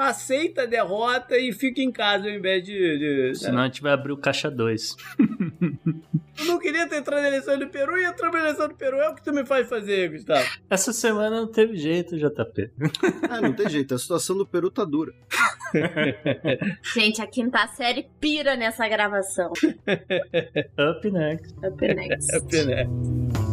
aceita 0.00 0.62
a 0.62 0.66
derrota 0.66 1.38
e 1.38 1.50
fica 1.52 1.80
em 1.80 1.90
casa 1.90 2.28
ao 2.28 2.34
invés 2.34 2.62
de. 2.62 2.72
de 3.32 3.34
Senão 3.38 3.62
a 3.62 3.64
gente 3.64 3.80
vai 3.80 3.92
abrir 3.92 4.12
o 4.12 4.18
caixa 4.18 4.50
2. 4.50 4.96
tu 6.36 6.44
não 6.44 6.58
queria 6.58 6.88
ter 6.88 6.96
entrado 6.96 7.22
na 7.22 7.28
eleição 7.28 7.58
do 7.58 7.68
Peru 7.68 7.98
e 7.98 8.04
entrou 8.04 8.32
na 8.32 8.40
eleição 8.40 8.68
do 8.68 8.74
Peru. 8.74 8.96
É 8.98 9.08
o 9.08 9.14
que 9.14 9.22
tu 9.22 9.32
me 9.32 9.44
faz 9.44 9.68
fazer, 9.68 10.10
Gustavo. 10.10 10.46
Essa 10.68 10.92
semana 10.92 11.40
não 11.40 11.46
teve 11.46 11.76
jeito, 11.76 12.16
JP. 12.16 12.70
ah, 13.30 13.40
não 13.40 13.52
tem 13.52 13.68
jeito. 13.68 13.94
A 13.94 13.98
situação 13.98 14.36
do 14.36 14.46
Peru 14.46 14.70
tá 14.70 14.84
dura. 14.84 15.12
Gente, 16.94 17.20
a 17.20 17.26
quinta 17.26 17.66
série 17.68 18.08
pira 18.20 18.56
nessa 18.56 18.86
gravação. 18.88 19.52
Up 19.52 21.10
next. 21.10 21.54
Up 21.64 21.94
next. 21.94 22.36
Up 22.36 22.64
next. 22.64 23.43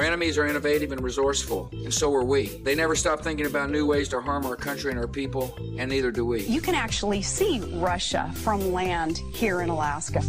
Our 0.00 0.06
enemies 0.06 0.38
are 0.38 0.46
innovative 0.46 0.92
and 0.92 1.02
resourceful, 1.02 1.68
and 1.84 1.92
so 1.92 2.10
are 2.14 2.24
we. 2.24 2.46
They 2.64 2.74
never 2.74 2.96
stop 2.96 3.20
thinking 3.20 3.44
about 3.44 3.68
new 3.68 3.84
ways 3.86 4.08
to 4.08 4.20
harm 4.22 4.46
our 4.46 4.56
country 4.56 4.90
and 4.90 4.98
our 4.98 5.06
people, 5.06 5.54
and 5.78 5.90
neither 5.90 6.10
do 6.10 6.24
we. 6.24 6.40
You 6.44 6.62
can 6.62 6.74
actually 6.74 7.20
see 7.20 7.60
Russia 7.74 8.30
from 8.36 8.72
land 8.72 9.18
here 9.34 9.60
in 9.60 9.68
Alaska. 9.68 10.20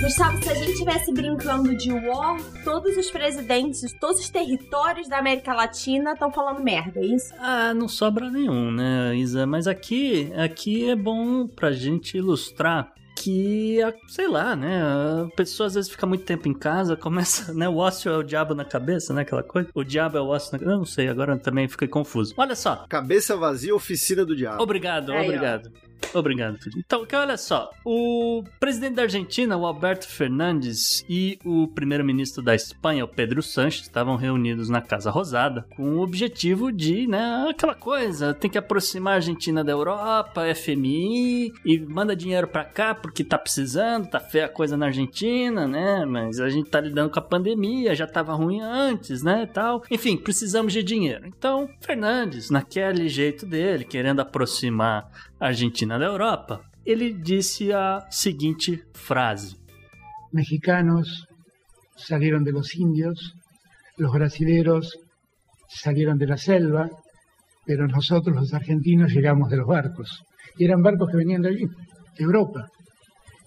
Gustavo, 0.00 0.42
se 0.42 0.48
a 0.48 0.54
gente 0.54 0.72
estivesse 0.72 1.12
brincando 1.12 1.76
de 1.76 1.92
war, 1.92 2.40
todos 2.64 2.96
os 2.96 3.10
presidentes, 3.10 3.92
todos 4.00 4.18
os 4.18 4.30
territórios 4.30 5.10
da 5.10 5.18
América 5.18 5.52
Latina 5.52 6.12
estão 6.12 6.32
falando 6.32 6.64
merda, 6.64 6.98
é 6.98 7.04
isso? 7.04 7.34
Ah, 7.38 7.74
não 7.74 7.88
sobra 7.88 8.30
nenhum, 8.30 8.70
né, 8.70 9.14
Isa? 9.14 9.46
Mas 9.46 9.66
aqui, 9.66 10.32
aqui 10.34 10.88
é 10.88 10.96
bom 10.96 11.46
pra 11.46 11.72
gente 11.72 12.16
ilustrar 12.16 12.90
que, 13.26 13.80
sei 14.06 14.28
lá, 14.28 14.54
né? 14.54 14.80
A 14.80 15.28
pessoa 15.34 15.66
às 15.66 15.74
vezes 15.74 15.90
fica 15.90 16.06
muito 16.06 16.22
tempo 16.22 16.46
em 16.46 16.54
casa, 16.54 16.94
começa, 16.96 17.52
né? 17.52 17.68
O 17.68 17.78
ócio 17.78 18.08
é 18.08 18.16
o 18.16 18.22
diabo 18.22 18.54
na 18.54 18.64
cabeça, 18.64 19.12
né? 19.12 19.22
Aquela 19.22 19.42
coisa. 19.42 19.68
O 19.74 19.82
diabo 19.82 20.16
é 20.16 20.20
o 20.20 20.28
ócio 20.28 20.52
na 20.52 20.60
cabeça. 20.60 20.74
Eu 20.74 20.78
não 20.78 20.84
sei, 20.86 21.08
agora 21.08 21.36
também 21.36 21.66
fiquei 21.66 21.88
confuso. 21.88 22.34
Olha 22.36 22.54
só. 22.54 22.86
Cabeça 22.88 23.36
vazia, 23.36 23.74
oficina 23.74 24.24
do 24.24 24.36
diabo. 24.36 24.62
Obrigado, 24.62 25.10
Aí, 25.10 25.24
obrigado. 25.24 25.72
Ó. 25.74 25.86
Obrigado, 26.14 26.58
Então, 26.76 27.06
olha 27.12 27.36
só. 27.36 27.70
O 27.84 28.42
presidente 28.58 28.94
da 28.94 29.02
Argentina, 29.02 29.56
o 29.56 29.66
Alberto 29.66 30.08
Fernandes, 30.08 31.04
e 31.08 31.38
o 31.44 31.68
primeiro-ministro 31.68 32.42
da 32.42 32.54
Espanha, 32.54 33.04
o 33.04 33.08
Pedro 33.08 33.42
Sanches, 33.42 33.82
estavam 33.82 34.16
reunidos 34.16 34.68
na 34.68 34.80
Casa 34.80 35.10
Rosada 35.10 35.66
com 35.76 35.96
o 35.96 36.00
objetivo 36.00 36.72
de, 36.72 37.06
né, 37.06 37.46
aquela 37.48 37.74
coisa, 37.74 38.34
tem 38.34 38.50
que 38.50 38.58
aproximar 38.58 39.14
a 39.14 39.16
Argentina 39.16 39.62
da 39.62 39.72
Europa, 39.72 40.42
FMI, 40.54 41.52
e 41.64 41.78
manda 41.80 42.16
dinheiro 42.16 42.48
pra 42.48 42.64
cá 42.64 42.94
porque 42.94 43.24
tá 43.24 43.38
precisando, 43.38 44.08
tá 44.08 44.20
feia 44.20 44.46
a 44.46 44.48
coisa 44.48 44.76
na 44.76 44.86
Argentina, 44.86 45.66
né, 45.66 46.04
mas 46.04 46.40
a 46.40 46.48
gente 46.48 46.70
tá 46.70 46.80
lidando 46.80 47.10
com 47.10 47.18
a 47.18 47.22
pandemia, 47.22 47.94
já 47.94 48.06
tava 48.06 48.34
ruim 48.34 48.60
antes, 48.60 49.22
né, 49.22 49.46
tal. 49.52 49.82
Enfim, 49.90 50.16
precisamos 50.16 50.72
de 50.72 50.82
dinheiro. 50.82 51.26
Então, 51.26 51.68
Fernandes, 51.80 52.50
naquele 52.50 53.08
jeito 53.08 53.46
dele, 53.46 53.84
querendo 53.84 54.20
aproximar 54.20 55.10
Argentina 55.38 55.98
da 55.98 56.06
Europa, 56.06 56.60
ele 56.84 57.12
disse 57.12 57.70
a 57.72 58.06
seguinte 58.10 58.86
frase: 58.94 59.56
Mexicanos 60.32 61.26
salieron 61.96 62.42
de 62.42 62.52
los 62.52 62.74
indios, 62.74 63.34
los 63.98 64.12
brasileros 64.12 64.96
salieron 65.68 66.16
de 66.16 66.26
la 66.26 66.36
selva, 66.36 66.88
pero 67.66 67.86
nosotros 67.86 68.34
los 68.34 68.54
argentinos 68.54 69.12
llegamos 69.12 69.50
de 69.50 69.58
los 69.58 69.66
barcos. 69.66 70.22
Y 70.56 70.64
eran 70.64 70.82
barcos 70.82 71.10
que 71.10 71.18
venían 71.18 71.42
de 71.42 71.48
allí, 71.48 71.66
de 72.16 72.24
Europa. 72.24 72.68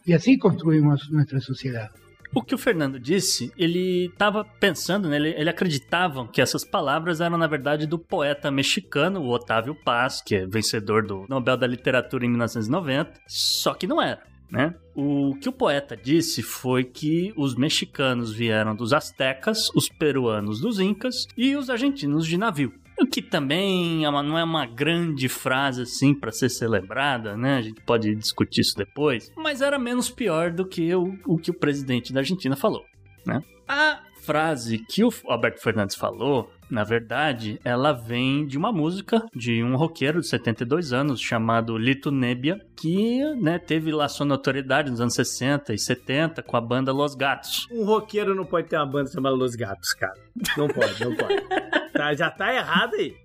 Y 0.06 0.14
así 0.14 0.38
construimos 0.38 1.10
nuestra 1.10 1.40
sociedad. 1.40 1.90
O 2.34 2.44
que 2.44 2.54
o 2.54 2.58
Fernando 2.58 3.00
disse, 3.00 3.52
ele 3.58 4.06
estava 4.06 4.44
pensando, 4.44 5.10
né, 5.10 5.16
ele, 5.16 5.30
ele 5.30 5.50
acreditava 5.50 6.28
que 6.28 6.42
essas 6.42 6.64
palavras 6.64 7.22
eram, 7.22 7.38
na 7.38 7.48
verdade, 7.48 7.88
do 7.88 7.98
poeta 7.98 8.52
mexicano, 8.52 9.22
o 9.22 9.30
Otávio 9.30 9.74
Paz, 9.74 10.22
que 10.22 10.36
é 10.36 10.46
vencedor 10.46 11.06
do 11.06 11.26
Nobel 11.28 11.58
da 11.58 11.66
Literatura 11.66 12.26
em 12.26 12.30
1990, 12.30 13.14
só 13.28 13.74
que 13.74 13.88
não 13.88 14.02
era. 14.02 14.22
Né? 14.52 14.74
O 14.96 15.36
que 15.40 15.48
o 15.48 15.52
poeta 15.52 15.96
disse 15.96 16.42
foi 16.42 16.84
que 16.84 17.32
os 17.38 17.56
mexicanos 17.56 18.34
vieram 18.34 18.76
dos 18.76 18.94
astecas, 18.94 19.70
os 19.76 19.88
peruanos 19.88 20.60
dos 20.60 20.80
incas 20.80 21.28
e 21.38 21.56
os 21.56 21.70
argentinos 21.70 22.26
de 22.26 22.38
navio. 22.38 22.74
O 23.02 23.08
que 23.08 23.22
também 23.22 24.06
é 24.06 24.12
não 24.12 24.38
é 24.38 24.44
uma 24.44 24.66
grande 24.66 25.30
frase 25.30 25.84
assim 25.84 26.14
para 26.14 26.32
ser 26.32 26.50
celebrada, 26.50 27.38
né? 27.38 27.58
A 27.58 27.62
gente 27.62 27.82
pode 27.82 28.14
discutir 28.14 28.62
isso 28.62 28.76
depois, 28.76 29.32
mas 29.38 29.62
era 29.62 29.80
menos 29.80 30.10
pior 30.10 30.52
do 30.52 30.66
que 30.66 30.94
o, 30.94 31.18
o 31.26 31.38
que 31.38 31.50
o 31.50 31.54
presidente 31.54 32.12
da 32.12 32.20
Argentina 32.20 32.56
falou, 32.56 32.84
né? 33.26 33.42
A 33.68 34.02
frase 34.22 34.80
que 34.80 35.04
o 35.04 35.10
Alberto 35.28 35.62
Fernandes 35.62 35.96
falou, 35.96 36.52
na 36.70 36.84
verdade, 36.84 37.60
ela 37.64 37.92
vem 37.92 38.46
de 38.46 38.58
uma 38.58 38.72
música 38.72 39.26
de 39.36 39.64
um 39.64 39.76
roqueiro 39.76 40.22
de 40.22 40.28
72 40.28 40.94
anos 40.94 41.20
chamado 41.20 41.78
Lito 41.78 42.12
Nebbia, 42.12 42.60
que 42.76 43.24
né, 43.36 43.58
teve 43.58 43.92
lá 43.92 44.08
sua 44.08 44.26
notoriedade 44.26 44.92
nos 44.92 45.02
anos 45.02 45.16
60 45.16 45.74
e 45.74 45.80
70 45.80 46.44
com 46.44 46.56
a 46.56 46.62
banda 46.62 46.92
Los 46.92 47.16
Gatos. 47.16 47.68
Um 47.72 47.84
roqueiro 47.86 48.36
não 48.36 48.46
pode 48.46 48.68
ter 48.68 48.78
uma 48.78 48.86
banda 48.86 49.12
chamada 49.12 49.36
Los 49.36 49.56
Gatos, 49.56 49.94
cara. 49.94 50.14
Não 50.56 50.68
pode, 50.68 51.04
não 51.04 51.16
pode. 51.16 51.42
tá, 51.92 52.14
já 52.14 52.30
tá 52.30 52.54
errado 52.54 52.94
aí. 52.96 53.16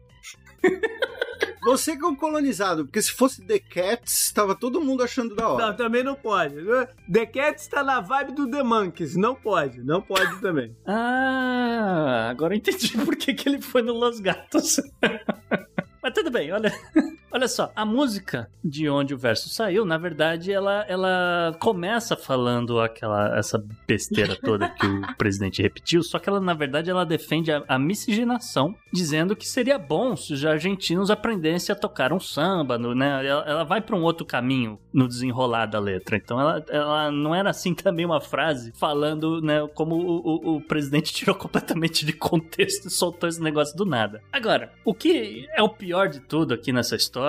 Você 1.64 1.96
que 1.96 2.04
é 2.04 2.06
um 2.06 2.14
colonizado, 2.14 2.84
porque 2.84 3.00
se 3.00 3.10
fosse 3.10 3.42
The 3.42 3.58
Cats, 3.58 4.30
tava 4.32 4.54
todo 4.54 4.80
mundo 4.80 5.02
achando 5.02 5.34
da 5.34 5.48
hora. 5.48 5.66
Não, 5.66 5.76
também 5.76 6.02
não 6.04 6.14
pode. 6.14 6.56
The 7.10 7.26
Cats 7.26 7.66
tá 7.68 7.82
na 7.82 8.00
vibe 8.00 8.32
do 8.32 8.50
The 8.50 8.62
Monkeys. 8.62 9.16
Não 9.16 9.34
pode, 9.34 9.82
não 9.82 10.00
pode 10.02 10.40
também. 10.40 10.76
Ah, 10.86 12.28
agora 12.30 12.54
eu 12.54 12.58
entendi 12.58 12.96
por 13.04 13.16
que, 13.16 13.34
que 13.34 13.48
ele 13.48 13.60
foi 13.60 13.82
no 13.82 13.92
Los 13.92 14.20
Gatos. 14.20 14.80
Mas 16.02 16.12
tudo 16.14 16.30
bem, 16.30 16.52
olha. 16.52 16.72
Olha 17.34 17.48
só, 17.48 17.72
a 17.74 17.84
música 17.84 18.48
de 18.62 18.88
onde 18.88 19.12
o 19.12 19.18
verso 19.18 19.48
saiu, 19.48 19.84
na 19.84 19.98
verdade, 19.98 20.52
ela, 20.52 20.84
ela 20.86 21.56
começa 21.58 22.14
falando 22.14 22.78
aquela 22.78 23.36
essa 23.36 23.60
besteira 23.88 24.36
toda 24.36 24.68
que 24.68 24.86
o 24.86 25.02
presidente 25.18 25.60
repetiu, 25.60 26.00
só 26.04 26.20
que 26.20 26.28
ela, 26.28 26.40
na 26.40 26.54
verdade, 26.54 26.90
ela 26.90 27.04
defende 27.04 27.50
a, 27.50 27.64
a 27.66 27.76
miscigenação, 27.76 28.76
dizendo 28.92 29.34
que 29.34 29.48
seria 29.48 29.76
bom 29.76 30.14
se 30.14 30.32
os 30.32 30.46
argentinos 30.46 31.10
aprendessem 31.10 31.72
a 31.72 31.76
tocar 31.76 32.12
um 32.12 32.20
samba, 32.20 32.78
no, 32.78 32.94
né? 32.94 33.26
Ela, 33.26 33.44
ela 33.48 33.64
vai 33.64 33.80
para 33.80 33.96
um 33.96 34.02
outro 34.04 34.24
caminho 34.24 34.78
no 34.92 35.08
desenrolar 35.08 35.66
da 35.66 35.80
letra. 35.80 36.16
Então 36.16 36.40
ela, 36.40 36.64
ela 36.68 37.10
não 37.10 37.34
era 37.34 37.50
assim 37.50 37.74
também 37.74 38.06
uma 38.06 38.20
frase 38.20 38.70
falando, 38.78 39.40
né, 39.42 39.68
como 39.74 39.96
o, 39.96 40.20
o, 40.20 40.56
o 40.56 40.60
presidente 40.60 41.10
tirou 41.12 41.34
completamente 41.34 42.06
de 42.06 42.12
contexto 42.12 42.86
e 42.86 42.90
soltou 42.92 43.28
esse 43.28 43.42
negócio 43.42 43.76
do 43.76 43.84
nada. 43.84 44.22
Agora, 44.32 44.72
o 44.84 44.94
que 44.94 45.48
é 45.52 45.60
o 45.64 45.68
pior 45.68 46.08
de 46.08 46.20
tudo 46.20 46.54
aqui 46.54 46.72
nessa 46.72 46.94
história 46.94 47.23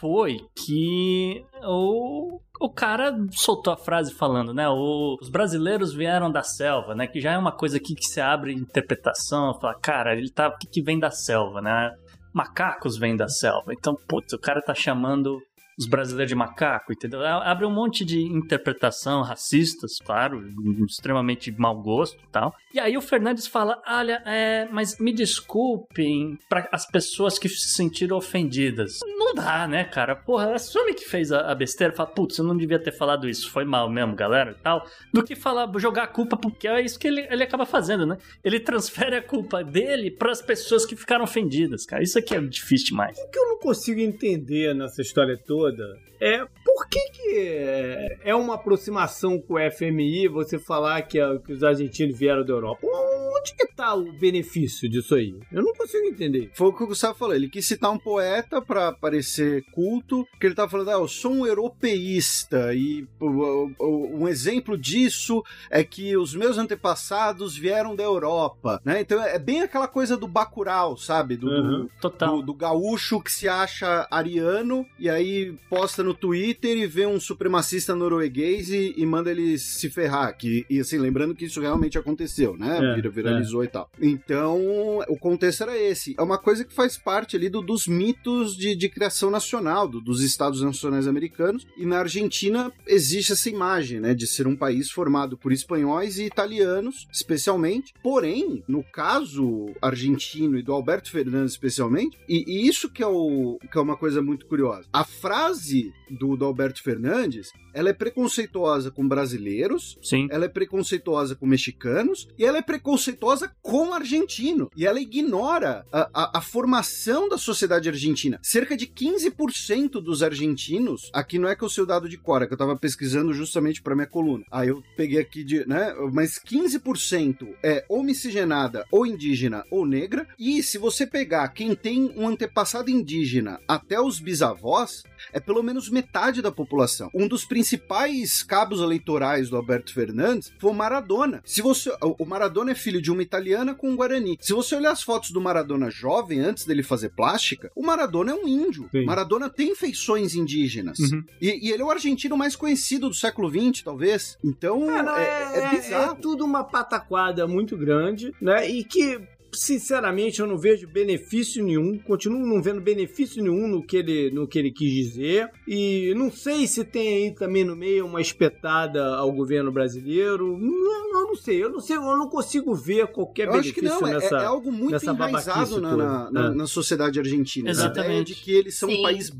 foi 0.00 0.38
que 0.54 1.44
o 1.62 2.40
o 2.60 2.68
cara 2.68 3.16
soltou 3.30 3.72
a 3.72 3.76
frase 3.76 4.12
falando, 4.12 4.52
né? 4.52 4.68
O, 4.68 5.16
os 5.20 5.28
brasileiros 5.28 5.94
vieram 5.94 6.30
da 6.30 6.42
selva, 6.42 6.94
né? 6.94 7.06
Que 7.06 7.20
já 7.20 7.32
é 7.32 7.38
uma 7.38 7.52
coisa 7.52 7.76
aqui 7.76 7.94
que 7.94 8.04
se 8.04 8.20
abre 8.20 8.52
interpretação. 8.52 9.58
Fala, 9.60 9.74
cara, 9.74 10.16
ele 10.16 10.30
tá. 10.30 10.48
O 10.48 10.58
que, 10.58 10.66
que 10.66 10.82
vem 10.82 10.98
da 10.98 11.10
selva, 11.10 11.60
né? 11.60 11.92
Macacos 12.32 12.98
vêm 12.98 13.16
da 13.16 13.28
selva. 13.28 13.72
Então, 13.72 13.96
putz, 14.08 14.32
o 14.32 14.38
cara 14.38 14.60
tá 14.60 14.74
chamando 14.74 15.38
os 15.78 15.86
brasileiros 15.86 16.28
de 16.28 16.34
macaco, 16.34 16.92
entendeu? 16.92 17.22
Abre 17.22 17.64
um 17.64 17.70
monte 17.70 18.04
de 18.04 18.20
interpretação 18.20 19.22
racistas, 19.22 19.92
claro, 20.04 20.42
extremamente 20.84 21.52
mau 21.52 21.80
gosto 21.80 22.20
e 22.20 22.28
tal. 22.32 22.52
E 22.78 22.80
aí 22.80 22.96
o 22.96 23.00
Fernandes 23.00 23.48
fala: 23.48 23.82
olha, 23.84 24.22
é, 24.24 24.68
mas 24.70 25.00
me 25.00 25.12
desculpem 25.12 26.38
para 26.48 26.68
as 26.70 26.86
pessoas 26.86 27.36
que 27.36 27.48
se 27.48 27.70
sentiram 27.70 28.16
ofendidas. 28.16 29.00
Não 29.04 29.34
dá, 29.34 29.66
né, 29.66 29.82
cara? 29.82 30.14
Porra, 30.14 30.54
assume 30.54 30.94
que 30.94 31.04
fez 31.04 31.32
a, 31.32 31.50
a 31.50 31.56
besteira, 31.56 31.92
fala, 31.92 32.08
putz, 32.08 32.38
eu 32.38 32.44
não 32.44 32.56
devia 32.56 32.78
ter 32.78 32.92
falado 32.92 33.28
isso, 33.28 33.50
foi 33.50 33.64
mal 33.64 33.90
mesmo, 33.90 34.14
galera, 34.14 34.52
e 34.52 34.62
tal, 34.62 34.86
do 35.12 35.24
que 35.24 35.34
falar, 35.34 35.68
jogar 35.80 36.04
a 36.04 36.06
culpa, 36.06 36.36
porque 36.36 36.68
é 36.68 36.80
isso 36.80 37.00
que 37.00 37.08
ele, 37.08 37.26
ele 37.28 37.42
acaba 37.42 37.66
fazendo, 37.66 38.06
né? 38.06 38.16
Ele 38.44 38.60
transfere 38.60 39.16
a 39.16 39.22
culpa 39.22 39.64
dele 39.64 40.08
para 40.08 40.30
as 40.30 40.40
pessoas 40.40 40.86
que 40.86 40.94
ficaram 40.94 41.24
ofendidas, 41.24 41.84
cara. 41.84 42.04
Isso 42.04 42.16
aqui 42.16 42.32
é 42.32 42.40
difícil 42.40 42.90
demais. 42.90 43.18
O 43.18 43.28
que 43.28 43.40
eu 43.40 43.48
não 43.48 43.58
consigo 43.58 43.98
entender 43.98 44.72
nessa 44.72 45.02
história 45.02 45.36
toda 45.36 45.82
é 46.20 46.44
por 46.64 46.88
que, 46.88 47.10
que 47.10 48.18
é 48.22 48.34
uma 48.34 48.54
aproximação 48.54 49.40
com 49.40 49.54
o 49.54 49.70
FMI 49.70 50.28
você 50.28 50.58
falar 50.58 51.02
que, 51.02 51.18
que 51.40 51.52
os 51.52 51.62
argentinos 51.62 52.18
vieram 52.18 52.44
da 52.44 52.52
Europa? 52.52 52.67
Onde 52.82 53.54
que 53.54 53.66
tá 53.66 53.94
o 53.94 54.12
benefício 54.12 54.88
disso 54.88 55.14
aí? 55.14 55.36
Eu 55.52 55.62
não 55.62 55.72
consigo 55.72 56.06
entender. 56.06 56.50
Foi 56.54 56.68
o 56.68 56.72
que 56.72 56.82
o 56.82 56.86
Gustavo 56.86 57.18
falou. 57.18 57.34
Ele 57.34 57.48
quis 57.48 57.66
citar 57.66 57.90
um 57.90 57.98
poeta 57.98 58.60
para 58.60 58.92
parecer 58.92 59.64
culto, 59.72 60.26
que 60.40 60.46
ele 60.46 60.54
tava 60.54 60.70
falando, 60.70 60.90
ah, 60.90 60.94
eu 60.94 61.08
sou 61.08 61.32
um 61.32 61.46
europeísta 61.46 62.74
e 62.74 63.06
um 63.20 64.28
exemplo 64.28 64.76
disso 64.76 65.42
é 65.70 65.84
que 65.84 66.16
os 66.16 66.34
meus 66.34 66.58
antepassados 66.58 67.56
vieram 67.56 67.94
da 67.94 68.02
Europa, 68.02 68.80
né? 68.84 69.00
Então 69.00 69.22
é 69.22 69.38
bem 69.38 69.62
aquela 69.62 69.88
coisa 69.88 70.16
do 70.16 70.26
Bacurau, 70.26 70.96
sabe? 70.96 71.36
Do, 71.36 71.48
uhum, 71.48 71.88
do, 72.00 72.42
do 72.42 72.54
gaúcho 72.54 73.20
que 73.20 73.32
se 73.32 73.48
acha 73.48 74.06
ariano 74.10 74.86
e 74.98 75.08
aí 75.08 75.54
posta 75.68 76.02
no 76.02 76.14
Twitter 76.14 76.76
e 76.76 76.86
vê 76.86 77.06
um 77.06 77.20
supremacista 77.20 77.94
norueguês 77.94 78.70
e, 78.70 78.94
e 78.96 79.06
manda 79.06 79.30
ele 79.30 79.58
se 79.58 79.88
ferrar. 79.88 80.36
Que, 80.36 80.66
e 80.68 80.80
assim, 80.80 80.98
lembrando 80.98 81.34
que 81.34 81.44
isso 81.44 81.60
realmente 81.60 81.98
aconteceu, 81.98 82.47
né? 82.56 82.78
É, 82.78 82.94
Vira, 82.94 83.10
viralizou 83.10 83.62
é. 83.62 83.66
e 83.66 83.68
tal. 83.68 83.90
Então, 84.00 84.98
o 85.08 85.16
contexto 85.18 85.62
era 85.62 85.76
esse. 85.76 86.14
É 86.18 86.22
uma 86.22 86.38
coisa 86.38 86.64
que 86.64 86.72
faz 86.72 86.96
parte 86.96 87.36
ali 87.36 87.48
do, 87.48 87.60
dos 87.60 87.86
mitos 87.86 88.56
de, 88.56 88.74
de 88.74 88.88
criação 88.88 89.30
nacional, 89.30 89.88
do, 89.88 90.00
dos 90.00 90.22
Estados 90.22 90.62
Nacionais 90.62 91.06
Americanos. 91.06 91.66
E 91.76 91.84
na 91.84 91.98
Argentina 91.98 92.72
existe 92.86 93.32
essa 93.32 93.48
imagem, 93.48 94.00
né? 94.00 94.14
De 94.14 94.26
ser 94.26 94.46
um 94.46 94.56
país 94.56 94.90
formado 94.90 95.36
por 95.36 95.52
espanhóis 95.52 96.18
e 96.18 96.24
italianos, 96.24 97.06
especialmente. 97.12 97.94
Porém, 98.02 98.62
no 98.68 98.82
caso 98.82 99.66
argentino 99.80 100.58
e 100.58 100.62
do 100.62 100.72
Alberto 100.72 101.10
Fernandes, 101.10 101.52
especialmente, 101.52 102.18
e, 102.28 102.44
e 102.46 102.68
isso 102.68 102.88
que 102.88 103.02
é, 103.02 103.06
o, 103.06 103.58
que 103.70 103.78
é 103.78 103.80
uma 103.80 103.96
coisa 103.96 104.22
muito 104.22 104.46
curiosa. 104.46 104.88
A 104.92 105.04
frase 105.04 105.38
frase 105.38 105.92
do, 106.10 106.36
do 106.36 106.44
Alberto 106.44 106.82
Fernandes, 106.82 107.52
ela 107.72 107.90
é 107.90 107.92
preconceituosa 107.92 108.90
com 108.90 109.06
brasileiros, 109.06 109.98
Sim. 110.02 110.26
ela 110.30 110.46
é 110.46 110.48
preconceituosa 110.48 111.34
com 111.34 111.46
mexicanos 111.46 112.28
e 112.38 112.44
ela 112.44 112.58
é 112.58 112.62
preconceituosa 112.62 113.50
com 113.60 113.92
argentino. 113.92 114.70
E 114.76 114.86
ela 114.86 115.00
ignora 115.00 115.84
a, 115.92 116.08
a, 116.14 116.38
a 116.38 116.40
formação 116.40 117.28
da 117.28 117.36
sociedade 117.36 117.88
argentina. 117.88 118.38
Cerca 118.42 118.76
de 118.76 118.86
15% 118.86 120.00
dos 120.00 120.22
argentinos, 120.22 121.10
aqui 121.12 121.38
não 121.38 121.48
é 121.48 121.56
que 121.56 121.64
eu 121.64 121.68
sei 121.68 121.82
o 121.82 121.86
dado 121.86 122.08
de 122.08 122.16
Cora, 122.16 122.46
que 122.46 122.54
eu 122.54 122.58
tava 122.58 122.76
pesquisando 122.76 123.32
justamente 123.32 123.82
para 123.82 123.94
minha 123.94 124.06
coluna. 124.06 124.44
Aí 124.50 124.68
eu 124.68 124.82
peguei 124.96 125.18
aqui 125.18 125.42
de, 125.42 125.66
né, 125.66 125.94
mas 126.12 126.38
15% 126.38 127.48
é 127.62 127.84
ou 127.88 128.02
miscigenada, 128.02 128.84
ou 128.90 129.06
indígena, 129.06 129.64
ou 129.70 129.86
negra. 129.86 130.26
E 130.38 130.62
se 130.62 130.78
você 130.78 131.06
pegar 131.06 131.48
quem 131.48 131.74
tem 131.74 132.12
um 132.16 132.28
antepassado 132.28 132.90
indígena 132.90 133.60
até 133.66 134.00
os 134.00 134.20
bisavós, 134.20 135.02
é 135.32 135.40
pelo 135.40 135.62
menos 135.62 135.88
metade 135.88 136.42
da 136.42 136.52
população. 136.52 137.10
Um 137.14 137.28
dos 137.28 137.44
principais 137.44 138.42
cabos 138.42 138.80
eleitorais 138.80 139.48
do 139.50 139.56
Alberto 139.56 139.92
Fernandes 139.92 140.52
foi 140.58 140.70
o 140.70 140.74
Maradona. 140.74 141.42
Se 141.44 141.62
você, 141.62 141.90
o 142.00 142.24
Maradona 142.24 142.72
é 142.72 142.74
filho 142.74 143.00
de 143.00 143.10
uma 143.10 143.22
italiana 143.22 143.74
com 143.74 143.90
um 143.90 143.96
guarani. 143.96 144.38
Se 144.40 144.52
você 144.52 144.74
olhar 144.74 144.92
as 144.92 145.02
fotos 145.02 145.30
do 145.30 145.40
Maradona 145.40 145.90
jovem 145.90 146.40
antes 146.40 146.64
dele 146.64 146.82
fazer 146.82 147.10
plástica, 147.10 147.70
o 147.74 147.84
Maradona 147.84 148.32
é 148.32 148.34
um 148.34 148.46
índio. 148.46 148.88
Sim. 148.90 149.04
Maradona 149.04 149.48
tem 149.48 149.74
feições 149.74 150.34
indígenas. 150.34 150.98
Uhum. 150.98 151.24
E, 151.40 151.68
e, 151.68 151.72
ele 151.72 151.82
é 151.82 151.84
o 151.84 151.90
argentino 151.90 152.36
mais 152.36 152.56
conhecido 152.56 153.08
do 153.08 153.14
século 153.14 153.50
XX, 153.50 153.82
talvez. 153.82 154.38
Então 154.44 154.90
é, 154.90 155.02
não, 155.02 155.16
é, 155.16 155.52
é, 155.54 155.58
é 155.58 155.70
bizarro. 155.70 156.12
É 156.12 156.14
tudo 156.20 156.44
uma 156.44 156.64
pataquada 156.64 157.46
muito 157.46 157.76
grande, 157.76 158.32
né? 158.40 158.68
E 158.68 158.84
que 158.84 159.20
sinceramente, 159.52 160.40
eu 160.40 160.46
não 160.46 160.56
vejo 160.56 160.88
benefício 160.88 161.64
nenhum, 161.64 161.98
continuo 161.98 162.46
não 162.46 162.62
vendo 162.62 162.80
benefício 162.80 163.42
nenhum 163.42 163.68
no 163.68 163.82
que 163.82 163.96
ele, 163.96 164.30
no 164.30 164.46
que 164.46 164.58
ele 164.58 164.70
quis 164.70 164.92
dizer. 164.92 165.50
E 165.66 166.12
não 166.16 166.30
sei 166.30 166.66
se 166.66 166.84
tem 166.84 167.26
aí 167.26 167.34
também 167.34 167.64
no 167.64 167.76
meio 167.76 168.06
uma 168.06 168.20
espetada 168.20 169.16
ao 169.16 169.32
governo 169.32 169.72
brasileiro. 169.72 170.58
Não, 170.58 171.12
não, 171.12 171.28
não 171.28 171.34
sei, 171.34 171.62
eu 171.62 171.70
não 171.70 171.80
sei, 171.80 171.96
eu 171.96 172.02
não 172.02 172.28
consigo 172.28 172.74
ver 172.74 173.08
qualquer 173.08 173.46
eu 173.46 173.52
benefício 173.52 173.88
acho 173.88 174.00
que 174.00 174.04
não, 174.04 174.12
nessa. 174.12 174.36
É, 174.36 174.42
é 174.42 174.46
algo 174.46 174.72
muito 174.72 175.04
enraizado 175.04 175.80
na, 175.80 175.96
na, 175.96 176.30
na, 176.30 176.46
é. 176.46 176.54
na, 176.54 176.66
sociedade 176.66 177.18
argentina. 177.18 177.70
Exatamente. 177.70 178.00
A 178.00 178.04
ideia 178.04 178.24
de 178.24 178.34
que 178.34 178.52
eles 178.52 178.78
são 178.78 178.88
Sim. 178.88 179.00
um 179.00 179.02
país 179.02 179.32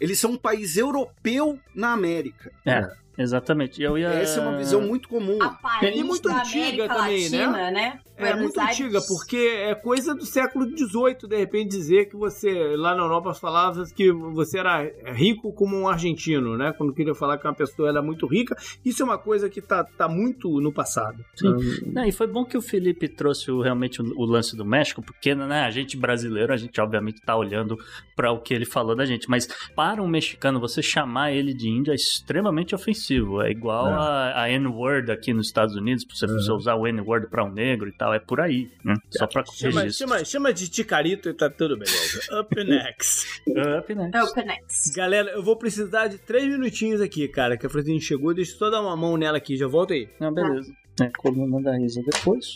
eles 0.00 0.18
são 0.18 0.32
um 0.32 0.38
país 0.38 0.76
europeu 0.76 1.58
na 1.74 1.92
América. 1.92 2.50
É. 2.64 3.02
Exatamente. 3.16 3.82
Eu 3.82 3.98
ia... 3.98 4.08
Essa 4.08 4.40
é 4.40 4.42
uma 4.42 4.56
visão 4.56 4.80
muito 4.80 5.08
comum. 5.08 5.38
A 5.42 5.86
e 5.86 6.02
muito 6.02 6.28
antiga 6.28 6.88
também, 6.88 7.28
né? 7.28 7.46
Latina, 7.46 7.52
né? 7.52 7.70
né? 7.70 8.00
É 8.28 8.36
muito 8.36 8.58
Aires. 8.58 8.80
antiga, 8.80 9.00
porque 9.06 9.36
é 9.36 9.74
coisa 9.74 10.14
do 10.14 10.24
século 10.24 10.66
XVIII, 10.66 11.28
de 11.28 11.36
repente, 11.36 11.70
dizer 11.70 12.06
que 12.08 12.16
você, 12.16 12.76
lá 12.76 12.94
na 12.94 13.02
Europa, 13.02 13.34
falava 13.34 13.84
que 13.94 14.10
você 14.12 14.58
era 14.58 14.82
rico 15.12 15.52
como 15.52 15.76
um 15.76 15.88
argentino, 15.88 16.56
né? 16.56 16.72
Quando 16.76 16.92
queria 16.92 17.14
falar 17.14 17.38
que 17.38 17.46
uma 17.46 17.54
pessoa 17.54 17.88
era 17.88 18.02
muito 18.02 18.26
rica. 18.26 18.56
Isso 18.84 19.02
é 19.02 19.04
uma 19.04 19.18
coisa 19.18 19.48
que 19.48 19.60
tá, 19.60 19.84
tá 19.84 20.08
muito 20.08 20.60
no 20.60 20.72
passado. 20.72 21.24
Sim. 21.34 21.48
Hum. 21.48 21.92
Não, 21.92 22.04
e 22.04 22.12
foi 22.12 22.26
bom 22.26 22.44
que 22.44 22.56
o 22.56 22.62
Felipe 22.62 23.08
trouxe 23.08 23.50
o, 23.50 23.60
realmente 23.60 24.00
o, 24.00 24.04
o, 24.16 24.24
lance 24.24 24.56
do 24.56 24.64
México, 24.64 25.02
porque, 25.02 25.34
né, 25.34 25.62
a 25.62 25.70
gente 25.70 25.96
brasileiro, 25.96 26.52
a 26.52 26.56
gente 26.56 26.80
obviamente 26.80 27.20
tá 27.20 27.36
olhando 27.36 27.78
para 28.14 28.32
o 28.32 28.40
que 28.40 28.54
ele 28.54 28.64
falou 28.64 28.94
da 28.94 29.04
gente, 29.04 29.28
mas 29.28 29.48
para 29.74 30.02
um 30.02 30.08
mexicano, 30.08 30.60
você 30.60 30.82
chamar 30.82 31.32
ele 31.32 31.54
de 31.54 31.68
índio 31.68 31.92
é 31.92 31.94
extremamente 31.94 32.74
ofensivo. 32.74 33.42
É 33.42 33.50
igual 33.50 33.88
é. 33.88 33.92
a, 33.92 34.42
a 34.42 34.50
N-word 34.50 35.10
aqui 35.10 35.32
nos 35.32 35.46
Estados 35.46 35.74
Unidos, 35.74 36.04
pra 36.04 36.14
você, 36.14 36.24
é. 36.24 36.28
você 36.28 36.52
usar 36.52 36.74
o 36.74 36.86
N-word 36.86 37.28
pra 37.28 37.44
um 37.44 37.50
negro 37.50 37.88
e 37.88 37.92
tal 37.92 38.11
é 38.14 38.18
por 38.18 38.40
aí, 38.40 38.70
né? 38.84 38.94
Só 39.10 39.26
pra 39.26 39.44
chama, 39.44 39.90
chama, 39.90 40.24
chama 40.24 40.52
de 40.52 40.68
Ticarito 40.68 41.28
e 41.28 41.34
tá 41.34 41.48
tudo 41.50 41.76
beleza. 41.76 42.20
Up 42.40 42.54
next. 42.64 43.42
Up 43.48 43.94
next. 43.94 44.18
Up 44.18 44.44
next. 44.44 44.92
Galera, 44.94 45.30
eu 45.30 45.42
vou 45.42 45.56
precisar 45.56 46.08
de 46.08 46.18
três 46.18 46.44
minutinhos 46.44 47.00
aqui, 47.00 47.26
cara, 47.28 47.56
que 47.56 47.66
a 47.66 47.70
Francine 47.70 48.00
chegou. 48.00 48.34
Deixa 48.34 48.52
eu 48.52 48.58
só 48.58 48.70
dar 48.70 48.80
uma 48.80 48.96
mão 48.96 49.16
nela 49.16 49.38
aqui, 49.38 49.56
já 49.56 49.66
volto 49.66 49.92
aí. 49.92 50.08
Não, 50.20 50.32
beleza. 50.32 50.72
É, 51.00 51.10
coluna 51.16 51.60
da 51.62 51.80
Isa 51.80 52.02
depois. 52.02 52.54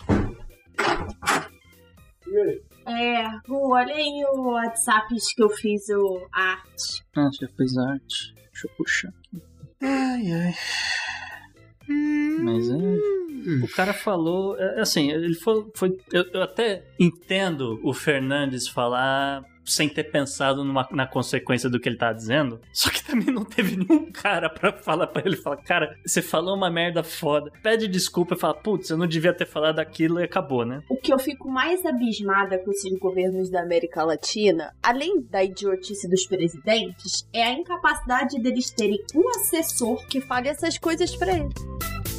É, 2.87 3.25
olha 3.51 3.95
aí 3.95 4.25
o 4.33 4.51
WhatsApp 4.51 5.15
que 5.35 5.43
eu 5.43 5.49
fiz 5.51 5.89
o 5.89 6.27
arte. 6.33 7.05
Ah, 7.17 7.31
você 7.31 7.49
fez 7.49 7.77
arte. 7.77 8.35
Deixa 8.35 8.69
eu 8.69 8.71
puxar 8.77 9.09
aqui. 9.09 9.43
Ai, 9.83 10.33
ai. 10.33 10.55
Mas 12.43 12.69
é. 12.69 13.16
O 13.62 13.68
cara 13.68 13.92
falou. 13.92 14.59
É, 14.59 14.80
assim, 14.80 15.11
ele 15.11 15.34
foi. 15.34 15.66
foi 15.74 15.97
eu, 16.12 16.24
eu, 16.32 16.42
até 16.42 16.84
entendo 16.99 17.80
o 17.82 17.92
Fernandes 17.92 18.68
falar 18.68 19.44
sem 19.66 19.88
ter 19.88 20.05
pensado 20.05 20.64
numa, 20.64 20.86
na 20.92 21.07
consequência 21.07 21.68
do 21.68 21.80
que 21.80 21.88
ele 21.88 21.97
tá 21.97 22.12
dizendo. 22.12 22.61
Só 22.72 22.88
que 22.88 23.05
também 23.05 23.34
não 23.34 23.44
teve 23.44 23.76
nenhum 23.76 24.11
cara 24.12 24.49
pra 24.49 24.72
falar 24.72 25.09
pra 25.09 25.22
ele, 25.26 25.36
falar, 25.36 25.57
cara, 25.59 25.97
você 26.07 26.22
falou 26.22 26.55
uma 26.55 26.70
merda 26.70 27.03
foda. 27.03 27.51
Pede 27.62 27.88
desculpa 27.88 28.34
e 28.34 28.38
fala, 28.38 28.55
putz, 28.55 28.88
eu 28.88 28.97
não 28.97 29.07
devia 29.07 29.34
ter 29.34 29.47
falado 29.47 29.80
aquilo 29.80 30.20
e 30.20 30.24
acabou, 30.24 30.64
né? 30.64 30.82
O 30.88 30.97
que 30.97 31.12
eu 31.12 31.18
fico 31.18 31.51
mais 31.51 31.84
abismada 31.84 32.59
com 32.59 32.70
esses 32.70 32.97
governos 32.99 33.51
da 33.51 33.62
América 33.62 34.05
Latina, 34.05 34.72
além 34.82 35.20
da 35.22 35.42
idiotice 35.42 36.09
dos 36.09 36.26
presidentes, 36.26 37.26
é 37.32 37.42
a 37.42 37.53
incapacidade 37.53 38.40
deles 38.40 38.70
terem 38.70 38.99
um 39.14 39.28
assessor 39.30 40.07
que 40.07 40.20
fale 40.20 40.49
essas 40.49 40.78
coisas 40.78 41.14
pra 41.16 41.32
eles. 41.32 42.16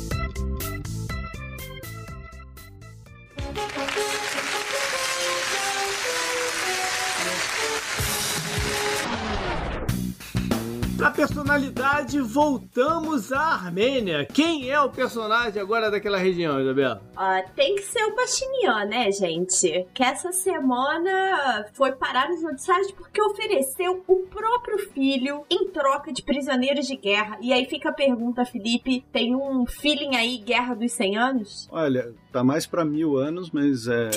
Personalidade, 11.18 12.22
voltamos 12.22 13.34
à 13.34 13.40
Armênia. 13.40 14.28
Quem 14.32 14.70
é 14.70 14.80
o 14.80 14.92
personagem 14.92 15.60
agora 15.60 15.90
daquela 15.90 16.20
região, 16.20 16.62
Isabela? 16.62 17.02
Ah, 17.16 17.42
tem 17.56 17.74
que 17.74 17.82
ser 17.82 18.04
o 18.04 18.14
Pachinian, 18.14 18.86
né, 18.86 19.12
gente? 19.12 19.88
Que 19.96 20.04
essa 20.04 20.32
semana 20.32 21.66
foi 21.74 21.94
parar 21.94 22.30
nos 22.30 22.44
noticiários 22.44 22.92
porque 22.92 23.20
ofereceu 23.20 24.04
o 24.08 24.28
próprio 24.28 24.78
filho 24.92 25.44
em 25.50 25.68
troca 25.70 26.14
de 26.14 26.22
prisioneiros 26.22 26.86
de 26.86 26.96
guerra. 26.96 27.40
E 27.42 27.52
aí 27.52 27.66
fica 27.66 27.90
a 27.90 27.94
pergunta, 27.94 28.46
Felipe: 28.46 29.04
tem 29.12 29.36
um 29.36 29.66
feeling 29.66 30.16
aí, 30.16 30.38
Guerra 30.38 30.76
dos 30.76 30.92
100 30.92 31.18
anos? 31.18 31.68
Olha, 31.72 32.14
tá 32.32 32.44
mais 32.44 32.68
pra 32.68 32.86
mil 32.86 33.18
anos, 33.18 33.50
mas 33.50 33.88
é. 33.88 34.12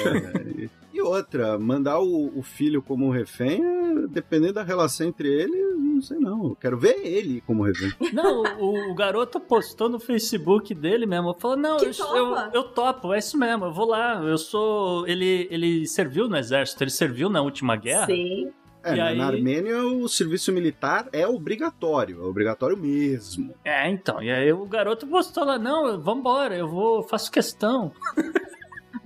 e 1.00 1.02
outra, 1.02 1.58
mandar 1.58 1.98
o, 2.00 2.30
o 2.38 2.42
filho 2.42 2.82
como 2.82 3.10
refém, 3.10 3.62
é, 3.64 4.06
dependendo 4.08 4.54
da 4.54 4.62
relação 4.62 5.06
entre 5.06 5.28
eles, 5.28 5.76
não 5.78 6.00
sei 6.02 6.18
não. 6.18 6.44
Eu 6.50 6.56
quero 6.56 6.78
ver 6.78 7.00
ele 7.04 7.40
como 7.46 7.62
refém. 7.64 7.92
Não, 8.12 8.42
o, 8.58 8.90
o 8.90 8.94
garoto 8.94 9.38
postou 9.40 9.88
no 9.88 9.98
Facebook 10.00 10.74
dele 10.74 11.06
mesmo. 11.06 11.34
Falou: 11.38 11.56
Não, 11.56 11.78
eu, 11.78 11.92
eu, 12.16 12.36
eu 12.54 12.62
topo, 12.64 13.12
é 13.12 13.18
isso 13.18 13.36
mesmo, 13.38 13.64
eu 13.66 13.72
vou 13.72 13.86
lá. 13.86 14.22
Eu 14.22 14.38
sou. 14.38 15.06
Ele, 15.06 15.46
ele 15.50 15.86
serviu 15.86 16.28
no 16.28 16.36
exército, 16.36 16.82
ele 16.84 16.90
serviu 16.90 17.28
na 17.28 17.42
última 17.42 17.76
guerra. 17.76 18.06
Sim. 18.06 18.50
É, 18.82 18.94
E 18.94 18.96
na- 18.96 19.06
aí- 19.08 19.18
na 19.18 19.26
Armênia 19.26 19.82
o 19.84 20.08
serviço 20.08 20.50
militar 20.52 21.06
é 21.12 21.26
obrigatório, 21.28 22.22
é 22.22 22.26
obrigatório 22.26 22.78
mesmo. 22.78 23.54
É, 23.62 23.90
então. 23.90 24.22
E 24.22 24.30
aí 24.30 24.50
o 24.52 24.64
garoto 24.64 25.06
postou 25.06 25.44
lá: 25.44 25.58
Não, 25.58 26.00
vambora, 26.00 26.56
eu 26.56 26.66
vou, 26.66 27.02
faço 27.02 27.30
questão. 27.30 27.92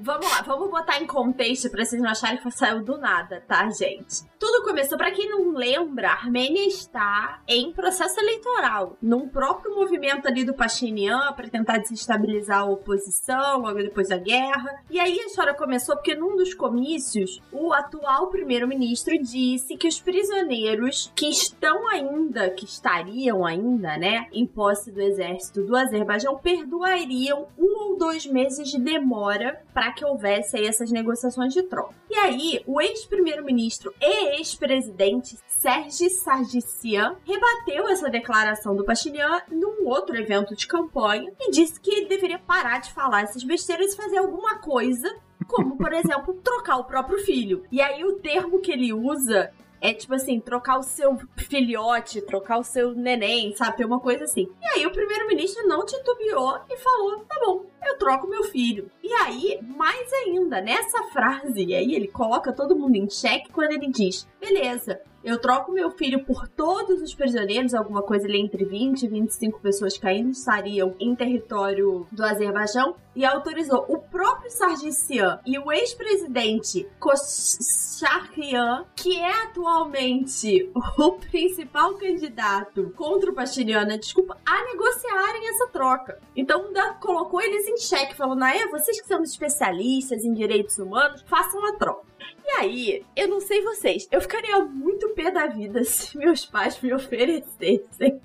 Vamos 0.04 0.30
lá, 0.30 0.42
vamos 0.42 0.68
botar 0.68 1.00
em 1.00 1.06
contexto 1.06 1.70
pra 1.70 1.82
vocês 1.82 2.02
não 2.02 2.10
acharem 2.10 2.36
que 2.36 2.50
saiu 2.50 2.84
do 2.84 2.98
nada, 2.98 3.42
tá, 3.48 3.70
gente? 3.70 4.22
Tudo 4.38 4.62
começou, 4.62 4.98
pra 4.98 5.10
quem 5.10 5.30
não 5.30 5.52
lembra, 5.52 6.10
a 6.10 6.12
Armênia 6.12 6.66
está 6.66 7.40
em 7.48 7.72
processo 7.72 8.20
eleitoral, 8.20 8.98
num 9.00 9.26
próprio 9.26 9.74
movimento 9.74 10.28
ali 10.28 10.44
do 10.44 10.52
Pachinian 10.52 11.32
pra 11.32 11.48
tentar 11.48 11.78
desestabilizar 11.78 12.58
a 12.58 12.64
oposição 12.66 13.60
logo 13.60 13.78
depois 13.78 14.10
da 14.10 14.18
guerra. 14.18 14.84
E 14.90 15.00
aí 15.00 15.18
a 15.18 15.24
história 15.24 15.54
começou 15.54 15.96
porque 15.96 16.14
num 16.14 16.36
dos 16.36 16.52
comícios, 16.52 17.40
o 17.50 17.72
atual 17.72 18.26
primeiro-ministro 18.26 19.16
disse 19.16 19.74
que 19.74 19.88
os 19.88 19.98
prisioneiros 19.98 21.10
que 21.16 21.30
estão 21.30 21.88
ainda, 21.88 22.50
que 22.50 22.66
estariam 22.66 23.46
ainda, 23.46 23.96
né, 23.96 24.26
em 24.30 24.46
posse 24.46 24.92
do 24.92 25.00
exército 25.00 25.62
do 25.62 25.74
Azerbaijão, 25.74 26.36
perdoariam 26.36 27.48
um 27.56 27.84
ou 27.84 27.96
dois 27.96 28.26
meses 28.26 28.68
de 28.68 28.78
demora 28.78 29.64
para 29.72 29.93
que 29.94 30.04
houvesse 30.04 30.56
aí 30.56 30.66
essas 30.66 30.90
negociações 30.90 31.52
de 31.52 31.62
troca. 31.62 31.94
E 32.10 32.14
aí, 32.14 32.62
o 32.66 32.80
ex-primeiro-ministro 32.80 33.92
e 34.00 34.36
ex-presidente 34.36 35.38
Serge 35.46 36.10
Sargsyan 36.10 37.16
rebateu 37.24 37.88
essa 37.88 38.10
declaração 38.10 38.76
do 38.76 38.84
Pachinian 38.84 39.40
num 39.50 39.86
outro 39.88 40.16
evento 40.16 40.54
de 40.54 40.66
campanha 40.66 41.32
e 41.40 41.50
disse 41.50 41.80
que 41.80 41.90
ele 41.90 42.06
deveria 42.06 42.38
parar 42.38 42.80
de 42.80 42.92
falar 42.92 43.22
essas 43.22 43.42
besteiras 43.42 43.92
e 43.92 43.96
fazer 43.96 44.18
alguma 44.18 44.58
coisa, 44.58 45.14
como, 45.46 45.76
por 45.76 45.92
exemplo, 45.94 46.34
trocar 46.42 46.76
o 46.76 46.84
próprio 46.84 47.18
filho. 47.18 47.64
E 47.70 47.80
aí, 47.80 48.04
o 48.04 48.16
termo 48.16 48.60
que 48.60 48.72
ele 48.72 48.92
usa 48.92 49.52
é 49.84 49.92
tipo 49.92 50.14
assim, 50.14 50.40
trocar 50.40 50.78
o 50.78 50.82
seu 50.82 51.18
filhote, 51.36 52.22
trocar 52.22 52.58
o 52.58 52.64
seu 52.64 52.94
neném, 52.94 53.54
sabe? 53.54 53.76
Tem 53.76 53.84
uma 53.84 54.00
coisa 54.00 54.24
assim. 54.24 54.48
E 54.62 54.66
aí 54.66 54.86
o 54.86 54.90
primeiro-ministro 54.90 55.68
não 55.68 55.84
titubeou 55.84 56.58
e 56.70 56.76
falou: 56.78 57.18
tá 57.28 57.38
bom, 57.44 57.66
eu 57.84 57.98
troco 57.98 58.26
meu 58.26 58.44
filho. 58.44 58.90
E 59.06 59.12
aí, 59.12 59.60
mais 59.76 60.10
ainda, 60.14 60.62
nessa 60.62 61.02
frase, 61.12 61.62
e 61.62 61.74
aí 61.74 61.94
ele 61.94 62.08
coloca 62.08 62.54
todo 62.54 62.74
mundo 62.74 62.96
em 62.96 63.10
xeque 63.10 63.52
quando 63.52 63.72
ele 63.72 63.88
diz: 63.88 64.26
beleza. 64.40 64.98
Eu 65.22 65.40
troco 65.40 65.72
meu 65.72 65.90
filho 65.90 66.22
por 66.22 66.46
todos 66.48 67.00
os 67.00 67.14
prisioneiros, 67.14 67.72
alguma 67.72 68.02
coisa 68.02 68.26
ali 68.26 68.38
entre 68.38 68.62
20 68.62 69.04
e 69.04 69.08
25 69.08 69.58
pessoas 69.58 69.96
que 69.96 70.06
ainda 70.06 70.30
estariam 70.30 70.94
em 71.00 71.14
território 71.14 72.06
do 72.12 72.22
Azerbaijão, 72.22 72.94
e 73.16 73.24
autorizou 73.24 73.84
o 73.88 73.98
próprio 73.98 74.50
Sargsyan 74.50 75.38
e 75.46 75.58
o 75.58 75.72
ex-presidente 75.72 76.86
Kosharyan, 76.98 78.84
que 78.94 79.18
é 79.18 79.44
atualmente 79.44 80.70
o 80.74 81.12
principal 81.12 81.94
candidato 81.94 82.92
contra 82.96 83.30
o 83.30 83.34
Pachinian 83.34 83.86
na 83.86 83.96
desculpa, 83.96 84.36
a 84.44 84.64
negociarem 84.64 85.48
essa 85.48 85.68
troca. 85.68 86.20
Então 86.36 86.72
colocou 87.00 87.40
eles 87.40 87.66
em 87.68 87.76
xeque, 87.78 88.14
falando: 88.14 88.42
ah, 88.42 88.54
é, 88.54 88.66
vocês 88.94 89.00
que 89.00 89.08
são 89.08 89.22
especialistas 89.22 90.24
em 90.24 90.32
direitos 90.32 90.78
humanos, 90.78 91.24
façam 91.26 91.64
a 91.66 91.72
troca. 91.76 92.13
E 92.44 92.50
aí, 92.58 93.04
eu 93.16 93.28
não 93.28 93.40
sei 93.40 93.62
vocês, 93.62 94.06
eu 94.10 94.20
ficaria 94.20 94.58
muito 94.64 95.10
pé 95.10 95.30
da 95.30 95.46
vida 95.46 95.82
se 95.84 96.16
meus 96.16 96.44
pais 96.44 96.80
me 96.80 96.92
oferecessem 96.92 98.20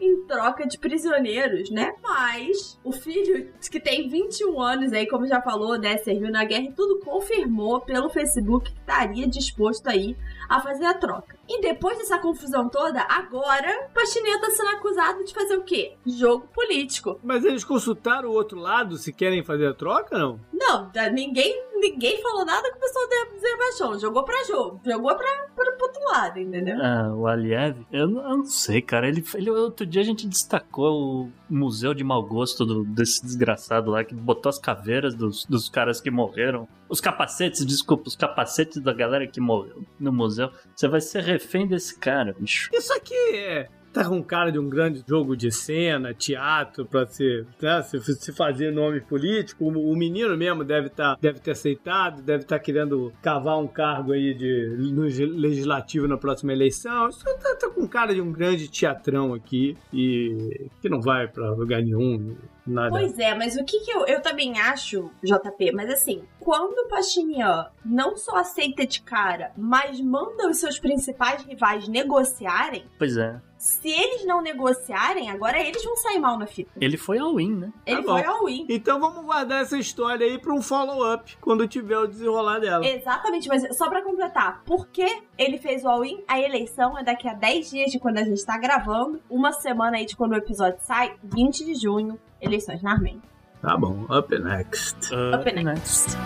em 0.00 0.26
troca 0.26 0.66
de 0.66 0.78
prisioneiros, 0.78 1.70
né? 1.70 1.94
Mas 2.02 2.78
o 2.84 2.92
filho 2.92 3.52
que 3.70 3.80
tem 3.80 4.08
21 4.08 4.60
anos 4.60 4.92
aí, 4.92 5.08
como 5.08 5.26
já 5.26 5.40
falou, 5.40 5.78
né, 5.78 5.96
serviu 5.98 6.30
na 6.30 6.44
guerra 6.44 6.64
e 6.64 6.72
tudo 6.72 7.00
confirmou 7.00 7.80
pelo 7.80 8.10
Facebook 8.10 8.70
que 8.70 8.78
estaria 8.78 9.26
disposto 9.26 9.88
aí 9.88 10.16
a 10.48 10.60
fazer 10.60 10.84
a 10.84 10.94
troca. 10.94 11.36
E 11.48 11.60
depois 11.60 11.98
dessa 11.98 12.18
confusão 12.18 12.68
toda, 12.68 13.02
agora 13.08 13.88
o 13.90 13.94
Pachinian 13.94 14.40
tá 14.40 14.50
sendo 14.50 14.70
acusado 14.70 15.24
de 15.24 15.34
fazer 15.34 15.56
o 15.56 15.64
quê? 15.64 15.94
Jogo 16.06 16.46
político. 16.48 17.18
Mas 17.22 17.44
eles 17.44 17.64
consultaram 17.64 18.30
o 18.30 18.34
outro 18.34 18.58
lado 18.58 18.96
se 18.96 19.12
querem 19.12 19.42
fazer 19.42 19.66
a 19.66 19.74
troca, 19.74 20.18
não? 20.18 20.40
Não, 20.52 20.90
ninguém, 21.12 21.62
ninguém 21.74 22.22
falou 22.22 22.44
nada 22.44 22.70
com 22.70 22.78
o 22.78 22.80
pessoal 22.80 23.03
do 23.08 23.36
Azerbaijão. 23.36 23.98
Jogou 24.00 24.24
pra 24.24 24.44
jogo. 24.44 24.80
Jogou 24.84 25.14
pra, 25.16 25.26
pra, 25.54 25.72
pro 25.72 25.86
outro 25.86 26.02
lado, 26.12 26.38
entendeu? 26.38 26.76
Ah, 26.82 27.12
o 27.14 27.26
Aliev, 27.26 27.76
eu 27.92 28.08
não, 28.08 28.22
eu 28.30 28.36
não 28.38 28.44
sei, 28.44 28.80
cara. 28.82 29.08
Ele, 29.08 29.24
ele, 29.34 29.50
outro 29.50 29.84
dia 29.86 30.00
a 30.02 30.04
gente 30.04 30.26
destacou 30.26 31.24
o 31.26 31.32
museu 31.48 31.94
de 31.94 32.02
mau 32.04 32.22
gosto 32.22 32.64
do- 32.64 32.84
desse 32.84 33.22
desgraçado 33.24 33.90
lá 33.90 34.02
que 34.04 34.14
botou 34.14 34.50
as 34.50 34.58
caveiras 34.58 35.14
dos, 35.14 35.44
dos 35.46 35.68
caras 35.68 36.00
que 36.00 36.10
morreram. 36.10 36.66
Os 36.88 37.00
capacetes, 37.00 37.64
desculpa, 37.66 38.04
os 38.08 38.16
capacetes 38.16 38.80
da 38.82 38.92
galera 38.92 39.26
que 39.26 39.40
morreu 39.40 39.82
no 39.98 40.12
museu. 40.12 40.50
Você 40.74 40.86
vai 40.88 41.00
ser 41.00 41.22
refém 41.22 41.66
desse 41.66 41.98
cara, 41.98 42.34
bicho. 42.38 42.68
Isso 42.72 42.92
aqui 42.92 43.14
é. 43.36 43.68
Tá 43.94 44.04
com 44.08 44.20
cara 44.24 44.50
de 44.50 44.58
um 44.58 44.68
grande 44.68 45.04
jogo 45.06 45.36
de 45.36 45.52
cena, 45.52 46.12
teatro, 46.12 46.84
pra 46.84 47.06
se, 47.06 47.46
né, 47.62 47.80
se, 47.82 48.00
se 48.00 48.32
fazer 48.32 48.72
nome 48.72 49.00
político. 49.00 49.66
O, 49.66 49.92
o 49.92 49.96
menino 49.96 50.36
mesmo 50.36 50.64
deve, 50.64 50.88
tá, 50.88 51.16
deve 51.20 51.38
ter 51.38 51.52
aceitado, 51.52 52.20
deve 52.20 52.42
estar 52.42 52.58
querendo 52.58 53.12
cavar 53.22 53.56
um 53.56 53.68
cargo 53.68 54.10
aí 54.10 54.34
de, 54.34 54.66
no 54.92 55.02
legislativo 55.02 56.08
na 56.08 56.18
próxima 56.18 56.52
eleição. 56.52 57.08
Isso 57.08 57.24
tá, 57.24 57.54
tá 57.54 57.70
com 57.70 57.86
cara 57.86 58.12
de 58.12 58.20
um 58.20 58.32
grande 58.32 58.68
teatrão 58.68 59.32
aqui 59.32 59.76
e 59.92 60.68
que 60.82 60.88
não 60.88 61.00
vai 61.00 61.28
pra 61.28 61.52
lugar 61.52 61.80
nenhum, 61.80 62.34
nada. 62.66 62.90
Pois 62.90 63.18
é, 63.18 63.34
mas 63.34 63.56
o 63.56 63.64
que, 63.64 63.80
que 63.80 63.90
eu, 63.90 64.06
eu 64.06 64.20
também 64.22 64.58
acho, 64.58 65.10
JP, 65.22 65.72
mas 65.72 65.90
assim, 65.90 66.22
quando 66.40 66.78
o 66.78 66.88
Pachinian 66.88 67.66
não 67.84 68.16
só 68.16 68.36
aceita 68.36 68.86
de 68.86 69.02
cara, 69.02 69.52
mas 69.56 70.00
manda 70.00 70.48
os 70.48 70.58
seus 70.58 70.78
principais 70.78 71.42
rivais 71.42 71.88
negociarem, 71.88 72.84
Pois 72.98 73.16
é. 73.16 73.40
se 73.56 73.88
eles 73.88 74.26
não 74.26 74.42
negociarem, 74.42 75.30
agora 75.30 75.58
eles 75.60 75.82
vão 75.82 75.96
sair 75.96 76.18
mal 76.18 76.38
na 76.38 76.46
fita. 76.46 76.70
Ele 76.80 76.96
foi 76.96 77.18
all-in, 77.18 77.54
né? 77.54 77.72
Ele 77.86 78.02
bom. 78.02 78.12
foi 78.18 78.24
ao 78.24 78.44
win. 78.44 78.66
Então 78.68 79.00
vamos 79.00 79.24
guardar 79.24 79.62
essa 79.62 79.78
história 79.78 80.26
aí 80.26 80.38
pra 80.38 80.52
um 80.52 80.60
follow-up 80.60 81.36
quando 81.40 81.66
tiver 81.66 81.98
o 81.98 82.06
desenrolar 82.06 82.58
dela. 82.58 82.86
Exatamente, 82.86 83.48
mas 83.48 83.76
só 83.76 83.88
pra 83.88 84.02
completar, 84.02 84.62
por 84.64 84.88
que 84.88 85.22
ele 85.38 85.58
fez 85.58 85.84
o 85.84 85.88
all-in? 85.88 86.22
A 86.28 86.38
eleição 86.40 86.98
é 86.98 87.02
daqui 87.02 87.28
a 87.28 87.34
10 87.34 87.70
dias 87.70 87.90
de 87.90 87.98
quando 87.98 88.18
a 88.18 88.24
gente 88.24 88.44
tá 88.44 88.58
gravando, 88.58 89.20
uma 89.30 89.52
semana 89.52 89.96
aí 89.96 90.04
de 90.06 90.16
quando 90.16 90.32
o 90.32 90.36
episódio 90.36 90.78
sai, 90.82 91.14
20 91.22 91.64
de 91.64 91.74
junho, 91.74 92.18
eleições 92.44 92.82
na 92.82 92.92
Armênia. 92.92 93.20
Tá 93.60 93.76
bom, 93.76 94.04
up 94.10 94.38
next. 94.38 94.96
Uh, 95.12 95.36
Up 95.36 95.52
next. 95.52 96.16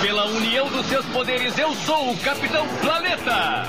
Pela 0.00 0.26
união 0.26 0.68
dos 0.68 0.86
seus 0.86 1.04
poderes, 1.06 1.56
eu 1.58 1.72
sou 1.74 2.12
o 2.12 2.18
Capitão 2.18 2.66
Planeta! 2.80 3.64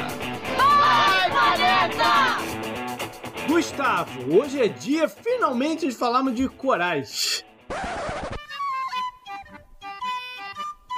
Gustavo, 3.47 4.35
hoje 4.37 4.61
é 4.61 4.67
dia 4.67 5.07
finalmente 5.07 5.87
de 5.87 5.93
falarmos 5.93 6.35
de 6.35 6.47
corais. 6.49 7.45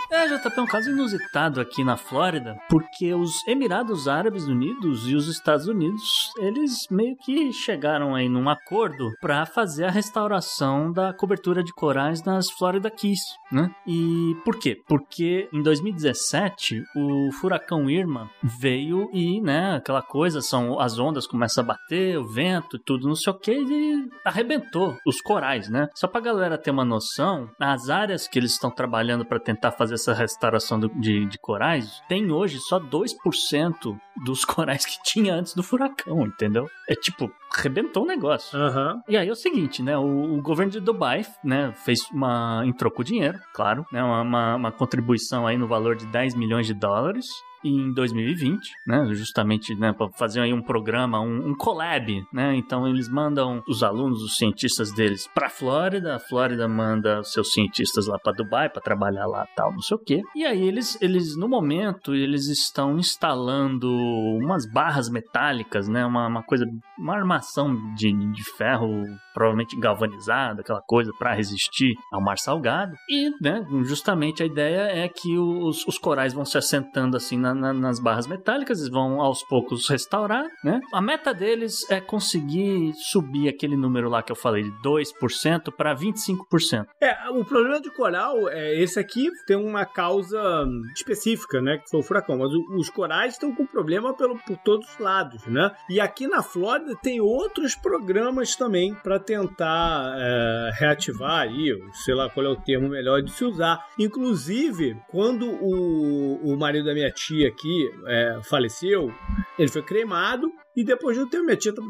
É, 0.10 0.26
JP, 0.26 0.58
é 0.58 0.62
um 0.62 0.66
caso 0.66 0.90
inusitado 0.90 1.60
aqui 1.60 1.84
na 1.84 1.98
Flórida, 1.98 2.58
porque 2.70 3.14
os 3.14 3.46
Emirados 3.46 4.08
Árabes 4.08 4.46
Unidos 4.46 5.06
e 5.08 5.16
os 5.16 5.28
Estados 5.28 5.68
Unidos, 5.68 6.32
eles 6.40 6.88
meio 6.90 7.18
que 7.18 7.52
chegaram 7.52 8.16
aí 8.16 8.30
num 8.30 8.50
acordo 8.50 9.12
para 9.20 9.46
fazer 9.46 9.84
a 9.84 9.92
restauração 9.92 10.94
da 10.94 11.14
cobertura 11.14 11.62
de 11.62 11.74
corais 11.74 12.24
nas 12.24 12.50
Florida 12.50 12.90
Keys, 12.90 13.20
né? 13.52 13.70
E 13.86 14.34
por 14.46 14.58
quê? 14.58 14.82
Porque 14.88 15.50
em 15.52 15.62
2017 15.62 16.84
o 16.96 17.30
furacão 17.34 17.90
Irma 17.90 18.30
veio 18.42 19.10
e, 19.12 19.42
né, 19.42 19.76
aquela 19.76 20.02
coisa, 20.02 20.42
são 20.42 20.80
as 20.80 20.98
ondas 20.98 21.28
começam 21.28 21.64
a 21.66 21.68
bater, 21.68 22.18
o 22.18 22.26
vento, 22.26 22.80
tudo 22.80 23.10
não 23.10 23.16
sei 23.16 23.34
o 23.34 23.38
que, 23.38 23.52
e 23.52 24.10
arrebentou 24.24 24.98
os 25.06 25.20
corais, 25.20 25.70
né? 25.70 25.90
Só 25.94 26.08
pra 26.08 26.22
galera 26.22 26.58
ter 26.58 26.72
uma 26.72 26.86
noção, 26.86 27.50
as 27.60 27.90
áreas 27.90 28.26
que 28.26 28.40
eles 28.40 28.54
estão 28.54 28.72
trabalhando 28.72 29.26
para 29.26 29.40
tentar 29.40 29.72
fazer 29.72 29.97
essa 29.98 30.14
restauração 30.14 30.80
do, 30.80 30.90
de, 30.90 31.26
de 31.26 31.38
corais, 31.38 32.02
tem 32.08 32.32
hoje 32.32 32.60
só 32.60 32.80
2% 32.80 34.00
dos 34.24 34.46
corais 34.46 34.86
que 34.86 35.02
tinha 35.04 35.34
antes 35.34 35.54
do 35.54 35.64
furacão, 35.64 36.22
entendeu? 36.26 36.68
É 36.88 36.96
tipo, 36.96 37.30
arrebentou 37.56 38.04
o 38.04 38.08
negócio. 38.08 38.58
Aham. 38.58 39.02
E 39.08 39.18
aí 39.18 39.28
é 39.28 39.32
o 39.32 39.36
seguinte, 39.36 39.84
né? 39.84 39.98
O, 39.98 40.38
o 40.38 40.42
governo 40.42 40.72
de 40.72 40.80
Dubai, 40.80 41.26
né, 41.44 41.74
fez 41.84 42.00
uma. 42.12 42.64
entrou 42.66 42.92
com 42.92 43.04
dinheiro, 43.04 43.40
claro, 43.54 43.86
né? 43.92 44.04
Uma, 44.04 44.22
uma, 44.22 44.56
uma 44.56 44.72
contribuição 44.72 45.46
aí 45.46 45.58
no 45.58 45.68
valor 45.68 45.96
de 45.96 46.06
10 46.08 46.36
milhões 46.36 46.66
de 46.66 46.74
dólares 46.74 47.26
em 47.68 47.92
2020, 47.94 48.72
né, 48.86 49.06
justamente 49.14 49.76
né, 49.76 49.94
para 49.94 50.10
fazer 50.10 50.42
aí 50.42 50.54
um 50.54 50.62
programa, 50.62 51.20
um, 51.20 51.50
um, 51.50 51.56
collab, 51.56 52.26
né? 52.32 52.56
Então 52.56 52.88
eles 52.88 53.10
mandam 53.10 53.64
os 53.68 53.84
alunos, 53.84 54.22
os 54.22 54.38
cientistas 54.38 54.92
deles 54.94 55.28
para 55.34 55.50
Flórida, 55.50 56.16
a 56.16 56.20
Flórida 56.20 56.68
manda 56.68 57.24
seus 57.24 57.52
cientistas 57.54 58.08
lá 58.08 58.18
para 58.20 58.34
Dubai 58.34 58.70
para 58.70 58.82
trabalhar 58.82 59.26
lá, 59.26 59.46
tal, 59.56 59.72
não 59.72 59.82
sei 59.82 59.96
o 59.96 60.00
quê. 60.00 60.22
E 60.36 60.46
aí 60.46 60.68
eles, 60.68 60.98
eles 61.02 61.36
no 61.36 61.48
momento 61.48 62.16
eles 62.16 62.48
estão 62.48 62.98
instalando 62.98 63.90
umas 63.90 64.66
barras 64.66 65.10
metálicas, 65.10 65.88
né? 65.88 66.06
Uma, 66.06 66.28
uma 66.28 66.44
coisa, 66.44 66.66
uma 67.00 67.16
armação 67.16 67.76
de, 67.94 68.12
de 68.32 68.44
ferro 68.58 69.04
provavelmente 69.34 69.80
galvanizada, 69.80 70.62
aquela 70.62 70.82
coisa 70.82 71.12
para 71.18 71.34
resistir 71.34 71.94
ao 72.12 72.20
mar 72.20 72.40
salgado. 72.40 72.96
E, 73.08 73.30
né, 73.40 73.64
justamente 73.84 74.42
a 74.42 74.46
ideia 74.46 75.04
é 75.04 75.08
que 75.08 75.38
os, 75.38 75.86
os 75.86 76.00
corais 76.00 76.34
vão 76.34 76.44
se 76.44 76.58
assentando 76.58 77.16
assim 77.16 77.38
na, 77.38 77.54
na, 77.54 77.72
nas 77.72 78.00
barras 78.00 78.26
metálicas, 78.26 78.80
eles 78.80 78.92
vão 78.92 79.22
aos 79.22 79.44
poucos 79.44 79.88
restaurar, 79.88 80.48
né? 80.64 80.82
A 80.92 81.00
meta 81.00 81.36
deles 81.36 81.88
é 81.92 82.02
conseguir 82.02 82.94
subir 82.96 83.48
aquele 83.48 83.78
número 83.78 84.10
lá 84.10 84.24
que 84.24 84.32
eu 84.32 84.36
falei 84.36 84.64
de 84.64 84.72
2% 84.82 85.72
para 85.72 85.96
25%. 85.96 86.88
É, 87.00 87.30
o 87.30 87.46
problema 87.46 87.80
de 87.80 87.92
coral 87.92 88.50
é 88.50 88.82
esse 88.82 89.00
aqui 89.00 89.30
tem 89.46 89.56
uma 89.56 89.86
causa 89.86 90.66
específica, 90.96 91.62
né, 91.62 91.78
que 91.78 91.90
foi 91.90 92.00
o 92.00 92.04
furacão, 92.04 92.40
mas 92.40 92.52
o, 92.52 92.76
os 92.76 92.90
corais 92.90 93.34
estão 93.34 93.54
com 93.54 93.68
problema 93.68 94.16
pelo, 94.16 94.38
por 94.40 94.58
todos 94.58 94.90
os 94.90 94.98
lados, 94.98 95.46
né? 95.46 95.72
E 95.90 96.00
aqui 96.00 96.28
na 96.28 96.42
Flórida 96.42 96.87
tem 96.96 97.20
outros 97.20 97.76
programas 97.76 98.56
também 98.56 98.94
para 98.94 99.20
tentar 99.20 100.16
é, 100.18 100.72
reativar 100.74 101.42
aí, 101.42 101.78
sei 102.06 102.16
lá 102.16 102.30
qual 102.30 102.46
é 102.46 102.50
o 102.50 102.56
termo 102.56 102.90
melhor 102.90 103.22
de 103.22 103.32
se 103.32 103.44
usar. 103.44 103.80
Inclusive, 104.00 104.98
quando 105.10 105.48
o, 105.48 106.54
o 106.54 106.58
marido 106.58 106.86
da 106.86 106.94
minha 106.94 107.12
tia 107.12 107.48
aqui 107.48 107.90
é, 108.06 108.40
faleceu, 108.44 109.12
ele 109.58 109.70
foi 109.70 109.82
cremado 109.82 110.52
e 110.78 110.84
depois 110.84 111.18
de 111.18 111.24
um 111.24 111.28
tempo, 111.28 111.44
minha 111.46 111.58
tia 111.58 111.72
estava 111.72 111.88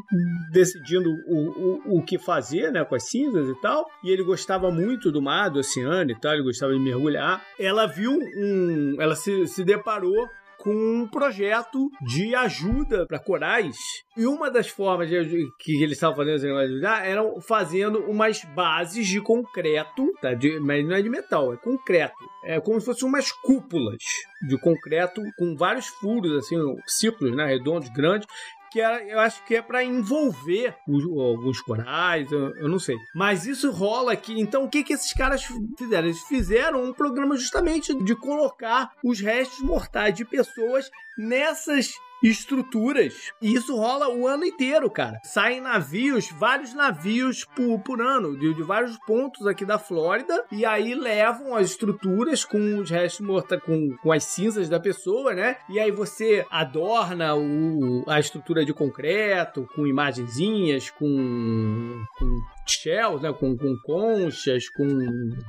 decidindo 0.49 1.09
o, 1.27 1.95
o, 1.95 1.97
o 1.97 2.03
que 2.05 2.17
fazer, 2.17 2.71
né, 2.71 2.85
com 2.85 2.95
as 2.95 3.03
cinzas 3.09 3.49
e 3.49 3.61
tal. 3.61 3.85
E 4.01 4.09
ele 4.09 4.23
gostava 4.23 4.71
muito 4.71 5.11
do 5.11 5.21
mar, 5.21 5.49
do 5.49 5.59
oceano 5.59 6.09
e 6.09 6.17
tal, 6.17 6.33
ele 6.33 6.43
gostava 6.43 6.71
de 6.71 6.79
mergulhar. 6.79 7.45
Ela 7.59 7.85
viu 7.85 8.13
um. 8.13 8.95
Ela 8.97 9.13
se, 9.13 9.45
se 9.47 9.65
deparou 9.65 10.25
com 10.67 10.73
um 10.73 11.07
projeto 11.07 11.89
de 12.01 12.35
ajuda 12.35 13.05
para 13.07 13.17
corais. 13.17 13.77
E 14.17 14.27
uma 14.27 14.51
das 14.51 14.67
formas 14.67 15.09
de, 15.09 15.47
que 15.57 15.81
eles 15.81 15.95
estavam 15.95 16.17
fazendo 16.17 16.35
esse 16.35 16.45
negócio 16.45 16.67
de 16.67 16.73
ajudar 16.73 17.07
eram 17.07 17.39
fazendo 17.39 17.99
umas 17.99 18.43
bases 18.53 19.07
de 19.07 19.21
concreto, 19.21 20.11
tá? 20.21 20.33
De, 20.33 20.59
mas 20.59 20.85
não 20.85 20.93
é 20.93 21.01
de 21.01 21.09
metal, 21.09 21.53
é 21.53 21.57
concreto. 21.57 22.17
É 22.43 22.59
como 22.59 22.81
se 22.81 22.85
fossem 22.85 23.07
umas 23.07 23.31
cúpulas 23.31 24.03
de 24.45 24.59
concreto 24.59 25.21
com 25.37 25.55
vários 25.55 25.87
furos, 25.87 26.33
assim, 26.37 26.57
círculos, 26.85 27.33
né, 27.33 27.45
redondos, 27.45 27.87
grandes, 27.89 28.27
que 28.71 28.79
era, 28.79 29.03
eu 29.03 29.19
acho 29.19 29.43
que 29.45 29.55
é 29.55 29.61
para 29.61 29.83
envolver 29.83 30.75
os, 30.87 31.03
alguns 31.03 31.61
corais, 31.61 32.31
eu, 32.31 32.55
eu, 32.55 32.67
não 32.67 32.79
sei. 32.79 32.97
Mas 33.13 33.45
isso 33.45 33.71
rola 33.71 34.13
aqui. 34.13 34.39
Então, 34.39 34.63
o 34.63 34.69
que, 34.69 34.83
que 34.83 34.93
esses 34.93 35.13
caras 35.13 35.43
fizeram? 35.77 36.07
Eles 36.07 36.21
fizeram 36.23 36.83
um 36.83 36.93
programa 36.93 37.35
justamente 37.37 37.93
de 38.03 38.15
colocar 38.15 38.91
os 39.03 39.19
restos 39.19 39.59
mortais 39.59 40.13
de 40.15 40.25
pessoas 40.25 40.89
nessas 41.17 41.91
estruturas. 42.23 43.31
E 43.41 43.53
isso 43.53 43.75
rola 43.75 44.09
o 44.09 44.27
ano 44.27 44.45
inteiro, 44.45 44.89
cara. 44.89 45.19
Saem 45.23 45.61
navios, 45.61 46.29
vários 46.31 46.73
navios 46.73 47.45
por, 47.55 47.79
por 47.79 48.01
ano, 48.01 48.37
de, 48.37 48.53
de 48.53 48.63
vários 48.63 48.97
pontos 49.05 49.45
aqui 49.45 49.65
da 49.65 49.79
Flórida, 49.79 50.43
e 50.51 50.65
aí 50.65 50.93
levam 50.95 51.55
as 51.55 51.71
estruturas 51.71 52.43
com 52.43 52.79
os 52.79 52.89
restos 52.89 53.25
mortais, 53.25 53.61
com, 53.63 53.95
com 53.97 54.11
as 54.11 54.23
cinzas 54.23 54.69
da 54.69 54.79
pessoa, 54.79 55.33
né? 55.33 55.57
E 55.69 55.79
aí 55.79 55.91
você 55.91 56.45
adorna 56.49 57.35
o, 57.35 58.03
a 58.07 58.19
estrutura 58.19 58.65
de 58.65 58.73
concreto, 58.73 59.67
com 59.75 59.85
imagenzinhas, 59.85 60.89
com, 60.89 62.03
com 62.17 62.41
shells, 62.67 63.21
né? 63.21 63.33
Com, 63.33 63.57
com 63.57 63.75
conchas, 63.83 64.69
com 64.69 64.87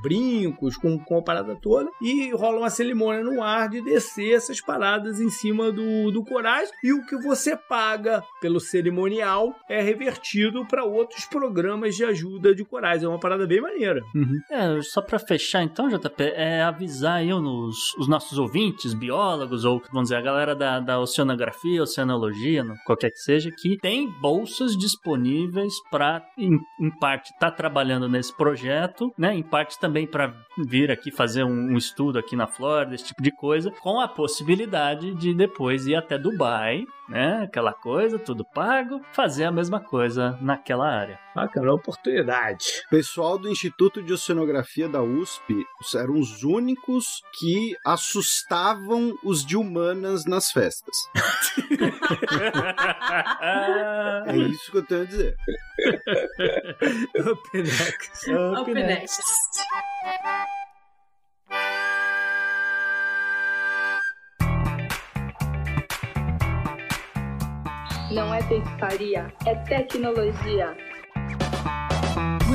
brincos, 0.01 0.77
com, 0.77 0.97
com 0.99 1.17
a 1.17 1.21
parada 1.21 1.55
toda. 1.55 1.89
E 2.01 2.31
rola 2.31 2.59
uma 2.59 2.69
cerimônia 2.69 3.23
no 3.23 3.41
ar 3.41 3.69
de 3.69 3.81
descer 3.81 4.33
essas 4.35 4.61
paradas 4.61 5.19
em 5.19 5.29
cima 5.29 5.71
do, 5.71 6.11
do 6.11 6.23
corais. 6.23 6.71
E 6.83 6.93
o 6.93 7.05
que 7.05 7.17
você 7.17 7.55
paga 7.55 8.23
pelo 8.41 8.59
cerimonial 8.59 9.55
é 9.69 9.81
revertido 9.81 10.65
para 10.65 10.83
outros 10.83 11.25
programas 11.25 11.95
de 11.95 12.03
ajuda 12.03 12.55
de 12.55 12.63
corais. 12.63 13.03
É 13.03 13.07
uma 13.07 13.19
parada 13.19 13.45
bem 13.45 13.61
maneira. 13.61 14.01
Uhum. 14.15 14.39
É, 14.49 14.81
só 14.81 15.01
para 15.01 15.19
fechar 15.19 15.63
então, 15.63 15.89
JP, 15.89 16.23
é 16.35 16.61
avisar 16.61 17.25
eu 17.25 17.41
nos 17.41 17.79
os 17.97 18.07
nossos 18.07 18.37
ouvintes, 18.37 18.93
biólogos, 18.93 19.65
ou 19.65 19.81
vamos 19.91 20.09
dizer, 20.09 20.15
a 20.15 20.21
galera 20.21 20.55
da, 20.55 20.79
da 20.79 20.99
oceanografia, 20.99 21.81
oceanologia, 21.81 22.65
qualquer 22.85 23.11
que 23.11 23.19
seja, 23.19 23.51
que 23.51 23.77
tem 23.77 24.09
bolsas 24.21 24.77
disponíveis 24.77 25.73
para, 25.91 26.23
em, 26.37 26.57
em 26.79 26.99
parte 27.09 27.31
está 27.31 27.49
trabalhando 27.49 28.07
nesse 28.07 28.35
projeto, 28.35 29.11
né? 29.17 29.33
Em 29.33 29.41
parte 29.41 29.79
também 29.79 30.05
para 30.05 30.31
vir 30.67 30.91
aqui 30.91 31.09
fazer 31.09 31.43
um, 31.43 31.71
um, 31.73 31.77
estudo 31.77 32.19
aqui 32.19 32.35
na 32.35 32.45
Flórida, 32.45 32.93
esse 32.93 33.05
tipo 33.05 33.23
de 33.23 33.31
coisa, 33.31 33.71
com 33.81 33.99
a 33.99 34.07
possibilidade 34.07 35.15
de 35.15 35.33
depois 35.33 35.87
ir 35.87 35.95
até 35.95 36.19
Dubai, 36.19 36.85
né? 37.07 37.41
Aquela 37.43 37.73
coisa, 37.73 38.19
tudo 38.19 38.45
pago, 38.45 39.01
fazer 39.11 39.45
a 39.45 39.51
mesma 39.51 39.79
coisa 39.79 40.37
naquela 40.39 40.87
área. 40.87 41.19
Ah, 41.39 41.47
cara, 41.47 41.69
é 41.69 41.71
oportunidade. 41.71 42.65
O 42.87 42.89
pessoal 42.89 43.37
do 43.37 43.47
Instituto 43.47 44.03
de 44.03 44.11
Oceanografia 44.11 44.89
da 44.89 45.01
USP 45.01 45.65
eram 45.95 46.19
os 46.19 46.43
únicos 46.43 47.23
que 47.39 47.77
assustavam 47.85 49.17
os 49.23 49.45
de 49.45 49.55
humanas 49.55 50.25
nas 50.25 50.51
festas. 50.51 50.93
é 54.27 54.35
isso 54.35 54.69
que 54.69 54.79
eu 54.79 54.85
tenho 54.85 55.03
a 55.03 55.05
dizer. 55.05 55.37
Up 57.31 57.41
next. 57.53 58.33
Up 58.33 58.73
next. 58.73 58.75
next. 58.75 59.21
Não 68.11 68.33
é 68.33 68.43
pescaria, 68.43 69.33
é 69.45 69.55
tecnologia. 69.55 70.88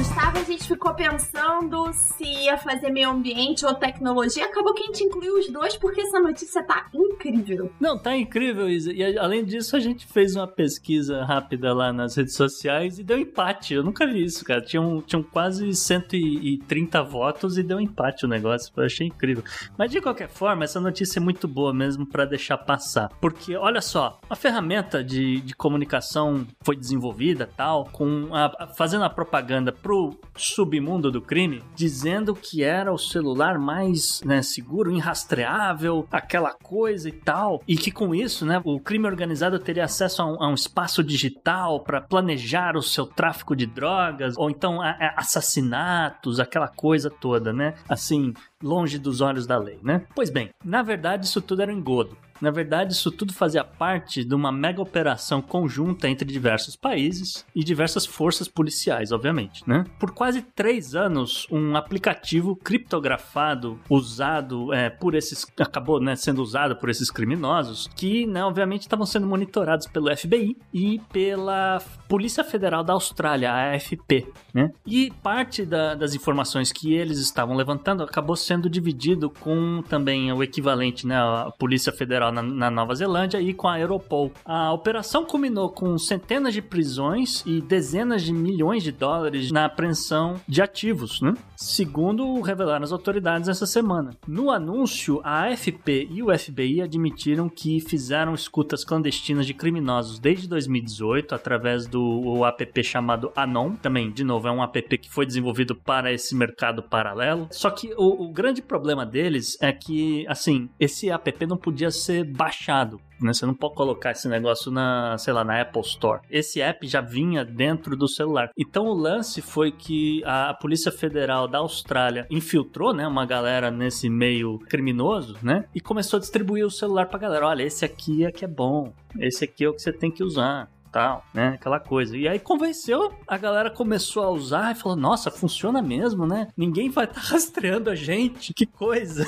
Gustavo, 0.04 0.38
a 0.38 0.42
gente 0.42 0.68
ficou 0.68 0.92
pensando 0.92 1.90
se 1.94 2.24
ia 2.24 2.58
fazer 2.58 2.90
meio 2.90 3.08
ambiente 3.08 3.64
ou 3.64 3.74
tecnologia. 3.74 4.44
Acabou 4.44 4.74
que 4.74 4.82
a 4.82 4.86
gente 4.86 5.02
incluiu 5.02 5.38
os 5.38 5.48
dois 5.48 5.78
porque 5.78 6.02
essa 6.02 6.20
notícia 6.20 6.62
tá 6.62 6.88
incrível. 6.92 7.72
Não, 7.80 7.98
tá 7.98 8.14
incrível, 8.14 8.68
Isa. 8.68 8.92
E 8.92 9.16
além 9.16 9.46
disso, 9.46 9.74
a 9.74 9.80
gente 9.80 10.06
fez 10.06 10.36
uma 10.36 10.46
pesquisa 10.46 11.24
rápida 11.24 11.72
lá 11.72 11.90
nas 11.90 12.16
redes 12.16 12.34
sociais 12.34 12.98
e 12.98 13.02
deu 13.02 13.18
empate. 13.18 13.72
Eu 13.72 13.82
nunca 13.82 14.06
vi 14.06 14.22
isso, 14.22 14.44
cara. 14.44 14.60
Tinham, 14.60 15.00
tinham 15.00 15.22
quase 15.22 15.74
130 15.74 17.02
votos 17.02 17.56
e 17.56 17.62
deu 17.62 17.80
empate 17.80 18.26
o 18.26 18.28
negócio. 18.28 18.70
Eu 18.76 18.84
achei 18.84 19.06
incrível. 19.06 19.42
Mas 19.78 19.90
de 19.90 20.02
qualquer 20.02 20.28
forma, 20.28 20.64
essa 20.64 20.82
notícia 20.82 21.18
é 21.18 21.22
muito 21.22 21.48
boa 21.48 21.72
mesmo 21.72 22.04
para 22.04 22.26
deixar 22.26 22.58
passar. 22.58 23.08
Porque, 23.22 23.56
olha 23.56 23.80
só, 23.80 24.20
a 24.28 24.36
ferramenta 24.36 25.02
de, 25.02 25.40
de 25.40 25.54
comunicação 25.56 26.46
foi 26.60 26.76
desenvolvida 26.76 27.48
tal, 27.56 27.86
com 27.90 28.28
a, 28.34 28.68
fazendo 28.76 29.04
a 29.04 29.10
propaganda 29.10 29.72
pro 29.72 29.93
pro 29.94 30.18
submundo 30.36 31.12
do 31.12 31.22
crime, 31.22 31.62
dizendo 31.76 32.34
que 32.34 32.64
era 32.64 32.92
o 32.92 32.98
celular 32.98 33.56
mais 33.56 34.20
né, 34.24 34.42
seguro, 34.42 34.90
inrastreável, 34.90 36.08
aquela 36.10 36.52
coisa 36.52 37.08
e 37.08 37.12
tal, 37.12 37.62
e 37.68 37.76
que 37.76 37.92
com 37.92 38.12
isso, 38.12 38.44
né, 38.44 38.60
o 38.64 38.80
crime 38.80 39.06
organizado 39.06 39.58
teria 39.60 39.84
acesso 39.84 40.22
a 40.22 40.26
um, 40.26 40.42
a 40.42 40.48
um 40.48 40.54
espaço 40.54 41.04
digital 41.04 41.80
para 41.80 42.00
planejar 42.00 42.76
o 42.76 42.82
seu 42.82 43.06
tráfico 43.06 43.54
de 43.54 43.66
drogas, 43.66 44.36
ou 44.36 44.50
então 44.50 44.82
a, 44.82 44.90
a 44.90 45.14
assassinatos, 45.18 46.40
aquela 46.40 46.68
coisa 46.68 47.08
toda, 47.08 47.52
né? 47.52 47.74
Assim, 47.88 48.34
longe 48.60 48.98
dos 48.98 49.20
olhos 49.20 49.46
da 49.46 49.56
lei, 49.56 49.78
né? 49.82 50.02
Pois 50.14 50.30
bem, 50.30 50.50
na 50.64 50.82
verdade 50.82 51.26
isso 51.26 51.40
tudo 51.40 51.62
era 51.62 51.72
um 51.72 51.76
engodo. 51.76 52.16
Na 52.40 52.50
verdade, 52.50 52.92
isso 52.92 53.10
tudo 53.10 53.32
fazia 53.32 53.64
parte 53.64 54.24
de 54.24 54.34
uma 54.34 54.50
mega 54.52 54.80
operação 54.80 55.40
conjunta 55.40 56.08
entre 56.08 56.30
diversos 56.30 56.76
países 56.76 57.44
e 57.54 57.62
diversas 57.62 58.04
forças 58.04 58.48
policiais, 58.48 59.12
obviamente, 59.12 59.62
né? 59.66 59.84
Por 59.98 60.12
quase 60.12 60.42
três 60.42 60.94
anos, 60.94 61.46
um 61.50 61.76
aplicativo 61.76 62.56
criptografado 62.56 63.78
usado 63.88 64.72
é, 64.72 64.90
por 64.90 65.14
esses 65.14 65.46
acabou 65.58 66.00
né, 66.00 66.16
sendo 66.16 66.42
usado 66.42 66.76
por 66.76 66.90
esses 66.90 67.10
criminosos 67.10 67.88
que, 67.94 68.26
né, 68.26 68.44
obviamente, 68.44 68.82
estavam 68.82 69.06
sendo 69.06 69.26
monitorados 69.26 69.86
pelo 69.86 70.14
FBI 70.14 70.56
e 70.72 71.00
pela 71.12 71.80
Polícia 72.14 72.44
Federal 72.44 72.84
da 72.84 72.92
Austrália, 72.92 73.50
a 73.50 73.72
AFP, 73.72 74.24
né? 74.54 74.70
E 74.86 75.10
parte 75.20 75.66
da, 75.66 75.96
das 75.96 76.14
informações 76.14 76.70
que 76.70 76.94
eles 76.94 77.18
estavam 77.18 77.56
levantando 77.56 78.04
acabou 78.04 78.36
sendo 78.36 78.70
dividido 78.70 79.28
com 79.28 79.82
também 79.88 80.32
o 80.32 80.40
equivalente, 80.40 81.08
né, 81.08 81.16
a 81.16 81.50
Polícia 81.58 81.92
Federal 81.92 82.30
na, 82.30 82.40
na, 82.40 82.70
Nova 82.70 82.94
Zelândia 82.94 83.40
e 83.40 83.52
com 83.52 83.66
a 83.66 83.80
Europol. 83.80 84.30
A 84.44 84.72
operação 84.72 85.24
culminou 85.24 85.68
com 85.68 85.98
centenas 85.98 86.54
de 86.54 86.62
prisões 86.62 87.42
e 87.44 87.60
dezenas 87.60 88.22
de 88.22 88.32
milhões 88.32 88.84
de 88.84 88.92
dólares 88.92 89.50
na 89.50 89.64
apreensão 89.64 90.40
de 90.46 90.62
ativos, 90.62 91.20
né? 91.20 91.34
segundo 91.56 92.40
revelaram 92.42 92.84
as 92.84 92.92
autoridades 92.92 93.48
essa 93.48 93.66
semana. 93.66 94.12
No 94.24 94.52
anúncio, 94.52 95.20
a 95.24 95.46
AFP 95.46 96.08
e 96.12 96.22
o 96.22 96.38
FBI 96.38 96.80
admitiram 96.80 97.48
que 97.48 97.80
fizeram 97.80 98.34
escutas 98.34 98.84
clandestinas 98.84 99.46
de 99.46 99.54
criminosos 99.54 100.20
desde 100.20 100.46
2018 100.46 101.34
através 101.34 101.88
do 101.88 102.03
app 102.44 102.84
chamado 102.84 103.32
Anon. 103.34 103.74
Também, 103.76 104.10
de 104.10 104.24
novo, 104.24 104.48
é 104.48 104.52
um 104.52 104.62
app 104.62 104.98
que 104.98 105.10
foi 105.10 105.26
desenvolvido 105.26 105.74
para 105.74 106.12
esse 106.12 106.34
mercado 106.34 106.82
paralelo. 106.82 107.48
Só 107.50 107.70
que 107.70 107.92
o, 107.96 108.24
o 108.24 108.32
grande 108.32 108.62
problema 108.62 109.04
deles 109.04 109.56
é 109.60 109.72
que, 109.72 110.26
assim, 110.28 110.68
esse 110.78 111.10
app 111.10 111.46
não 111.46 111.56
podia 111.56 111.90
ser 111.90 112.24
baixado. 112.24 113.00
Né? 113.20 113.32
Você 113.32 113.46
não 113.46 113.54
pode 113.54 113.74
colocar 113.74 114.10
esse 114.10 114.28
negócio 114.28 114.70
na, 114.70 115.16
sei 115.18 115.32
lá, 115.32 115.44
na 115.44 115.60
Apple 115.60 115.80
Store. 115.82 116.20
Esse 116.30 116.60
app 116.60 116.86
já 116.86 117.00
vinha 117.00 117.44
dentro 117.44 117.96
do 117.96 118.08
celular. 118.08 118.50
Então 118.56 118.86
o 118.86 118.94
lance 118.94 119.40
foi 119.40 119.72
que 119.72 120.22
a 120.24 120.54
Polícia 120.54 120.92
Federal 120.92 121.48
da 121.48 121.58
Austrália 121.58 122.26
infiltrou, 122.30 122.92
né, 122.92 123.06
uma 123.06 123.24
galera 123.24 123.70
nesse 123.70 124.08
meio 124.08 124.58
criminoso, 124.68 125.36
né, 125.42 125.64
e 125.74 125.80
começou 125.80 126.18
a 126.18 126.20
distribuir 126.20 126.66
o 126.66 126.70
celular 126.70 127.06
pra 127.06 127.18
galera. 127.18 127.46
Olha, 127.46 127.62
esse 127.62 127.84
aqui 127.84 128.24
é 128.24 128.32
que 128.32 128.44
é 128.44 128.48
bom. 128.48 128.92
Esse 129.18 129.44
aqui 129.44 129.64
é 129.64 129.68
o 129.68 129.74
que 129.74 129.82
você 129.82 129.92
tem 129.92 130.10
que 130.10 130.22
usar 130.22 130.68
tal, 130.94 131.24
né? 131.34 131.48
Aquela 131.60 131.80
coisa. 131.80 132.16
E 132.16 132.28
aí 132.28 132.38
convenceu, 132.38 133.12
a 133.26 133.36
galera 133.36 133.68
começou 133.68 134.22
a 134.22 134.30
usar 134.30 134.70
e 134.70 134.74
falou: 134.76 134.96
nossa, 134.96 135.28
funciona 135.28 135.82
mesmo, 135.82 136.24
né? 136.24 136.46
Ninguém 136.56 136.88
vai 136.88 137.04
estar 137.04 137.20
tá 137.20 137.26
rastreando 137.34 137.90
a 137.90 137.96
gente. 137.96 138.54
Que 138.54 138.64
coisa. 138.64 139.26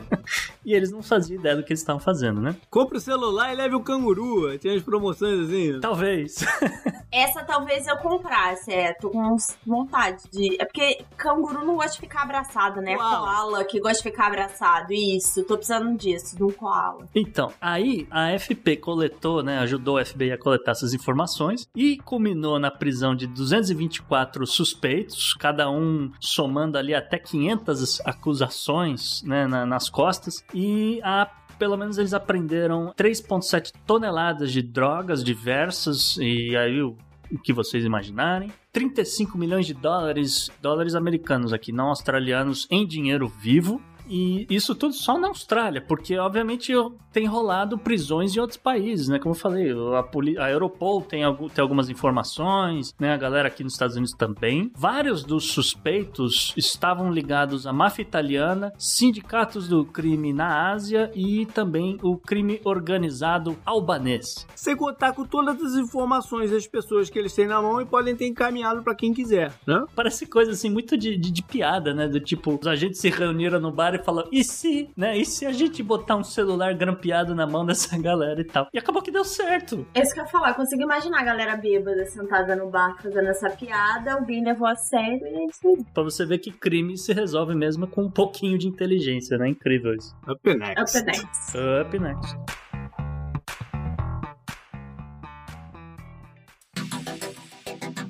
e 0.68 0.74
eles 0.74 0.92
não 0.92 1.02
faziam 1.02 1.40
ideia 1.40 1.56
do 1.56 1.62
que 1.62 1.72
eles 1.72 1.80
estavam 1.80 1.98
fazendo, 1.98 2.42
né? 2.42 2.54
Compre 2.68 2.98
o 2.98 3.00
celular 3.00 3.50
e 3.54 3.56
leve 3.56 3.74
o 3.74 3.80
canguru. 3.80 4.58
Tinha 4.58 4.76
as 4.76 4.82
promoções 4.82 5.48
assim. 5.48 5.80
Talvez. 5.80 6.44
Essa 7.10 7.42
talvez 7.42 7.86
eu 7.86 7.96
comprasse, 7.96 8.70
é. 8.70 8.92
Tô 8.92 9.08
com 9.08 9.34
vontade 9.66 10.24
de. 10.30 10.60
É 10.60 10.66
porque 10.66 11.02
canguru 11.16 11.64
não 11.64 11.76
gosta 11.76 11.92
de 11.92 12.00
ficar 12.00 12.24
abraçado, 12.24 12.82
né? 12.82 12.94
Koala, 12.96 13.18
koala 13.18 13.64
que 13.64 13.80
gosta 13.80 13.96
de 13.96 14.10
ficar 14.10 14.26
abraçado. 14.26 14.92
Isso, 14.92 15.42
tô 15.44 15.56
precisando 15.56 15.96
disso, 15.96 16.36
de 16.36 16.44
um 16.44 16.50
koala. 16.50 17.06
Então, 17.14 17.50
aí 17.58 18.06
a 18.10 18.38
FP 18.38 18.76
coletou, 18.76 19.42
né? 19.42 19.58
Ajudou 19.60 19.96
a 19.96 20.04
FBI 20.04 20.32
a 20.32 20.38
coletar 20.38 20.72
essas 20.72 20.92
informações 20.92 21.66
e 21.74 21.96
culminou 21.96 22.58
na 22.58 22.70
prisão 22.70 23.16
de 23.16 23.26
224 23.26 24.46
suspeitos, 24.46 25.32
cada 25.32 25.70
um 25.70 26.12
somando 26.20 26.76
ali 26.76 26.94
até 26.94 27.18
500 27.18 28.02
acusações, 28.04 29.22
né? 29.22 29.46
Na, 29.46 29.64
nas 29.64 29.88
costas. 29.88 30.44
E 30.60 31.00
a 31.04 31.30
pelo 31.56 31.76
menos 31.76 31.98
eles 31.98 32.12
aprenderam 32.12 32.92
3,7 32.96 33.72
toneladas 33.86 34.50
de 34.50 34.60
drogas 34.60 35.22
diversas, 35.22 36.16
e 36.16 36.56
aí 36.56 36.82
o, 36.82 36.96
o 37.30 37.38
que 37.38 37.52
vocês 37.52 37.84
imaginarem. 37.84 38.50
35 38.72 39.38
milhões 39.38 39.66
de 39.66 39.74
dólares, 39.74 40.50
dólares 40.60 40.96
americanos 40.96 41.52
aqui, 41.52 41.70
não 41.70 41.86
australianos, 41.86 42.66
em 42.72 42.84
dinheiro 42.84 43.28
vivo. 43.28 43.80
E 44.08 44.46
isso 44.48 44.74
tudo 44.74 44.94
só 44.94 45.18
na 45.18 45.28
Austrália, 45.28 45.80
porque 45.80 46.16
obviamente 46.18 46.72
tem 47.12 47.26
rolado 47.26 47.78
prisões 47.78 48.34
em 48.34 48.40
outros 48.40 48.58
países, 48.58 49.08
né? 49.08 49.18
Como 49.18 49.34
eu 49.34 49.38
falei, 49.38 49.70
a, 49.70 50.44
a 50.44 50.50
Europol 50.50 51.02
tem, 51.02 51.22
tem 51.54 51.62
algumas 51.62 51.88
informações, 51.90 52.94
né? 52.98 53.12
A 53.12 53.16
galera 53.16 53.48
aqui 53.48 53.62
nos 53.62 53.74
Estados 53.74 53.96
Unidos 53.96 54.14
também. 54.14 54.70
Vários 54.74 55.24
dos 55.24 55.50
suspeitos 55.52 56.52
estavam 56.56 57.12
ligados 57.12 57.66
à 57.66 57.72
máfia 57.72 58.02
italiana, 58.02 58.72
sindicatos 58.78 59.68
do 59.68 59.84
crime 59.84 60.32
na 60.32 60.70
Ásia 60.70 61.10
e 61.14 61.46
também 61.46 61.98
o 62.02 62.16
crime 62.16 62.60
organizado 62.64 63.56
albanês. 63.64 64.46
Sem 64.54 64.76
contar 64.76 65.12
com 65.12 65.24
todas 65.24 65.60
as 65.62 65.74
informações 65.74 66.50
das 66.50 66.66
pessoas 66.66 67.10
que 67.10 67.18
eles 67.18 67.34
têm 67.34 67.46
na 67.46 67.60
mão 67.60 67.80
e 67.80 67.86
podem 67.86 68.16
ter 68.16 68.26
encaminhado 68.26 68.82
para 68.82 68.94
quem 68.94 69.12
quiser, 69.12 69.52
né? 69.66 69.84
Parece 69.94 70.26
coisa 70.26 70.52
assim 70.52 70.70
muito 70.70 70.96
de, 70.96 71.16
de, 71.16 71.30
de 71.30 71.42
piada, 71.42 71.92
né? 71.92 72.08
Do 72.08 72.20
tipo, 72.20 72.58
os 72.58 72.66
agentes 72.66 73.00
se 73.00 73.10
reuniram 73.10 73.60
no 73.60 73.72
bar 73.72 73.97
e 73.98 74.04
falou: 74.04 74.28
e 74.32 74.42
se, 74.44 74.90
né? 74.96 75.16
E 75.16 75.24
se 75.24 75.46
a 75.46 75.52
gente 75.52 75.82
botar 75.82 76.16
um 76.16 76.24
celular 76.24 76.74
grampeado 76.74 77.34
na 77.34 77.46
mão 77.46 77.64
dessa 77.64 77.96
galera 78.00 78.40
e 78.40 78.44
tal? 78.44 78.68
E 78.72 78.78
acabou 78.78 79.02
que 79.02 79.10
deu 79.10 79.24
certo. 79.24 79.86
É 79.94 80.02
isso 80.02 80.14
que 80.14 80.20
eu 80.20 80.24
ia 80.24 80.30
falar, 80.30 80.50
eu 80.50 80.54
consigo 80.54 80.82
imaginar 80.82 81.20
a 81.20 81.24
galera 81.24 81.56
bêbada 81.56 82.04
sentada 82.06 82.56
no 82.56 82.70
bar 82.70 82.96
fazendo 83.02 83.28
essa 83.28 83.50
piada, 83.50 84.14
alguém 84.14 84.44
levou 84.44 84.66
a 84.66 84.76
sério 84.76 85.26
e 85.26 85.34
é 85.34 85.46
isso 85.46 85.68
aí. 85.68 85.84
Pra 85.92 86.02
você 86.02 86.24
ver 86.24 86.38
que 86.38 86.50
crime 86.50 86.96
se 86.96 87.12
resolve 87.12 87.54
mesmo 87.54 87.86
com 87.86 88.02
um 88.02 88.10
pouquinho 88.10 88.58
de 88.58 88.68
inteligência, 88.68 89.36
né? 89.38 89.48
Incrível 89.48 89.94
isso. 89.94 90.14
Up 90.28 90.54
next. 90.54 90.98
Up 90.98 91.06
next. 91.06 91.58
Up 91.58 91.98
next. 91.98 92.68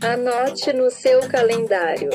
Anote 0.00 0.72
no 0.72 0.90
seu 0.90 1.28
calendário. 1.28 2.10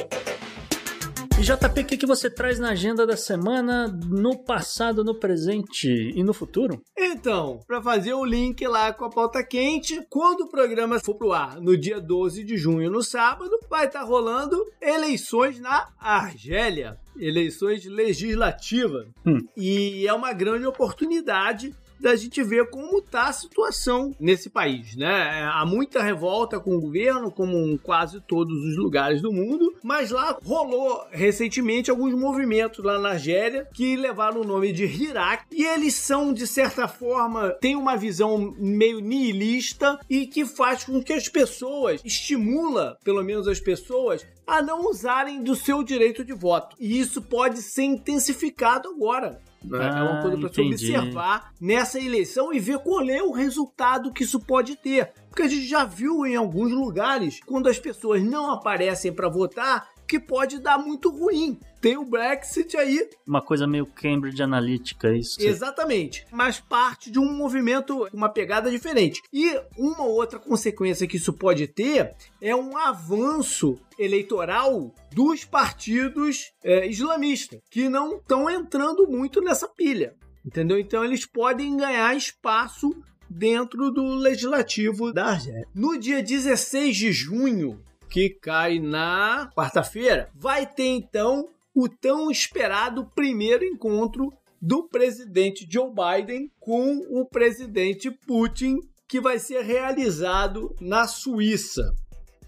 E 1.40 1.42
JP, 1.42 1.82
o 1.82 1.86
que, 1.86 1.98
que 1.98 2.06
você 2.06 2.30
traz 2.30 2.60
na 2.60 2.70
agenda 2.70 3.08
da 3.08 3.18
semana, 3.18 3.88
no 3.88 4.38
passado, 4.38 5.04
no 5.04 5.20
presente 5.20 5.88
e 5.88 6.24
no 6.24 6.34
futuro? 6.34 6.82
Então, 6.98 7.60
para 7.68 7.82
fazer 7.82 8.14
o 8.14 8.24
link 8.24 8.66
lá 8.68 8.94
com 8.94 9.06
a 9.06 9.10
pauta 9.10 9.44
quente, 9.44 10.06
quando 10.10 10.42
o 10.42 10.50
programa 10.50 11.00
for 11.00 11.16
pro 11.16 11.34
ar 11.34 11.60
no 11.60 11.76
dia 11.76 12.00
12 12.00 12.44
de 12.44 12.56
junho, 12.56 12.92
no 12.92 13.04
sábado, 13.04 13.52
vai 13.70 13.88
estar 13.88 14.02
tá 14.02 14.06
rolando 14.06 14.64
eleições 14.82 15.60
na 15.60 15.90
Argélia 16.00 16.98
eleições 17.20 17.86
legislativas. 17.86 19.08
Hum. 19.26 19.40
E 19.56 20.08
é 20.08 20.14
uma 20.14 20.34
grande 20.34 20.66
oportunidade 20.66 21.74
da 22.04 22.16
gente 22.18 22.44
ver 22.44 22.70
como 22.70 23.00
está 23.00 23.30
a 23.30 23.34
situação 23.34 24.14
nesse 24.20 24.50
país, 24.50 24.96
né? 24.96 25.40
É, 25.40 25.44
há 25.46 25.66
muita 25.66 26.04
revolta 26.04 26.60
com 26.60 26.76
o 26.76 26.82
governo, 26.82 27.32
como 27.32 27.58
em 27.58 27.78
quase 27.78 28.20
todos 28.20 28.58
os 28.66 28.78
lugares 28.78 29.22
do 29.22 29.32
mundo, 29.32 29.74
mas 29.82 30.12
lá 30.12 30.38
rolou 30.44 31.08
recentemente 31.12 31.90
alguns 31.90 32.14
movimentos 32.14 32.84
lá 32.84 33.00
na 33.00 33.12
Argélia 33.12 33.68
que 33.74 33.96
levaram 33.96 34.42
o 34.42 34.46
nome 34.46 34.74
de 34.74 34.84
Hirak 34.84 35.46
e 35.52 35.64
eles 35.64 35.94
são 35.94 36.34
de 36.34 36.46
certa 36.46 36.88
forma 36.88 37.52
têm 37.62 37.78
uma 37.78 37.96
visão 37.96 38.54
meio 38.58 39.00
nihilista 39.00 39.98
e 40.10 40.28
que 40.28 40.46
faz 40.46 40.84
com 40.84 41.02
que 41.02 41.14
as 41.14 41.30
pessoas 41.30 42.02
estimula, 42.04 42.98
pelo 43.04 43.24
menos 43.24 43.48
as 43.48 43.62
pessoas, 43.62 44.26
a 44.46 44.62
não 44.62 44.90
usarem 44.90 45.42
do 45.42 45.56
seu 45.56 45.84
direito 45.84 46.24
de 46.24 46.34
voto. 46.34 46.76
E 46.80 47.00
isso 47.00 47.22
pode 47.22 47.62
ser 47.62 47.84
intensificado 47.84 48.90
agora. 48.90 49.42
Ah, 49.72 50.00
é 50.00 50.04
uma 50.04 50.22
coisa 50.22 50.38
para 50.38 50.54
se 50.54 50.62
observar 50.62 51.54
nessa 51.60 52.00
eleição 52.00 52.54
e 52.54 52.60
ver 52.60 52.80
qual 52.80 53.08
é 53.10 53.22
o 53.22 53.32
resultado 53.32 54.12
que 54.12 54.24
isso 54.24 54.40
pode 54.40 54.76
ter. 54.76 55.12
Porque 55.30 55.44
a 55.44 55.48
gente 55.48 55.68
já 55.68 55.84
viu 55.84 56.26
em 56.26 56.36
alguns 56.36 56.72
lugares, 56.72 57.40
quando 57.46 57.68
as 57.68 57.80
pessoas 57.80 58.22
não 58.24 58.52
aparecem 58.52 59.12
para 59.12 59.30
votar, 59.30 59.90
que 60.14 60.20
pode 60.20 60.60
dar 60.60 60.78
muito 60.78 61.10
ruim. 61.10 61.60
Tem 61.82 61.98
o 61.98 62.06
Brexit 62.06 62.78
aí. 62.78 63.10
Uma 63.28 63.42
coisa 63.42 63.66
meio 63.66 63.88
Cambridge 63.88 64.44
Analytica, 64.44 65.08
é 65.08 65.18
isso. 65.18 65.42
Exatamente. 65.42 66.24
Mas 66.32 66.60
parte 66.60 67.10
de 67.10 67.18
um 67.18 67.34
movimento, 67.34 68.08
uma 68.14 68.30
pegada 68.30 68.70
diferente. 68.70 69.24
E 69.34 69.60
uma 69.76 70.04
outra 70.04 70.38
consequência 70.38 71.08
que 71.08 71.18
isso 71.18 71.34
pode 71.34 71.66
ter 71.66 72.14
é 72.40 72.56
um 72.56 72.78
avanço 72.78 73.80
eleitoral 73.98 74.94
dos 75.12 75.46
partidos 75.46 76.52
é, 76.64 76.88
islamistas, 76.88 77.60
que 77.72 77.90
não 77.90 78.18
estão 78.18 78.48
entrando 78.48 79.08
muito 79.08 79.42
nessa 79.42 79.68
pilha. 79.68 80.14
Entendeu? 80.46 80.78
Então 80.78 81.04
eles 81.04 81.26
podem 81.26 81.76
ganhar 81.76 82.16
espaço 82.16 82.96
dentro 83.28 83.90
do 83.90 84.14
legislativo 84.14 85.12
da 85.12 85.26
Argélia. 85.26 85.68
No 85.74 85.98
dia 85.98 86.22
16 86.22 86.96
de 86.96 87.12
junho, 87.12 87.82
que 88.14 88.30
cai 88.30 88.78
na 88.78 89.50
quarta-feira, 89.56 90.30
vai 90.36 90.68
ter 90.68 90.86
então 90.86 91.50
o 91.74 91.90
tão 91.90 92.30
esperado 92.30 93.10
primeiro 93.16 93.66
encontro 93.66 94.32
do 94.62 94.88
presidente 94.88 95.68
Joe 95.68 95.90
Biden 95.90 96.52
com 96.60 97.00
o 97.10 97.26
presidente 97.26 98.12
Putin, 98.12 98.78
que 99.08 99.20
vai 99.20 99.40
ser 99.40 99.64
realizado 99.64 100.76
na 100.80 101.08
Suíça. 101.08 101.92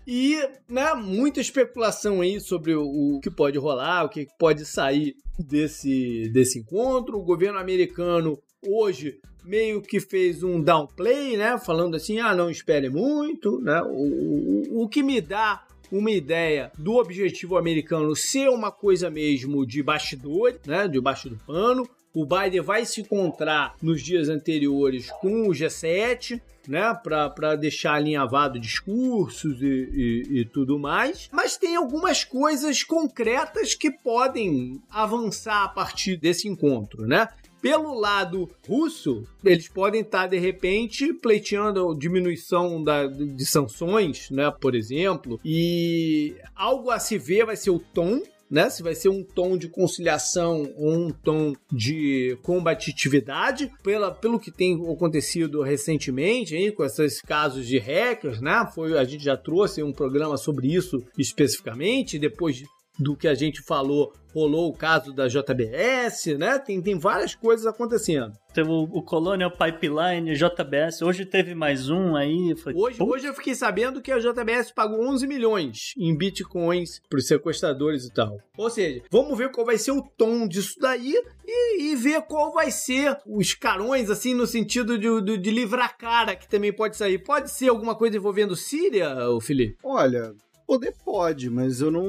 E, 0.06 0.38
né, 0.70 0.94
muita 0.94 1.42
especulação 1.42 2.22
aí 2.22 2.40
sobre 2.40 2.76
o, 2.76 2.84
o, 2.84 3.20
que 3.20 3.32
pode 3.32 3.58
rolar, 3.58 4.04
o 4.04 4.10
que 4.10 4.28
pode 4.38 4.68
sair 4.68 5.16
desse, 5.40 6.30
desse 6.32 6.60
encontro. 6.60 7.18
O 7.18 7.26
governo 7.26 7.58
americano 7.58 8.38
hoje 8.64 9.20
meio 9.46 9.82
que 9.82 10.00
fez 10.00 10.44
um 10.44 10.62
downplay, 10.62 11.38
né, 11.38 11.58
falando 11.58 11.96
assim, 11.96 12.20
ah, 12.20 12.34
não 12.34 12.50
espere 12.50 12.90
muito, 12.90 13.60
né, 13.62 13.82
o, 13.82 14.74
o, 14.80 14.84
o 14.84 14.90
que 14.90 15.04
me 15.04 15.22
dá 15.22 15.66
uma 15.92 16.12
ideia 16.12 16.72
do 16.78 16.96
objetivo 16.96 17.58
americano 17.58 18.16
ser 18.16 18.50
uma 18.50 18.72
coisa 18.72 19.10
mesmo 19.10 19.66
de 19.66 19.82
bastidor, 19.84 20.60
né, 20.66 20.88
debaixo 20.88 21.30
do 21.30 21.38
pano. 21.38 21.88
O 22.14 22.26
Biden 22.26 22.62
vai 22.62 22.86
se 22.86 23.02
encontrar 23.02 23.76
nos 23.82 24.02
dias 24.02 24.30
anteriores 24.30 25.10
com 25.20 25.50
o 25.50 25.52
G7, 25.52 26.42
né, 26.68 26.98
para 27.04 27.56
deixar 27.56 27.96
alinhavado 27.96 28.60
discursos 28.60 29.62
e, 29.62 29.66
e, 29.66 30.40
e, 30.40 30.46
tudo 30.46 30.80
mais. 30.80 31.30
Mas 31.32 31.58
tem 31.58 31.76
algumas 31.76 32.24
coisas 32.24 32.84
concretas 32.84 33.76
que 33.76 33.92
podem 33.92 34.82
avançar 34.90 35.64
a 35.64 35.68
partir 35.68 36.18
desse 36.18 36.48
encontro, 36.48 37.06
né? 37.06 37.28
Pelo 37.66 38.00
lado 38.00 38.48
russo, 38.68 39.24
eles 39.44 39.68
podem 39.68 40.02
estar, 40.02 40.28
de 40.28 40.38
repente, 40.38 41.12
pleiteando 41.12 41.98
diminuição 41.98 42.84
da, 42.84 43.08
de 43.08 43.44
sanções, 43.44 44.30
né, 44.30 44.54
por 44.62 44.76
exemplo, 44.76 45.40
e 45.44 46.36
algo 46.56 46.92
a 46.92 47.00
se 47.00 47.18
ver 47.18 47.44
vai 47.44 47.56
ser 47.56 47.72
o 47.72 47.80
tom 47.80 48.22
né? 48.48 48.70
Se 48.70 48.84
vai 48.84 48.94
ser 48.94 49.10
um 49.10 49.24
tom 49.24 49.58
de 49.58 49.68
conciliação 49.68 50.72
ou 50.78 50.94
um 50.94 51.10
tom 51.10 51.54
de 51.72 52.38
combatitividade, 52.44 53.72
pela, 53.82 54.12
pelo 54.12 54.40
que 54.40 54.52
tem 54.52 54.76
acontecido 54.92 55.64
recentemente 55.64 56.56
aí, 56.56 56.72
com 56.72 56.84
esses 56.84 57.22
casos 57.22 57.66
de 57.66 57.80
hackers, 57.80 58.40
né? 58.40 58.70
Foi, 58.74 58.98
a 58.98 59.04
gente 59.04 59.24
já 59.24 59.36
trouxe 59.36 59.82
um 59.82 59.92
programa 59.92 60.38
sobre 60.38 60.68
isso 60.68 61.04
especificamente, 61.18 62.20
depois 62.20 62.64
do 62.98 63.16
que 63.16 63.28
a 63.28 63.36
gente 63.36 63.62
falou, 63.62 64.14
rolou 64.34 64.70
o 64.70 64.74
caso 64.74 65.14
da 65.14 65.28
JBS, 65.28 66.38
né? 66.38 66.60
Tem, 66.60 66.82
tem 66.82 67.00
várias 67.00 67.34
coisas 67.34 67.66
acontecendo. 67.66 68.34
Teve 68.54 68.70
o, 68.70 68.84
o 68.84 69.02
Colonial 69.02 69.52
Pipeline, 69.52 70.34
JBS, 70.34 71.02
hoje 71.02 71.26
teve 71.26 71.56
mais 71.56 71.90
um 71.90 72.16
aí. 72.16 72.56
Foi... 72.56 72.74
Hoje, 72.74 73.02
hoje 73.02 73.26
eu 73.28 73.34
fiquei 73.34 73.56
sabendo 73.56 74.02
que 74.02 74.12
a 74.12 74.20
JBS 74.20 74.72
pagou 74.72 75.06
11 75.08 75.28
milhões 75.28 75.94
em 75.98 76.16
bitcoins 76.18 77.02
para 77.10 77.20
os 77.20 77.28
sequestradores 77.28 78.06
e 78.06 78.14
tal. 78.14 78.38
Ou 78.58 78.70
seja, 78.70 79.02
vamos 79.10 79.38
ver 79.38 79.52
qual 79.52 79.66
vai 79.66 79.78
ser 79.78 79.92
o 79.92 80.02
tom 80.02 80.48
disso 80.48 80.76
daí 80.80 81.14
e, 81.46 81.92
e 81.92 81.96
ver 81.96 82.22
qual 82.24 82.54
vai 82.54 82.72
ser 82.72 83.18
os 83.26 83.54
carões, 83.54 84.10
assim, 84.10 84.34
no 84.34 84.48
sentido 84.48 84.98
de, 84.98 85.22
de, 85.22 85.38
de 85.38 85.52
livrar 85.52 85.98
cara 85.98 86.36
que 86.36 86.48
também 86.48 86.74
pode 86.74 86.98
sair. 86.98 87.20
Pode 87.20 87.52
ser 87.52 87.70
alguma 87.70 87.96
coisa 87.96 88.18
envolvendo 88.18 88.56
Síria, 88.56 89.30
o 89.30 89.40
Felipe? 89.40 89.78
Olha, 89.84 90.34
Poder 90.66 90.94
pode, 91.04 91.50
mas 91.50 91.82
eu 91.82 91.92
não 91.92 92.06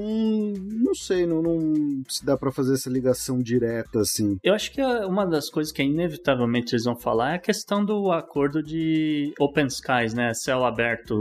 não 0.87 0.95
sei, 0.95 1.27
não, 1.27 1.43
não 1.43 2.03
se 2.09 2.25
dá 2.25 2.37
para 2.37 2.51
fazer 2.51 2.75
essa 2.75 2.89
ligação 2.89 3.39
direta 3.39 4.01
assim. 4.01 4.39
Eu 4.43 4.55
acho 4.55 4.73
que 4.73 4.83
uma 4.83 5.27
das 5.27 5.51
coisas 5.51 5.73
que 5.73 5.83
inevitavelmente 5.83 6.75
eles 6.75 6.85
vão 6.85 6.97
falar 6.97 7.33
é 7.33 7.35
a 7.35 7.41
questão 7.41 7.85
do 7.85 8.11
acordo 8.11 8.63
de 8.63 9.33
Open 9.39 9.67
Skies, 9.67 10.15
né? 10.15 10.33
Céu 10.35 10.65
aberto. 10.65 11.15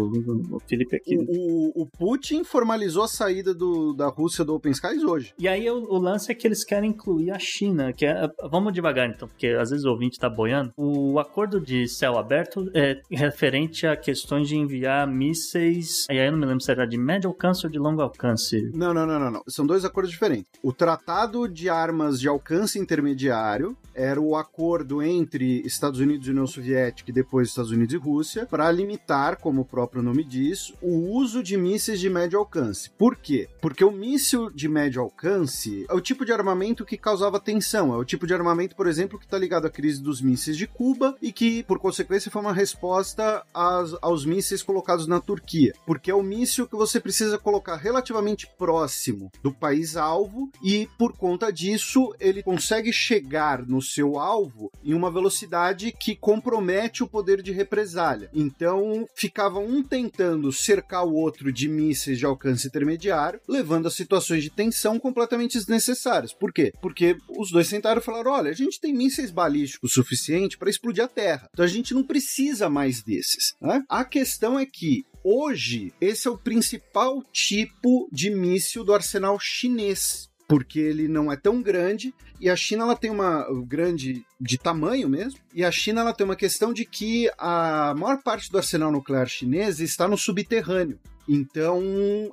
O 0.52 0.60
Felipe 0.62 0.96
aqui. 0.96 1.18
O, 1.18 1.84
o 1.84 1.86
Putin 1.86 2.44
formalizou 2.44 3.04
a 3.04 3.08
saída 3.08 3.54
do, 3.54 3.94
da 3.94 4.08
Rússia 4.08 4.46
do 4.46 4.56
Open 4.56 4.72
Skies 4.72 5.04
hoje. 5.04 5.34
E 5.38 5.48
aí 5.48 5.70
o, 5.70 5.76
o 5.76 5.98
lance 5.98 6.32
é 6.32 6.36
que 6.36 6.48
eles 6.48 6.64
querem 6.64 6.92
incluir 6.92 7.32
a 7.32 7.40
China, 7.40 7.92
que 7.92 8.06
é. 8.06 8.28
Vamos 8.50 8.74
devagar 8.74 9.10
então, 9.10 9.28
porque 9.28 9.48
às 9.48 9.70
vezes 9.70 9.86
o 9.86 9.90
ouvinte 9.90 10.20
tá 10.20 10.30
boiando. 10.30 10.72
O 10.78 11.20
acordo 11.20 11.60
de 11.60 11.88
céu 11.88 12.18
aberto 12.18 12.70
é 12.74 13.02
referente 13.12 13.86
a 13.86 13.96
questões 13.96 14.48
de 14.48 14.56
enviar 14.56 15.06
mísseis. 15.08 16.06
E 16.10 16.20
aí 16.20 16.28
eu 16.28 16.32
não 16.32 16.40
me 16.40 16.46
lembro 16.46 16.64
se 16.64 16.72
era 16.72 16.86
de 16.86 16.98
médio 16.98 17.25
médio 17.26 17.30
alcance 17.30 17.66
ou 17.66 17.72
de 17.72 17.80
longo 17.80 18.02
alcance? 18.02 18.70
Não, 18.74 18.94
não, 18.94 19.06
não, 19.06 19.20
não, 19.20 19.32
não. 19.32 19.44
São 19.48 19.66
dois 19.66 19.84
acordos 19.84 20.12
diferentes. 20.12 20.46
O 20.62 20.72
Tratado 20.72 21.48
de 21.48 21.70
Armas 21.70 22.20
de 22.20 22.28
Alcance 22.28 22.78
Intermediário 22.78 23.76
era 23.94 24.20
o 24.20 24.36
acordo 24.36 25.02
entre 25.02 25.62
Estados 25.66 26.00
Unidos 26.00 26.28
e 26.28 26.32
União 26.32 26.46
Soviética 26.46 27.10
e 27.10 27.14
depois 27.14 27.48
Estados 27.48 27.72
Unidos 27.72 27.94
e 27.94 27.98
Rússia 27.98 28.46
para 28.46 28.70
limitar, 28.72 29.38
como 29.38 29.62
o 29.62 29.66
próprio 29.66 30.04
nome 30.04 30.24
diz, 30.24 30.74
o 30.82 31.12
uso 31.18 31.42
de 31.42 31.56
mísseis 31.56 32.00
de 32.00 32.10
médio 32.10 32.38
alcance. 32.38 32.90
Por 32.98 33.16
quê? 33.16 33.48
Porque 33.62 33.84
o 33.84 33.92
míssil 33.92 34.52
de 34.52 34.68
médio 34.68 35.02
alcance 35.02 35.86
é 35.90 35.94
o 35.94 36.02
tipo 36.02 36.26
de 36.26 36.34
armamento 36.34 36.86
que 36.86 36.98
causava 36.98 37.40
tensão, 37.40 37.94
é 37.94 37.98
o 37.98 38.06
tipo 38.06 38.28
de 38.28 38.34
armamento, 38.34 38.76
por 38.76 38.88
exemplo, 38.88 39.18
que 39.18 39.26
está 39.26 39.38
ligado 39.38 39.66
à 39.66 39.70
crise 39.70 40.02
dos 40.02 40.22
mísseis 40.22 40.58
de 40.58 40.68
Cuba 40.68 41.16
e 41.22 41.32
que, 41.32 41.64
por 41.64 41.80
consequência, 41.80 42.30
foi 42.30 42.42
uma 42.42 42.54
resposta 42.54 43.44
às, 43.54 43.96
aos 44.02 44.26
mísseis 44.26 44.62
colocados 44.62 45.08
na 45.08 45.22
Turquia. 45.22 45.74
Porque 45.86 46.12
é 46.12 46.16
o 46.16 46.22
míssil 46.22 46.68
que 46.68 46.76
você 46.76 47.00
precisa 47.00 47.15
precisa 47.16 47.38
colocar 47.38 47.78
relativamente 47.78 48.46
próximo 48.58 49.32
do 49.42 49.50
país 49.50 49.96
alvo 49.96 50.52
e 50.62 50.86
por 50.98 51.14
conta 51.14 51.50
disso 51.50 52.14
ele 52.20 52.44
consegue 52.44 52.92
chegar 52.92 53.66
no 53.66 53.82
seu 53.82 54.20
alvo 54.20 54.70
em 54.84 54.94
uma 54.94 55.10
velocidade 55.10 55.94
que 55.98 56.14
compromete 56.14 57.04
o 57.04 57.08
poder 57.08 57.42
de 57.42 57.54
represália. 57.54 58.30
Então 58.34 59.08
ficava 59.16 59.60
um 59.60 59.82
tentando 59.82 60.52
cercar 60.52 61.06
o 61.06 61.14
outro 61.14 61.54
de 61.54 61.70
mísseis 61.70 62.20
de 62.20 62.26
alcance 62.26 62.68
intermediário, 62.68 63.40
levando 63.48 63.88
a 63.88 63.92
situações 63.92 64.44
de 64.44 64.50
tensão 64.50 65.00
completamente 65.00 65.58
desnecessárias. 65.58 66.34
Por 66.34 66.52
quê? 66.52 66.74
Porque 66.82 67.16
os 67.30 67.50
dois 67.50 67.70
tentaram 67.70 68.02
falar: 68.02 68.28
olha, 68.28 68.52
a 68.52 68.56
gente 68.56 68.82
tem 68.82 68.94
mísseis 68.94 69.32
balísticos 69.32 69.94
suficiente 69.94 70.58
para 70.58 70.70
explodir 70.70 71.06
a 71.06 71.08
Terra, 71.08 71.48
então 71.54 71.64
a 71.64 71.70
gente 71.70 71.94
não 71.94 72.04
precisa 72.04 72.70
mais 72.70 73.02
desses. 73.02 73.56
Né? 73.62 73.82
A 73.88 74.04
questão 74.04 74.60
é 74.60 74.66
que 74.66 75.06
Hoje, 75.28 75.92
esse 76.00 76.28
é 76.28 76.30
o 76.30 76.38
principal 76.38 77.24
tipo 77.34 78.08
de 78.12 78.30
míssil 78.30 78.84
do 78.84 78.94
arsenal 78.94 79.40
chinês 79.40 80.30
porque 80.48 80.80
ele 80.80 81.08
não 81.08 81.32
é 81.32 81.36
tão 81.36 81.64
grande 81.64 82.14
e 82.40 82.48
a 82.48 82.56
China 82.56 82.84
ela 82.84 82.96
tem 82.96 83.10
uma 83.10 83.44
grande 83.66 84.24
de 84.40 84.56
tamanho 84.60 85.10
mesmo 85.10 85.40
e 85.52 85.66
a 85.66 85.72
China 85.72 86.02
ela 86.02 86.14
tem 86.14 86.24
uma 86.26 86.36
questão 86.36 86.72
de 86.72 86.86
que 86.86 87.28
a 87.40 87.96
maior 87.98 88.22
parte 88.22 88.52
do 88.52 88.58
arsenal 88.60 88.92
nuclear 88.92 89.28
chinês 89.28 89.80
está 89.80 90.08
no 90.08 90.16
subterrâneo. 90.16 91.00
Então, 91.28 91.82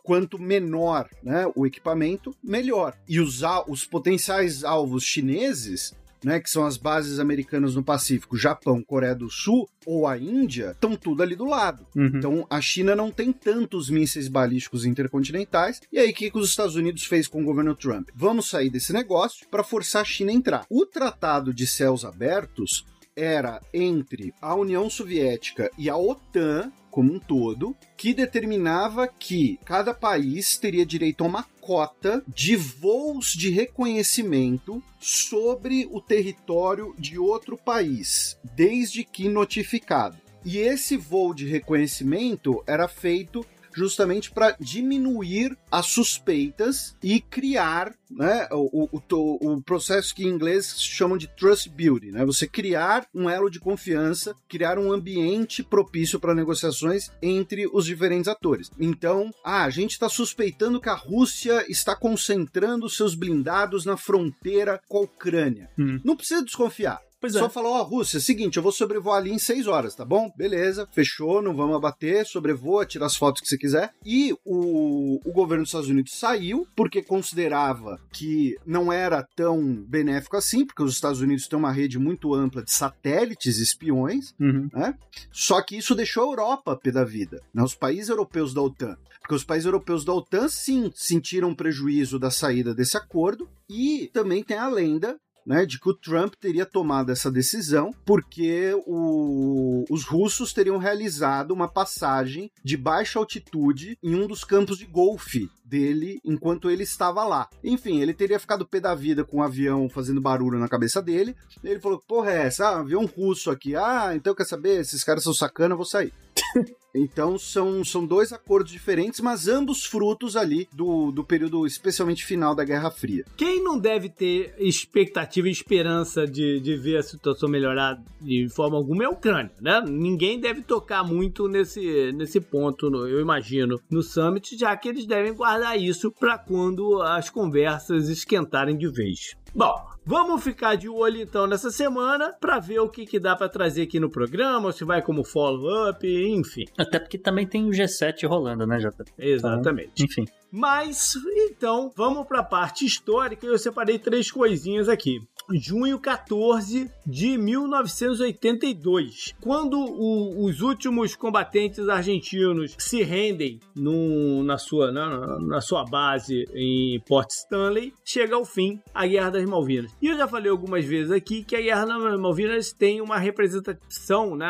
quanto 0.02 0.38
menor 0.38 1.08
né, 1.22 1.50
o 1.56 1.66
equipamento, 1.66 2.36
melhor. 2.44 2.94
E 3.08 3.20
os, 3.20 3.40
os 3.66 3.86
potenciais 3.86 4.64
alvos 4.64 5.04
chineses 5.04 5.94
né, 6.24 6.40
que 6.40 6.50
são 6.50 6.64
as 6.64 6.76
bases 6.76 7.18
americanas 7.18 7.74
no 7.74 7.82
Pacífico, 7.82 8.36
Japão, 8.36 8.82
Coreia 8.82 9.14
do 9.14 9.30
Sul 9.30 9.68
ou 9.84 10.06
a 10.06 10.16
Índia, 10.16 10.70
estão 10.70 10.96
tudo 10.96 11.22
ali 11.22 11.34
do 11.34 11.44
lado. 11.44 11.86
Uhum. 11.94 12.06
Então 12.14 12.46
a 12.48 12.60
China 12.60 12.94
não 12.94 13.10
tem 13.10 13.32
tantos 13.32 13.90
mísseis 13.90 14.28
balísticos 14.28 14.84
intercontinentais. 14.84 15.80
E 15.92 15.98
aí 15.98 16.10
o 16.10 16.14
que, 16.14 16.30
que 16.30 16.38
os 16.38 16.48
Estados 16.48 16.76
Unidos 16.76 17.04
fez 17.04 17.26
com 17.26 17.42
o 17.42 17.44
governo 17.44 17.74
Trump? 17.74 18.08
Vamos 18.14 18.48
sair 18.48 18.70
desse 18.70 18.92
negócio 18.92 19.46
para 19.50 19.64
forçar 19.64 20.02
a 20.02 20.04
China 20.04 20.30
a 20.30 20.34
entrar. 20.34 20.66
O 20.70 20.86
Tratado 20.86 21.52
de 21.52 21.66
Céus 21.66 22.04
Abertos 22.04 22.84
era 23.16 23.60
entre 23.72 24.34
a 24.40 24.54
União 24.54 24.88
Soviética 24.88 25.70
e 25.76 25.90
a 25.90 25.96
OTAN 25.96 26.72
como 26.90 27.14
um 27.14 27.18
todo, 27.18 27.74
que 27.96 28.12
determinava 28.12 29.08
que 29.08 29.58
cada 29.64 29.94
país 29.94 30.58
teria 30.58 30.84
direito 30.84 31.24
a 31.24 31.26
uma 31.26 31.42
cota 31.58 32.22
de 32.28 32.54
voos 32.54 33.28
de 33.32 33.48
reconhecimento 33.48 34.82
sobre 35.00 35.88
o 35.90 36.02
território 36.02 36.94
de 36.98 37.18
outro 37.18 37.56
país, 37.56 38.36
desde 38.54 39.04
que 39.04 39.26
notificado. 39.26 40.18
E 40.44 40.58
esse 40.58 40.98
voo 40.98 41.32
de 41.32 41.46
reconhecimento 41.46 42.62
era 42.66 42.86
feito 42.86 43.46
justamente 43.74 44.30
para 44.30 44.56
diminuir 44.58 45.56
as 45.70 45.86
suspeitas 45.86 46.96
e 47.02 47.20
criar 47.20 47.94
né, 48.10 48.46
o, 48.50 48.88
o, 48.92 49.00
o, 49.40 49.62
processo 49.62 50.14
que 50.14 50.24
em 50.24 50.28
inglês 50.28 50.74
chamam 50.78 51.16
de 51.16 51.26
trust 51.26 51.68
building, 51.70 52.10
né? 52.10 52.24
Você 52.26 52.46
criar 52.46 53.06
um 53.14 53.28
elo 53.28 53.48
de 53.48 53.58
confiança, 53.58 54.34
criar 54.48 54.78
um 54.78 54.92
ambiente 54.92 55.62
propício 55.62 56.20
para 56.20 56.34
negociações 56.34 57.10
entre 57.22 57.66
os 57.72 57.86
diferentes 57.86 58.28
atores. 58.28 58.70
Então, 58.78 59.30
ah, 59.44 59.64
a 59.64 59.70
gente 59.70 59.92
está 59.92 60.08
suspeitando 60.08 60.80
que 60.80 60.90
a 60.90 60.94
Rússia 60.94 61.64
está 61.70 61.96
concentrando 61.96 62.90
seus 62.90 63.14
blindados 63.14 63.86
na 63.86 63.96
fronteira 63.96 64.80
com 64.88 64.98
a 64.98 65.02
Ucrânia. 65.02 65.70
Hum. 65.78 65.98
Não 66.04 66.16
precisa 66.16 66.44
desconfiar 66.44 67.00
Pois 67.22 67.34
é. 67.36 67.38
Só 67.38 67.48
falou, 67.48 67.72
ó, 67.74 67.82
Rússia, 67.84 68.18
seguinte, 68.20 68.56
eu 68.56 68.62
vou 68.62 68.72
sobrevoar 68.72 69.18
ali 69.18 69.30
em 69.30 69.38
seis 69.38 69.66
horas, 69.68 69.94
tá 69.94 70.04
bom? 70.04 70.30
Beleza, 70.36 70.88
fechou, 70.92 71.40
não 71.40 71.54
vamos 71.56 71.76
abater, 71.76 72.26
sobrevoa, 72.26 72.84
tira 72.84 73.06
as 73.06 73.14
fotos 73.16 73.40
que 73.40 73.46
você 73.48 73.56
quiser. 73.56 73.94
E 74.04 74.34
o, 74.44 75.20
o 75.24 75.32
governo 75.32 75.62
dos 75.62 75.68
Estados 75.70 75.88
Unidos 75.88 76.12
saiu, 76.18 76.66
porque 76.74 77.00
considerava 77.00 78.00
que 78.12 78.56
não 78.66 78.92
era 78.92 79.26
tão 79.36 79.62
benéfico 79.88 80.36
assim, 80.36 80.66
porque 80.66 80.82
os 80.82 80.92
Estados 80.94 81.20
Unidos 81.20 81.46
têm 81.46 81.56
uma 81.58 81.70
rede 81.72 81.96
muito 81.98 82.34
ampla 82.34 82.62
de 82.62 82.72
satélites 82.72 83.58
espiões, 83.58 84.34
Uhum. 84.40 84.68
né? 84.72 84.94
Só 85.30 85.62
que 85.62 85.76
isso 85.76 85.94
deixou 85.94 86.24
a 86.24 86.32
Europa 86.32 86.76
pé 86.76 86.90
da 86.90 87.04
vida, 87.04 87.40
né? 87.54 87.62
os 87.62 87.74
países 87.74 88.08
europeus 88.08 88.52
da 88.52 88.60
OTAN. 88.62 88.96
Porque 89.20 89.34
os 89.36 89.44
países 89.44 89.66
europeus 89.66 90.04
da 90.04 90.12
OTAN, 90.12 90.48
sim, 90.48 90.90
sentiram 90.92 91.54
prejuízo 91.54 92.18
da 92.18 92.30
saída 92.32 92.74
desse 92.74 92.96
acordo, 92.96 93.48
e 93.70 94.10
também 94.12 94.42
tem 94.42 94.56
a 94.58 94.66
lenda 94.68 95.16
né, 95.46 95.66
de 95.66 95.78
que 95.80 95.88
o 95.88 95.94
Trump 95.94 96.34
teria 96.34 96.64
tomado 96.66 97.10
essa 97.10 97.30
decisão 97.30 97.92
porque 98.04 98.72
o- 98.86 99.84
os 99.90 100.04
russos 100.04 100.52
teriam 100.52 100.78
realizado 100.78 101.50
uma 101.52 101.68
passagem 101.68 102.50
de 102.64 102.76
baixa 102.76 103.18
altitude 103.18 103.96
em 104.02 104.14
um 104.14 104.26
dos 104.26 104.44
campos 104.44 104.78
de 104.78 104.86
golfe 104.86 105.48
dele 105.64 106.20
enquanto 106.24 106.70
ele 106.70 106.82
estava 106.82 107.24
lá. 107.24 107.48
Enfim, 107.64 108.00
ele 108.00 108.12
teria 108.14 108.38
ficado 108.38 108.66
pé 108.66 108.78
da 108.80 108.94
vida 108.94 109.24
com 109.24 109.38
o 109.38 109.42
avião 109.42 109.88
fazendo 109.88 110.20
barulho 110.20 110.58
na 110.58 110.68
cabeça 110.68 111.00
dele. 111.00 111.34
Ele 111.64 111.80
falou: 111.80 112.02
porra, 112.06 112.30
é 112.32 112.46
essa? 112.46 112.68
Ah, 112.68 112.80
avião 112.80 113.06
russo 113.06 113.50
aqui. 113.50 113.74
Ah, 113.74 114.12
então 114.14 114.34
quer 114.34 114.44
saber? 114.44 114.80
Esses 114.80 115.02
caras 115.02 115.22
são 115.22 115.32
sacana, 115.32 115.72
eu 115.72 115.76
vou 115.78 115.86
sair. 115.86 116.12
Então 116.94 117.38
são, 117.38 117.84
são 117.84 118.06
dois 118.06 118.32
acordos 118.32 118.72
diferentes, 118.72 119.20
mas 119.20 119.48
ambos 119.48 119.84
frutos 119.84 120.36
ali 120.36 120.68
do, 120.72 121.10
do 121.10 121.24
período 121.24 121.66
especialmente 121.66 122.24
final 122.24 122.54
da 122.54 122.64
Guerra 122.64 122.90
Fria. 122.90 123.24
Quem 123.36 123.62
não 123.62 123.78
deve 123.78 124.08
ter 124.08 124.54
expectativa 124.58 125.48
e 125.48 125.52
esperança 125.52 126.26
de, 126.26 126.60
de 126.60 126.76
ver 126.76 126.98
a 126.98 127.02
situação 127.02 127.48
melhorar 127.48 128.02
de 128.20 128.48
forma 128.48 128.76
alguma 128.76 129.04
é 129.04 129.06
a 129.06 129.10
Ucrânia, 129.10 129.52
né? 129.60 129.82
Ninguém 129.86 130.40
deve 130.40 130.62
tocar 130.62 131.02
muito 131.02 131.48
nesse, 131.48 132.12
nesse 132.12 132.40
ponto, 132.40 132.86
eu 133.06 133.20
imagino, 133.20 133.80
no 133.90 134.02
summit, 134.02 134.56
já 134.56 134.76
que 134.76 134.88
eles 134.88 135.06
devem 135.06 135.34
guardar 135.34 135.78
isso 135.78 136.10
para 136.10 136.38
quando 136.38 137.00
as 137.02 137.30
conversas 137.30 138.08
esquentarem 138.08 138.76
de 138.76 138.90
vez. 138.90 139.34
Bom, 139.54 139.91
vamos 140.04 140.42
ficar 140.42 140.74
de 140.76 140.88
olho 140.88 141.20
então 141.20 141.46
nessa 141.46 141.70
semana 141.70 142.32
para 142.40 142.58
ver 142.58 142.80
o 142.80 142.88
que, 142.88 143.06
que 143.06 143.20
dá 143.20 143.36
para 143.36 143.48
trazer 143.48 143.82
aqui 143.82 144.00
no 144.00 144.10
programa, 144.10 144.72
se 144.72 144.84
vai 144.84 145.02
como 145.02 145.24
follow-up, 145.24 146.06
enfim. 146.06 146.64
Até 146.78 146.98
porque 146.98 147.18
também 147.18 147.46
tem 147.46 147.66
o 147.66 147.70
G7 147.70 148.26
rolando, 148.26 148.66
né, 148.66 148.78
Jota? 148.78 149.04
Exatamente. 149.18 150.04
Enfim. 150.04 150.24
Mas, 150.50 151.14
então, 151.48 151.90
vamos 151.96 152.26
para 152.26 152.40
a 152.40 152.44
parte 152.44 152.84
histórica 152.84 153.46
e 153.46 153.48
eu 153.48 153.58
separei 153.58 153.98
três 153.98 154.30
coisinhas 154.30 154.86
aqui. 154.86 155.18
Junho 155.54 155.98
14 155.98 156.90
de 157.06 157.36
1982, 157.38 159.34
quando 159.40 159.78
o- 159.78 160.44
os 160.44 160.60
últimos 160.60 161.14
combatentes 161.16 161.88
argentinos 161.88 162.74
se 162.78 163.02
rendem 163.02 163.60
no- 163.74 164.42
na, 164.44 164.58
sua, 164.58 164.90
na, 164.92 165.38
na 165.40 165.60
sua 165.60 165.84
base 165.84 166.44
em 166.54 167.00
Port 167.06 167.28
Stanley, 167.30 167.92
chega 168.04 168.34
ao 168.36 168.44
fim 168.44 168.80
a 168.94 169.06
Guerra 169.06 169.30
das 169.30 169.44
Malvinas. 169.44 169.92
E 170.00 170.06
eu 170.08 170.16
já 170.16 170.26
falei 170.28 170.50
algumas 170.50 170.84
vezes 170.84 171.10
aqui 171.10 171.42
que 171.44 171.56
a 171.56 171.60
Guerra 171.60 171.84
das 171.86 172.20
Malvinas 172.20 172.72
tem 172.72 173.00
uma 173.00 173.18
representação, 173.18 174.34
né, 174.36 174.46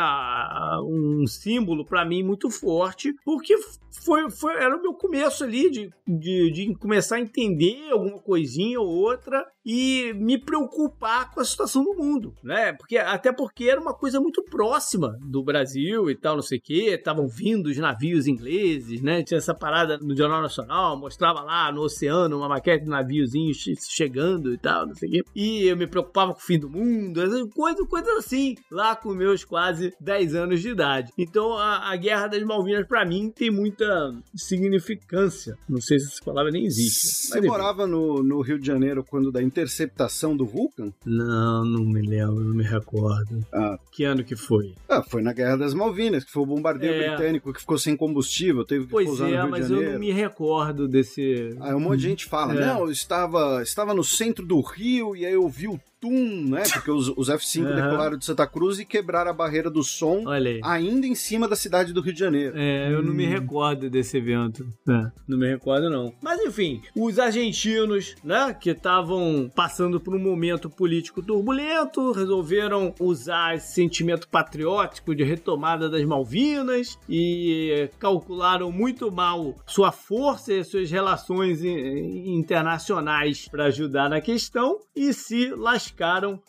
um 0.85 1.27
símbolo 1.27 1.85
para 1.85 2.05
mim 2.05 2.23
muito 2.23 2.51
forte, 2.51 3.15
porque 3.25 3.55
foi, 3.93 4.31
foi, 4.31 4.55
era 4.55 4.77
o 4.77 4.83
meu 4.83 4.95
começo 4.95 5.45
ali 5.45 5.71
de, 5.71 5.91
de, 6.07 6.51
de 6.51 6.75
começar 6.77 7.17
a 7.17 7.21
entender 7.21 7.91
alguma 7.91 8.19
coisinha 8.19 8.81
ou 8.81 8.89
outra 8.89 9.47
e 9.65 10.13
me 10.15 10.39
preocupar 10.39 11.31
com 11.31 11.41
a 11.41 11.45
situação 11.45 11.85
do 11.85 11.95
mundo, 11.95 12.35
né? 12.43 12.73
Porque, 12.73 12.97
até 12.99 13.33
porque 13.33 13.65
era 13.65 13.81
uma 13.81 13.95
coisa 13.95 14.21
muito 14.21 14.43
próxima 14.45 15.17
do 15.21 15.43
Brasil 15.43 16.11
e 16.11 16.15
tal, 16.17 16.37
não 16.37 16.43
sei 16.43 16.59
o 16.59 16.63
quê. 16.63 16.95
Estavam 16.99 17.29
vindo 17.29 17.67
os 17.67 17.79
navios 17.79 18.27
ingleses, 18.27 19.01
né? 19.03 19.23
Tinha 19.23 19.39
essa 19.39 19.55
parada 19.55 19.99
no 19.99 20.17
Jornal 20.17 20.43
Nacional, 20.43 20.99
mostrava 20.99 21.43
lá 21.43 21.71
no 21.71 21.83
oceano 21.83 22.39
uma 22.39 22.49
maquete 22.49 22.85
de 22.85 22.91
naviozinhos 22.91 23.59
che- 23.59 23.75
chegando 23.81 24.53
e 24.53 24.59
tal, 24.59 24.87
não 24.87 24.95
sei 24.95 25.09
o 25.09 25.13
quê. 25.13 25.23
E 25.35 25.65
eu 25.67 25.77
me 25.77 25.87
preocupava 25.87 26.33
com 26.33 26.41
o 26.41 26.43
fim 26.43 26.59
do 26.59 26.69
mundo, 26.69 27.21
coisas, 27.55 27.87
coisas 27.89 28.17
assim, 28.17 28.57
lá 28.71 28.97
com 28.97 29.15
meus 29.15 29.45
quase 29.45 29.95
10 30.01 30.35
anos 30.35 30.61
de 30.61 30.71
idade. 30.71 31.13
Então, 31.17 31.57
a, 31.57 31.91
a 31.91 31.97
Guerra 31.97 32.27
das 32.27 32.43
Malvinas, 32.43 32.87
pra 32.87 33.05
mim, 33.05 33.31
tem 33.31 33.51
muita 33.83 34.15
significância. 34.35 35.57
Não 35.69 35.81
sei 35.81 35.99
se 35.99 36.07
essa 36.07 36.25
palavra 36.25 36.51
nem 36.51 36.65
existe. 36.65 37.07
Você 37.29 37.41
mas 37.41 37.47
morava 37.49 37.87
no, 37.87 38.23
no 38.23 38.41
Rio 38.41 38.59
de 38.59 38.67
Janeiro 38.67 39.05
quando 39.05 39.31
da 39.33 39.43
interceptação 39.43 40.37
do 40.37 40.47
Vulcan? 40.47 40.93
Não, 41.05 41.65
não 41.65 41.85
me 41.85 42.01
lembro, 42.03 42.41
não 42.45 42.55
me 42.55 42.65
recordo. 42.65 43.45
Ah, 43.53 43.79
Que 43.91 44.05
ano 44.05 44.25
que 44.25 44.37
foi? 44.37 44.75
ah, 44.89 45.03
foi 45.03 45.23
na 45.23 45.33
Guerra 45.33 45.57
das 45.57 45.75
Malvinas, 45.75 46.25
que 46.25 46.31
foi 46.31 46.43
o 46.43 46.47
bombardeio 46.47 46.93
É. 46.93 47.09
britânico 47.09 47.53
que 47.53 47.61
ficou 47.61 47.79
sem 47.79 47.97
combustível, 47.97 48.65
teve 48.65 48.85
que 48.85 48.91
Pois 48.91 49.07
pousar 49.07 49.29
é, 49.31 49.37
no 49.37 49.43
Rio 49.43 49.51
mas 49.51 49.67
de 49.67 49.73
eu 49.73 49.77
Janeiro. 49.77 49.93
não 49.95 50.01
me 50.01 50.13
recordo 50.13 50.89
desse. 50.89 51.57
Aí 51.61 51.75
um 51.75 51.81
monte 51.81 51.99
de 52.01 52.09
gente 52.09 52.27
fala, 52.27 52.55
É. 52.55 52.67
não, 52.67 52.81
eu 52.85 52.91
estava, 52.91 53.63
estava 53.63 53.95
no 53.95 54.05
centro 54.05 54.45
do 54.47 54.61
Rio 54.61 55.17
e 55.17 55.25
aí 55.27 55.33
eu 55.35 55.49
vi 55.49 55.69
o 55.69 55.81
Tum, 56.03 56.49
né? 56.49 56.65
Porque 56.73 56.91
os, 56.91 57.07
os 57.17 57.29
F-5 57.29 57.65
Aham. 57.65 57.75
decolaram 57.77 58.19
de 58.19 58.25
Santa 58.25 58.45
Cruz 58.45 58.81
e 58.81 58.85
quebraram 58.85 59.31
a 59.31 59.33
barreira 59.35 59.71
do 59.71 59.85
som 59.85 60.25
ainda 60.65 61.07
em 61.07 61.15
cima 61.15 61.47
da 61.47 61.55
cidade 61.55 61.93
do 61.93 62.01
Rio 62.01 62.13
de 62.13 62.19
Janeiro. 62.19 62.59
É, 62.59 62.93
eu 62.93 63.05
não 63.05 63.15
me 63.15 63.25
recordo 63.25 63.89
desse 63.89 64.17
evento. 64.17 64.67
É, 64.89 65.13
não 65.29 65.39
me 65.39 65.49
recordo, 65.49 65.89
não. 65.89 66.13
Mas 66.21 66.41
enfim, 66.41 66.83
os 66.97 67.21
argentinos, 67.21 68.17
né, 68.25 68.53
que 68.53 68.71
estavam 68.71 69.49
passando 69.55 70.01
por 70.01 70.13
um 70.13 70.19
momento 70.19 70.69
político 70.69 71.23
turbulento, 71.23 72.11
resolveram 72.11 72.93
usar 72.99 73.55
esse 73.55 73.73
sentimento 73.73 74.27
patriótico 74.29 75.15
de 75.15 75.23
retomada 75.23 75.89
das 75.89 76.05
Malvinas 76.05 76.99
e 77.09 77.89
calcularam 78.01 78.73
muito 78.73 79.13
mal 79.13 79.55
sua 79.69 79.93
força 79.93 80.53
e 80.53 80.65
suas 80.65 80.91
relações 80.91 81.63
internacionais 81.63 83.47
para 83.49 83.67
ajudar 83.67 84.11
na 84.11 84.21
questão 84.21 84.81
e 84.97 85.13
se 85.13 85.51
lascaram 85.55 85.92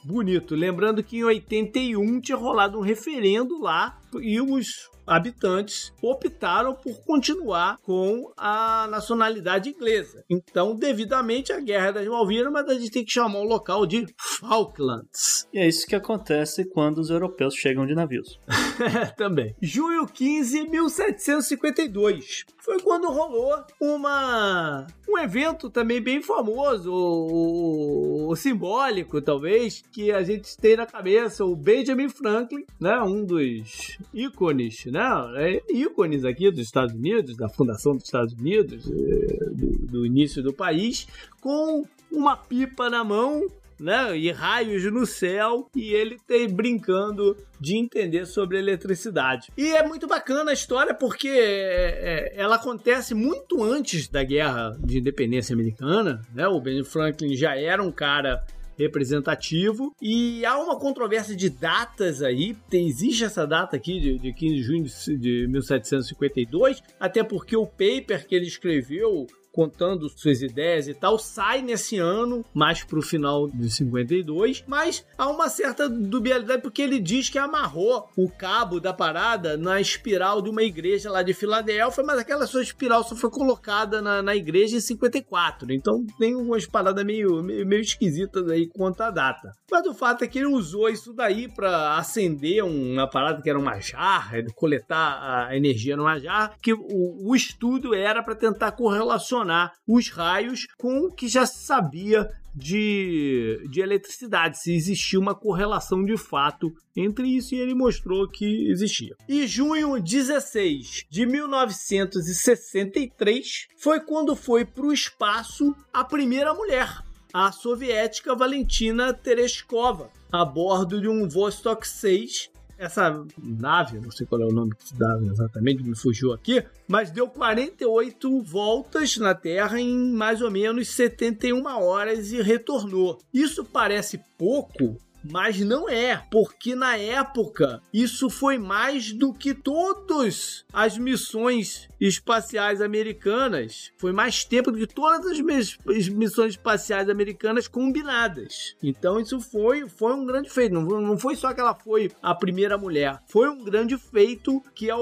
bonito. 0.03 0.55
Lembrando 0.55 1.03
que 1.03 1.17
em 1.17 1.23
81 1.23 2.21
tinha 2.21 2.37
rolado 2.37 2.77
um 2.77 2.81
referendo 2.81 3.59
lá 3.61 3.99
e 4.21 4.39
os 4.39 4.67
habitantes 5.05 5.93
optaram 6.01 6.73
por 6.73 7.03
continuar 7.03 7.77
com 7.83 8.31
a 8.37 8.87
nacionalidade 8.89 9.69
inglesa. 9.69 10.23
Então, 10.29 10.75
devidamente, 10.75 11.51
a 11.51 11.59
Guerra 11.59 11.91
das 11.91 12.07
Malvinas, 12.07 12.51
mas 12.51 12.67
a 12.69 12.73
gente 12.73 12.91
tem 12.91 13.05
que 13.05 13.11
chamar 13.11 13.39
o 13.39 13.43
local 13.43 13.85
de 13.85 14.05
Falklands. 14.43 15.47
E 15.53 15.59
é 15.59 15.67
isso 15.67 15.87
que 15.87 15.95
acontece 15.95 16.65
quando 16.65 16.97
os 16.97 17.09
europeus 17.09 17.55
chegam 17.55 17.85
de 17.85 17.95
navios. 17.95 18.39
Também. 19.17 19.55
Junho 19.61 20.05
15, 20.05 20.67
1752. 20.69 22.45
Foi 22.59 22.79
quando 22.79 23.07
rolou 23.07 23.63
uma 23.79 24.85
um 25.07 25.17
evento 25.19 25.69
também 25.69 26.01
bem 26.01 26.21
famoso, 26.21 26.91
ou, 26.91 28.27
ou 28.27 28.35
simbólico 28.35 29.21
talvez, 29.21 29.83
que 29.91 30.11
a 30.11 30.23
gente 30.23 30.57
tem 30.57 30.75
na 30.75 30.85
cabeça, 30.85 31.45
o 31.45 31.55
Benjamin 31.55 32.09
Franklin, 32.09 32.65
né, 32.79 32.99
um 33.01 33.23
dos 33.23 33.97
ícones, 34.13 34.85
né, 34.85 35.01
é, 35.35 35.61
ícones 35.71 36.25
aqui 36.25 36.49
dos 36.49 36.61
Estados 36.61 36.95
Unidos, 36.95 37.37
da 37.37 37.47
fundação 37.47 37.95
dos 37.95 38.05
Estados 38.05 38.33
Unidos, 38.33 38.89
eh, 38.89 39.49
do, 39.51 39.87
do 39.87 40.05
início 40.05 40.41
do 40.41 40.53
país, 40.53 41.07
com 41.39 41.85
uma 42.11 42.35
pipa 42.35 42.89
na 42.89 43.03
mão, 43.03 43.45
né? 43.83 44.17
E 44.17 44.31
raios 44.31 44.83
no 44.91 45.05
céu, 45.05 45.69
e 45.75 45.93
ele 45.93 46.17
tem 46.25 46.47
brincando 46.47 47.35
de 47.59 47.77
entender 47.77 48.25
sobre 48.25 48.57
eletricidade. 48.57 49.51
E 49.57 49.71
é 49.75 49.85
muito 49.85 50.07
bacana 50.07 50.51
a 50.51 50.53
história 50.53 50.93
porque 50.93 51.27
é, 51.27 52.31
é, 52.31 52.33
ela 52.35 52.55
acontece 52.55 53.13
muito 53.13 53.61
antes 53.61 54.07
da 54.07 54.23
Guerra 54.23 54.75
de 54.79 54.99
Independência 54.99 55.53
Americana, 55.53 56.21
né? 56.33 56.47
O 56.47 56.61
Benjamin 56.61 56.85
Franklin 56.85 57.35
já 57.35 57.55
era 57.55 57.83
um 57.83 57.91
cara 57.91 58.41
representativo 58.77 59.93
e 60.01 60.45
há 60.45 60.57
uma 60.57 60.79
controvérsia 60.79 61.35
de 61.35 61.49
datas 61.49 62.21
aí, 62.21 62.55
tem, 62.69 62.87
existe 62.87 63.23
essa 63.23 63.45
data 63.45 63.75
aqui 63.75 63.99
de, 63.99 64.17
de 64.17 64.33
15 64.33 64.55
de 64.55 64.63
junho 64.63 64.83
de 65.19 65.47
1752, 65.47 66.81
até 66.99 67.23
porque 67.23 67.55
o 67.55 67.67
paper 67.67 68.27
que 68.27 68.35
ele 68.35 68.47
escreveu 68.47 69.27
contando 69.53 70.09
suas 70.09 70.41
ideias 70.41 70.87
e 70.87 70.95
tal, 70.95 71.19
sai 71.19 71.61
nesse 71.61 71.99
ano, 71.99 72.43
mais 72.53 72.83
pro 72.83 73.03
final 73.03 73.47
de 73.47 73.69
52, 73.69 74.63
mas 74.67 75.05
há 75.15 75.29
uma 75.29 75.47
certa 75.47 75.87
dubialidade 75.87 76.63
porque 76.63 76.81
ele 76.81 76.99
diz 76.99 77.29
que 77.29 77.37
amarrou 77.37 78.09
o 78.17 78.27
cabo 78.27 78.79
da 78.79 78.91
parada 78.91 79.55
na 79.55 79.79
espiral 79.79 80.41
de 80.41 80.49
uma 80.49 80.63
igreja 80.63 81.11
lá 81.11 81.21
de 81.21 81.35
Filadélfia, 81.35 82.03
mas 82.03 82.17
aquela 82.17 82.47
sua 82.47 82.63
espiral 82.63 83.03
só 83.03 83.15
foi 83.15 83.29
colocada 83.29 84.01
na, 84.01 84.23
na 84.23 84.35
igreja 84.35 84.77
em 84.77 84.81
54, 84.81 85.71
então 85.71 86.03
tem 86.17 86.35
umas 86.35 86.65
paradas 86.65 87.05
meio, 87.05 87.43
meio, 87.43 87.65
meio 87.65 87.81
esquisitas 87.81 88.49
aí 88.49 88.67
quanto 88.67 89.01
à 89.01 89.11
data. 89.11 89.51
Mas 89.71 89.85
o 89.85 89.93
fato 89.93 90.23
é 90.23 90.27
que 90.27 90.39
ele 90.39 90.47
usou 90.47 90.89
isso 90.89 91.13
daí 91.13 91.47
para 91.47 91.97
acender 91.97 92.63
uma 92.63 93.07
parada 93.07 93.41
que 93.41 93.49
era 93.49 93.59
uma 93.59 93.79
jarra, 93.79 94.43
coletar 94.55 95.47
a 95.47 95.55
energia 95.55 95.95
numa 95.95 96.17
jarra, 96.17 96.55
que 96.59 96.73
o, 96.73 97.29
o 97.29 97.35
estudo 97.35 97.93
era 97.93 98.23
para 98.23 98.35
tentar 98.35 98.71
correlacionar 98.71 99.42
relacionar 99.43 99.73
os 99.87 100.09
raios 100.09 100.65
com 100.77 101.05
o 101.05 101.11
que 101.11 101.27
já 101.27 101.45
se 101.45 101.65
sabia 101.65 102.27
de, 102.55 103.67
de 103.69 103.81
eletricidade, 103.81 104.59
se 104.59 104.73
existia 104.73 105.19
uma 105.19 105.35
correlação 105.35 106.05
de 106.05 106.15
fato 106.17 106.71
entre 106.95 107.27
isso, 107.27 107.55
e 107.55 107.59
ele 107.59 107.73
mostrou 107.73 108.29
que 108.29 108.69
existia. 108.69 109.15
E 109.27 109.47
junho 109.47 109.99
16 109.99 111.07
de 111.09 111.25
1963 111.25 113.67
foi 113.77 113.99
quando 113.99 114.35
foi 114.35 114.63
para 114.63 114.85
o 114.85 114.93
espaço 114.93 115.75
a 115.91 116.03
primeira 116.03 116.53
mulher, 116.53 117.01
a 117.33 117.51
soviética 117.51 118.35
Valentina 118.35 119.11
Tereshkova, 119.11 120.11
a 120.31 120.45
bordo 120.45 121.01
de 121.01 121.07
um 121.07 121.27
Vostok 121.27 121.87
6 121.87 122.52
essa 122.77 123.25
nave, 123.37 123.99
não 123.99 124.11
sei 124.11 124.25
qual 124.25 124.41
é 124.41 124.45
o 124.45 124.51
nome 124.51 124.75
que 124.75 124.87
se 124.87 124.97
dá 124.97 125.19
exatamente, 125.31 125.83
me 125.83 125.95
fugiu 125.95 126.33
aqui, 126.33 126.63
mas 126.87 127.11
deu 127.11 127.27
48 127.27 128.41
voltas 128.41 129.17
na 129.17 129.33
Terra 129.33 129.79
em 129.79 130.11
mais 130.11 130.41
ou 130.41 130.51
menos 130.51 130.89
71 130.89 131.65
horas 131.65 132.31
e 132.31 132.41
retornou. 132.41 133.19
Isso 133.33 133.63
parece 133.63 134.19
pouco, 134.37 134.97
mas 135.23 135.59
não 135.59 135.89
é, 135.89 136.21
porque 136.29 136.75
na 136.75 136.97
época 136.97 137.81
isso 137.93 138.29
foi 138.29 138.57
mais 138.57 139.13
do 139.13 139.33
que 139.33 139.53
todas 139.53 140.65
as 140.73 140.97
missões 140.97 141.87
espaciais 142.07 142.81
americanas. 142.81 143.91
Foi 143.97 144.11
mais 144.11 144.43
tempo 144.43 144.71
do 144.71 144.77
que 144.77 144.87
todas 144.87 145.25
as 145.25 145.39
missões 145.39 146.53
espaciais 146.53 147.09
americanas 147.09 147.67
combinadas. 147.67 148.75
Então 148.83 149.19
isso 149.19 149.39
foi, 149.39 149.87
foi 149.87 150.13
um 150.13 150.25
grande 150.25 150.49
feito. 150.49 150.73
Não, 150.73 151.17
foi 151.17 151.35
só 151.35 151.53
que 151.53 151.61
ela 151.61 151.73
foi 151.73 152.11
a 152.21 152.35
primeira 152.35 152.77
mulher, 152.77 153.19
foi 153.27 153.47
um 153.49 153.63
grande 153.63 153.97
feito 153.97 154.61
que 154.75 154.91
a, 154.91 154.97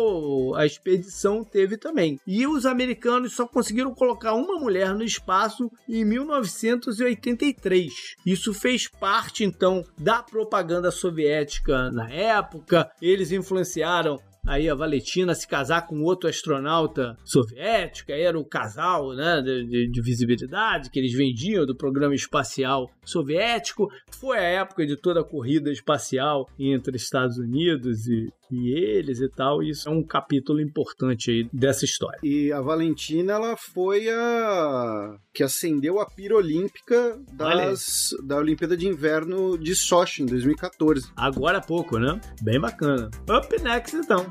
a 0.56 0.66
expedição 0.66 1.44
teve 1.44 1.78
também. 1.78 2.20
E 2.26 2.46
os 2.46 2.66
americanos 2.66 3.34
só 3.34 3.48
conseguiram 3.48 3.94
colocar 3.96 4.34
uma 4.34 4.60
mulher 4.60 4.94
no 4.94 5.04
espaço 5.04 5.72
em 5.90 6.06
1983. 6.06 7.92
Isso 8.26 8.54
fez 8.54 8.88
parte 8.88 9.44
então 9.44 9.84
da 9.98 10.22
propaganda 10.22 10.92
soviética 10.92 11.90
na 11.92 12.10
época. 12.10 12.92
Eles 13.02 13.32
influenciaram 13.32 14.20
aí 14.46 14.70
a 14.70 14.76
Valentina 14.76 15.34
se 15.34 15.48
casar 15.48 15.88
com 15.88 16.02
outro 16.02 16.30
astronauta 16.30 17.18
soviético, 17.24 18.12
aí 18.12 18.22
era 18.22 18.40
o 18.40 18.46
casal 18.46 19.14
né, 19.14 19.42
de, 19.42 19.90
de, 19.90 20.02
visibilidade 20.02 20.90
que 20.90 21.00
eles 21.00 21.14
vendiam 21.14 21.66
do 21.66 21.76
programa 21.76 22.16
espacial 22.16 22.90
soviético. 23.06 23.88
Foi 24.20 24.38
a 24.38 24.62
época 24.62 24.86
de 24.86 24.96
toda 24.96 25.22
a 25.22 25.26
corrida 25.26 25.72
espacial 25.72 26.48
entre 26.60 26.98
Estados 26.98 27.38
Unidos 27.38 28.08
e, 28.08 28.30
e 28.52 28.74
eles 28.74 29.20
e 29.20 29.30
tal. 29.30 29.64
E 29.64 29.70
isso 29.70 29.88
é 29.88 29.92
um 29.92 30.04
capítulo 30.04 30.60
importante 30.60 31.32
aí 31.32 31.50
dessa 31.52 31.86
história. 31.86 32.20
E 32.24 32.52
a 32.52 32.62
Valentina, 32.62 33.34
ela 33.34 33.56
foi 33.56 34.10
a 34.10 35.16
que 35.34 35.44
acendeu 35.44 36.00
a 36.00 36.06
pira 36.06 36.36
olímpica 36.36 37.20
das, 37.34 38.10
da 38.24 38.38
Olimpíada 38.38 38.76
de 38.76 38.88
Inverno 38.88 39.58
de 39.58 39.76
Sochi 39.76 40.24
em 40.24 40.26
2014. 40.26 41.12
Agora 41.16 41.60
há 41.60 41.62
pouco, 41.62 41.98
né? 41.98 42.20
Bem 42.42 42.60
bacana. 42.60 43.10
Up 43.30 43.62
next, 43.62 43.96
então. 43.96 44.26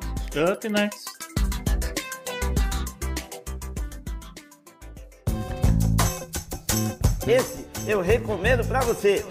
Up 0.52 0.68
next. 0.68 1.04
Esse 7.26 7.66
eu 7.86 8.00
recomendo 8.00 8.66
para 8.66 8.80
você. 8.80 9.24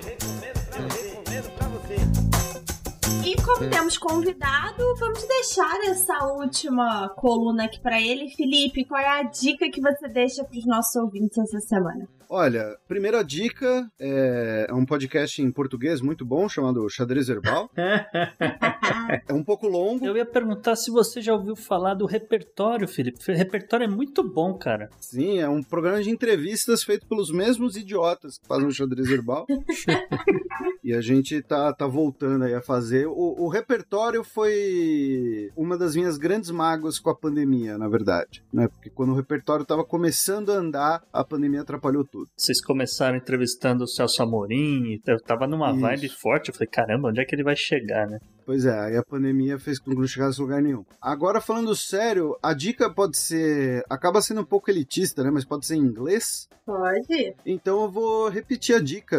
Como 3.55 3.69
temos 3.69 3.97
convidado, 3.97 4.95
vamos 4.99 5.23
deixar 5.27 5.79
essa 5.85 6.25
última 6.25 7.09
coluna 7.09 7.65
aqui 7.65 7.79
para 7.79 7.99
ele. 7.99 8.29
Felipe, 8.29 8.85
qual 8.85 9.01
é 9.01 9.07
a 9.07 9.23
dica 9.23 9.69
que 9.71 9.81
você 9.81 10.07
deixa 10.07 10.43
para 10.43 10.57
os 10.57 10.65
nossos 10.65 10.95
ouvintes 10.95 11.37
essa 11.37 11.59
semana? 11.59 12.07
Olha, 12.31 12.77
primeira 12.87 13.23
dica 13.23 13.91
é, 13.99 14.67
é 14.69 14.73
um 14.75 14.85
podcast 14.85 15.41
em 15.41 15.51
português 15.51 15.99
muito 15.99 16.23
bom 16.23 16.47
chamado 16.47 16.87
Xadrez 16.87 17.27
Herbal. 17.27 17.71
é 19.27 19.33
um 19.33 19.43
pouco 19.43 19.67
longo. 19.67 20.05
Eu 20.05 20.15
ia 20.15 20.27
perguntar 20.27 20.75
se 20.75 20.91
você 20.91 21.23
já 21.23 21.33
ouviu 21.33 21.55
falar 21.55 21.95
do 21.95 22.05
repertório, 22.05 22.87
Felipe. 22.87 23.19
O 23.31 23.35
repertório 23.35 23.85
é 23.85 23.87
muito 23.87 24.21
bom, 24.21 24.53
cara. 24.53 24.91
Sim, 24.99 25.39
é 25.39 25.49
um 25.49 25.63
programa 25.63 26.03
de 26.03 26.11
entrevistas 26.11 26.83
feito 26.83 27.07
pelos 27.07 27.31
mesmos 27.31 27.75
idiotas 27.75 28.37
que 28.37 28.45
fazem 28.47 28.67
o 28.67 28.71
Xadrez 28.71 29.09
Herbal. 29.09 29.47
e 30.83 30.93
a 30.93 31.01
gente 31.01 31.41
tá, 31.41 31.73
tá 31.73 31.87
voltando 31.87 32.45
aí 32.45 32.53
a 32.53 32.61
fazer. 32.61 33.07
O, 33.07 33.45
o 33.45 33.49
repertório 33.49 34.23
foi 34.23 35.49
uma 35.57 35.75
das 35.75 35.95
minhas 35.95 36.19
grandes 36.19 36.51
mágoas 36.51 36.99
com 36.99 37.09
a 37.09 37.15
pandemia, 37.15 37.75
na 37.75 37.89
verdade. 37.89 38.43
Né? 38.53 38.67
Porque 38.67 38.91
quando 38.91 39.13
o 39.13 39.15
repertório 39.15 39.65
tava 39.65 39.83
começando 39.83 40.51
a 40.51 40.57
andar, 40.57 41.03
a 41.11 41.23
pandemia 41.23 41.61
atrapalhou 41.61 42.05
tudo 42.05 42.18
tudo. 42.19 42.29
Vocês 42.35 42.61
começaram 42.61 43.17
entrevistando 43.17 43.83
o 43.83 43.87
Celso 43.87 44.21
Amorim, 44.21 44.99
eu 45.05 45.21
tava 45.21 45.47
numa 45.47 45.71
Isso. 45.71 45.79
vibe 45.79 46.09
forte, 46.09 46.49
eu 46.49 46.53
falei, 46.53 46.67
caramba, 46.67 47.09
onde 47.09 47.21
é 47.21 47.25
que 47.25 47.35
ele 47.35 47.43
vai 47.43 47.55
chegar, 47.55 48.07
né? 48.07 48.19
Pois 48.49 48.65
é, 48.65 48.79
aí 48.79 48.97
a 48.97 49.03
pandemia 49.03 49.59
fez 49.59 49.77
com 49.77 49.91
que 49.91 49.97
não 49.99 50.07
chegasse 50.07 50.41
a 50.41 50.43
lugar 50.43 50.59
nenhum. 50.59 50.83
Agora, 50.99 51.39
falando 51.39 51.75
sério, 51.75 52.35
a 52.41 52.51
dica 52.51 52.89
pode 52.89 53.15
ser. 53.15 53.85
acaba 53.87 54.23
sendo 54.23 54.41
um 54.41 54.43
pouco 54.43 54.71
elitista, 54.71 55.23
né? 55.23 55.29
Mas 55.29 55.45
pode 55.45 55.67
ser 55.67 55.75
em 55.75 55.81
inglês. 55.81 56.49
Pode. 56.65 57.35
Então 57.45 57.83
eu 57.83 57.91
vou 57.91 58.27
repetir 58.27 58.75
a 58.75 58.79
dica 58.79 59.17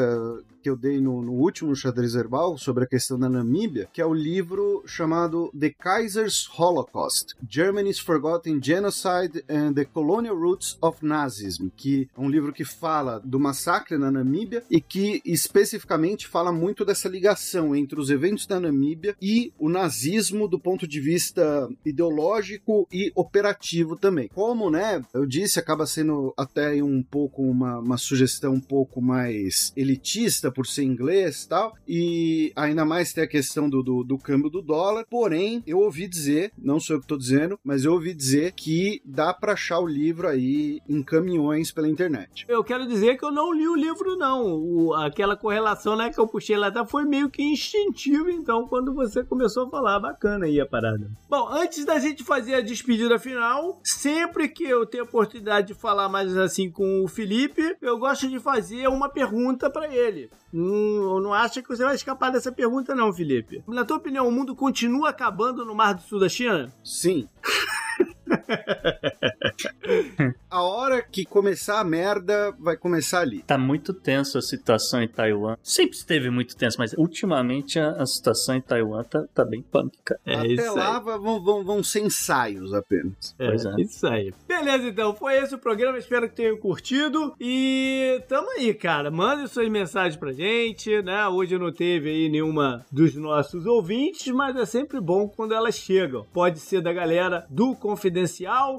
que 0.62 0.68
eu 0.68 0.76
dei 0.76 1.00
no, 1.00 1.22
no, 1.22 1.32
último 1.32 1.74
xadrez 1.74 2.14
herbal 2.14 2.56
sobre 2.58 2.84
a 2.84 2.86
questão 2.86 3.18
da 3.18 3.28
Namíbia, 3.28 3.88
que 3.92 4.00
é 4.00 4.06
o 4.06 4.12
livro 4.12 4.82
chamado 4.86 5.50
The 5.58 5.70
Kaiser's 5.70 6.48
Holocaust: 6.56 7.34
Germany's 7.48 7.98
Forgotten 7.98 8.60
Genocide 8.62 9.44
and 9.48 9.74
the 9.74 9.84
Colonial 9.84 10.38
Roots 10.38 10.78
of 10.80 11.04
Nazism, 11.04 11.68
que 11.76 12.08
é 12.16 12.20
um 12.20 12.28
livro 12.28 12.52
que 12.52 12.64
fala 12.64 13.20
do 13.24 13.40
massacre 13.40 13.96
na 13.96 14.10
Namíbia 14.10 14.62
e 14.70 14.80
que 14.80 15.22
especificamente 15.24 16.26
fala 16.26 16.52
muito 16.52 16.84
dessa 16.84 17.08
ligação 17.08 17.74
entre 17.74 17.98
os 17.98 18.10
eventos 18.10 18.46
da 18.46 18.60
Namíbia 18.60 19.16
e 19.20 19.52
o 19.58 19.68
nazismo 19.68 20.48
do 20.48 20.58
ponto 20.58 20.86
de 20.86 21.00
vista 21.00 21.68
ideológico 21.84 22.86
e 22.92 23.12
operativo 23.14 23.96
também. 23.96 24.28
Como, 24.28 24.70
né, 24.70 25.02
eu 25.12 25.26
disse, 25.26 25.58
acaba 25.58 25.86
sendo 25.86 26.32
até 26.36 26.82
um 26.82 27.02
pouco 27.02 27.42
uma, 27.42 27.78
uma 27.78 27.96
sugestão 27.96 28.54
um 28.54 28.60
pouco 28.60 29.00
mais 29.00 29.72
elitista 29.76 30.50
por 30.50 30.66
ser 30.66 30.84
inglês 30.84 31.44
e 31.44 31.48
tal, 31.48 31.74
e 31.86 32.52
ainda 32.56 32.84
mais 32.84 33.12
tem 33.12 33.24
a 33.24 33.28
questão 33.28 33.68
do, 33.68 33.82
do, 33.82 34.04
do, 34.04 34.18
câmbio 34.18 34.50
do 34.50 34.62
dólar. 34.62 35.04
Porém, 35.08 35.62
eu 35.66 35.78
ouvi 35.78 36.06
dizer, 36.06 36.52
não 36.58 36.80
sou 36.80 36.96
eu 36.96 37.00
que 37.00 37.04
estou 37.04 37.18
dizendo, 37.18 37.58
mas 37.64 37.84
eu 37.84 37.92
ouvi 37.92 38.14
dizer 38.14 38.52
que 38.52 39.00
dá 39.04 39.32
para 39.32 39.52
achar 39.52 39.80
o 39.80 39.86
livro 39.86 40.28
aí 40.28 40.80
em 40.88 41.02
caminhões 41.02 41.72
pela 41.72 41.88
internet. 41.88 42.44
Eu 42.48 42.62
quero 42.62 42.86
dizer 42.86 43.16
que 43.16 43.24
eu 43.24 43.32
não 43.32 43.52
li 43.52 43.66
o 43.66 43.76
livro, 43.76 44.16
não. 44.16 44.46
O, 44.46 44.94
aquela 44.94 45.36
correlação 45.36 45.96
né, 45.96 46.10
que 46.10 46.18
eu 46.18 46.28
puxei 46.28 46.56
lá 46.56 46.70
tá, 46.70 46.84
foi 46.84 47.04
meio 47.04 47.30
que 47.30 47.42
instintivo, 47.42 48.30
então, 48.30 48.66
quando 48.66 48.94
você 48.94 49.09
começou 49.28 49.66
a 49.66 49.70
falar, 49.70 50.00
bacana 50.00 50.46
aí 50.46 50.60
a 50.60 50.66
parada. 50.66 51.10
Bom, 51.28 51.48
antes 51.48 51.84
da 51.84 51.98
gente 51.98 52.24
fazer 52.24 52.54
a 52.54 52.60
despedida 52.60 53.18
final, 53.18 53.80
sempre 53.82 54.48
que 54.48 54.64
eu 54.64 54.86
tenho 54.86 55.04
a 55.04 55.06
oportunidade 55.06 55.68
de 55.68 55.74
falar 55.74 56.08
mais 56.08 56.36
assim 56.36 56.70
com 56.70 57.04
o 57.04 57.08
Felipe, 57.08 57.76
eu 57.80 57.98
gosto 57.98 58.28
de 58.28 58.38
fazer 58.38 58.88
uma 58.88 59.08
pergunta 59.08 59.70
para 59.70 59.94
ele. 59.94 60.30
Hum, 60.52 61.20
não 61.20 61.32
acha 61.32 61.62
que 61.62 61.68
você 61.68 61.84
vai 61.84 61.94
escapar 61.94 62.30
dessa 62.30 62.50
pergunta, 62.50 62.94
não, 62.94 63.12
Felipe. 63.12 63.62
Na 63.68 63.84
tua 63.84 63.98
opinião, 63.98 64.26
o 64.26 64.32
mundo 64.32 64.54
continua 64.54 65.10
acabando 65.10 65.64
no 65.64 65.74
Mar 65.74 65.94
do 65.94 66.02
Sul 66.02 66.18
da 66.18 66.28
China? 66.28 66.72
Sim. 66.82 67.28
a 70.50 70.62
hora 70.62 71.02
que 71.02 71.24
começar 71.24 71.80
a 71.80 71.84
merda, 71.84 72.54
vai 72.58 72.76
começar 72.76 73.20
ali. 73.20 73.42
Tá 73.42 73.58
muito 73.58 73.92
tenso 73.92 74.38
a 74.38 74.42
situação 74.42 75.02
em 75.02 75.08
Taiwan. 75.08 75.56
Sempre 75.62 75.96
esteve 75.96 76.30
muito 76.30 76.56
tenso, 76.56 76.76
mas 76.78 76.92
ultimamente 76.94 77.78
a, 77.78 77.90
a 77.92 78.06
situação 78.06 78.56
em 78.56 78.60
Taiwan 78.60 79.02
tá, 79.04 79.24
tá 79.34 79.44
bem 79.44 79.62
punk, 79.62 79.98
cara. 80.04 80.20
É 80.24 80.54
Até 80.54 80.70
lá 80.70 80.98
vão, 80.98 81.42
vão, 81.42 81.64
vão 81.64 81.82
ser 81.82 82.00
ensaios 82.00 82.74
apenas. 82.74 83.34
É, 83.38 83.48
pois 83.48 83.64
é. 83.64 83.74
Isso 83.78 84.06
aí. 84.06 84.32
Beleza, 84.46 84.88
então. 84.88 85.14
Foi 85.14 85.36
esse 85.36 85.54
o 85.54 85.58
programa. 85.58 85.98
Espero 85.98 86.28
que 86.28 86.36
tenham 86.36 86.56
curtido. 86.56 87.34
E 87.40 88.22
tamo 88.28 88.50
aí, 88.50 88.72
cara. 88.74 89.10
Mande 89.10 89.48
suas 89.48 89.68
mensagens 89.68 90.16
pra 90.16 90.32
gente, 90.32 91.02
né? 91.02 91.26
Hoje 91.28 91.58
não 91.58 91.72
teve 91.72 92.10
aí 92.10 92.28
nenhuma 92.28 92.84
dos 92.90 93.14
nossos 93.14 93.66
ouvintes, 93.66 94.32
mas 94.32 94.56
é 94.56 94.66
sempre 94.66 95.00
bom 95.00 95.28
quando 95.28 95.54
elas 95.54 95.76
chegam. 95.76 96.26
Pode 96.32 96.58
ser 96.58 96.80
da 96.80 96.92
galera 96.92 97.46
do 97.48 97.74
Confidencial, 97.74 98.19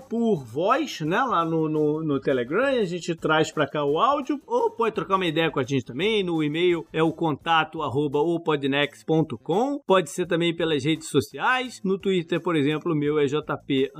por 0.09 0.43
voz, 0.43 1.01
né? 1.01 1.21
Lá 1.21 1.45
no, 1.45 1.69
no, 1.69 2.03
no 2.03 2.19
Telegram, 2.19 2.65
a 2.65 2.83
gente 2.83 3.15
traz 3.15 3.51
pra 3.51 3.67
cá 3.67 3.83
o 3.83 3.99
áudio, 3.99 4.39
ou 4.45 4.71
pode 4.71 4.95
trocar 4.95 5.15
uma 5.15 5.25
ideia 5.25 5.51
com 5.51 5.59
a 5.59 5.63
gente 5.63 5.85
também. 5.85 6.23
No 6.23 6.43
e-mail 6.43 6.85
é 6.91 7.01
o 7.01 7.11
contato 7.11 7.81
arroba 7.81 8.19
opodnex.com. 8.19 9.79
Pode 9.85 10.09
ser 10.09 10.25
também 10.25 10.55
pelas 10.55 10.83
redes 10.83 11.09
sociais. 11.09 11.81
No 11.83 11.97
Twitter, 11.97 12.41
por 12.41 12.55
exemplo, 12.55 12.93
o 12.93 12.95
meu 12.95 13.19
é 13.19 13.25
JP 13.25 13.91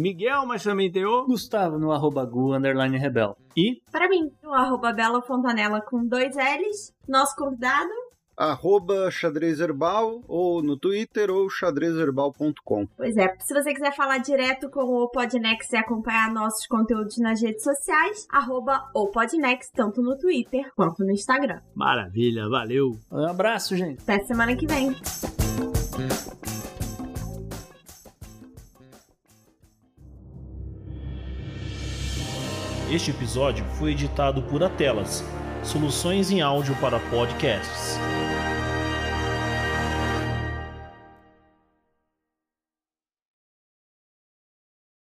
Miguel, 0.00 0.46
mas 0.46 0.62
também 0.62 0.90
tem 0.90 1.04
o 1.04 1.24
Gustavo 1.26 1.78
no 1.78 1.92
arroba 1.92 2.24
Gu 2.24 2.52
Rebel. 2.52 3.36
E 3.56 3.80
para 3.90 4.08
mim, 4.08 4.30
o 4.44 4.52
arroba 4.52 4.92
Bela 4.92 5.22
Fontanella 5.22 5.80
com 5.80 6.06
dois 6.06 6.34
L's. 6.36 6.92
Nosso 7.08 7.34
convidado 7.36 7.90
arroba 8.36 9.10
xadrezherbal, 9.10 10.22
ou 10.26 10.62
no 10.62 10.76
Twitter, 10.76 11.30
ou 11.30 11.48
xadrezherbal.com. 11.48 12.86
Pois 12.96 13.16
é, 13.16 13.34
se 13.40 13.54
você 13.54 13.72
quiser 13.72 13.94
falar 13.94 14.18
direto 14.18 14.70
com 14.70 14.80
o 14.82 15.08
Podnext 15.08 15.72
e 15.72 15.76
acompanhar 15.76 16.32
nossos 16.32 16.66
conteúdos 16.66 17.18
nas 17.18 17.40
redes 17.40 17.62
sociais, 17.62 18.26
arroba 18.30 18.88
o 18.94 19.08
Podnext, 19.08 19.72
tanto 19.72 20.02
no 20.02 20.16
Twitter 20.16 20.70
quanto 20.74 21.04
no 21.04 21.10
Instagram. 21.10 21.60
Maravilha, 21.74 22.48
valeu. 22.48 22.96
Um 23.10 23.26
abraço, 23.26 23.76
gente. 23.76 24.02
Até 24.02 24.24
semana 24.24 24.56
que 24.56 24.66
vem. 24.66 24.94
Este 32.92 33.10
episódio 33.10 33.64
foi 33.78 33.92
editado 33.92 34.42
por 34.42 34.62
Atelas, 34.62 35.24
soluções 35.64 36.30
em 36.30 36.42
áudio 36.42 36.76
para 36.76 37.00
podcasts. 37.00 37.98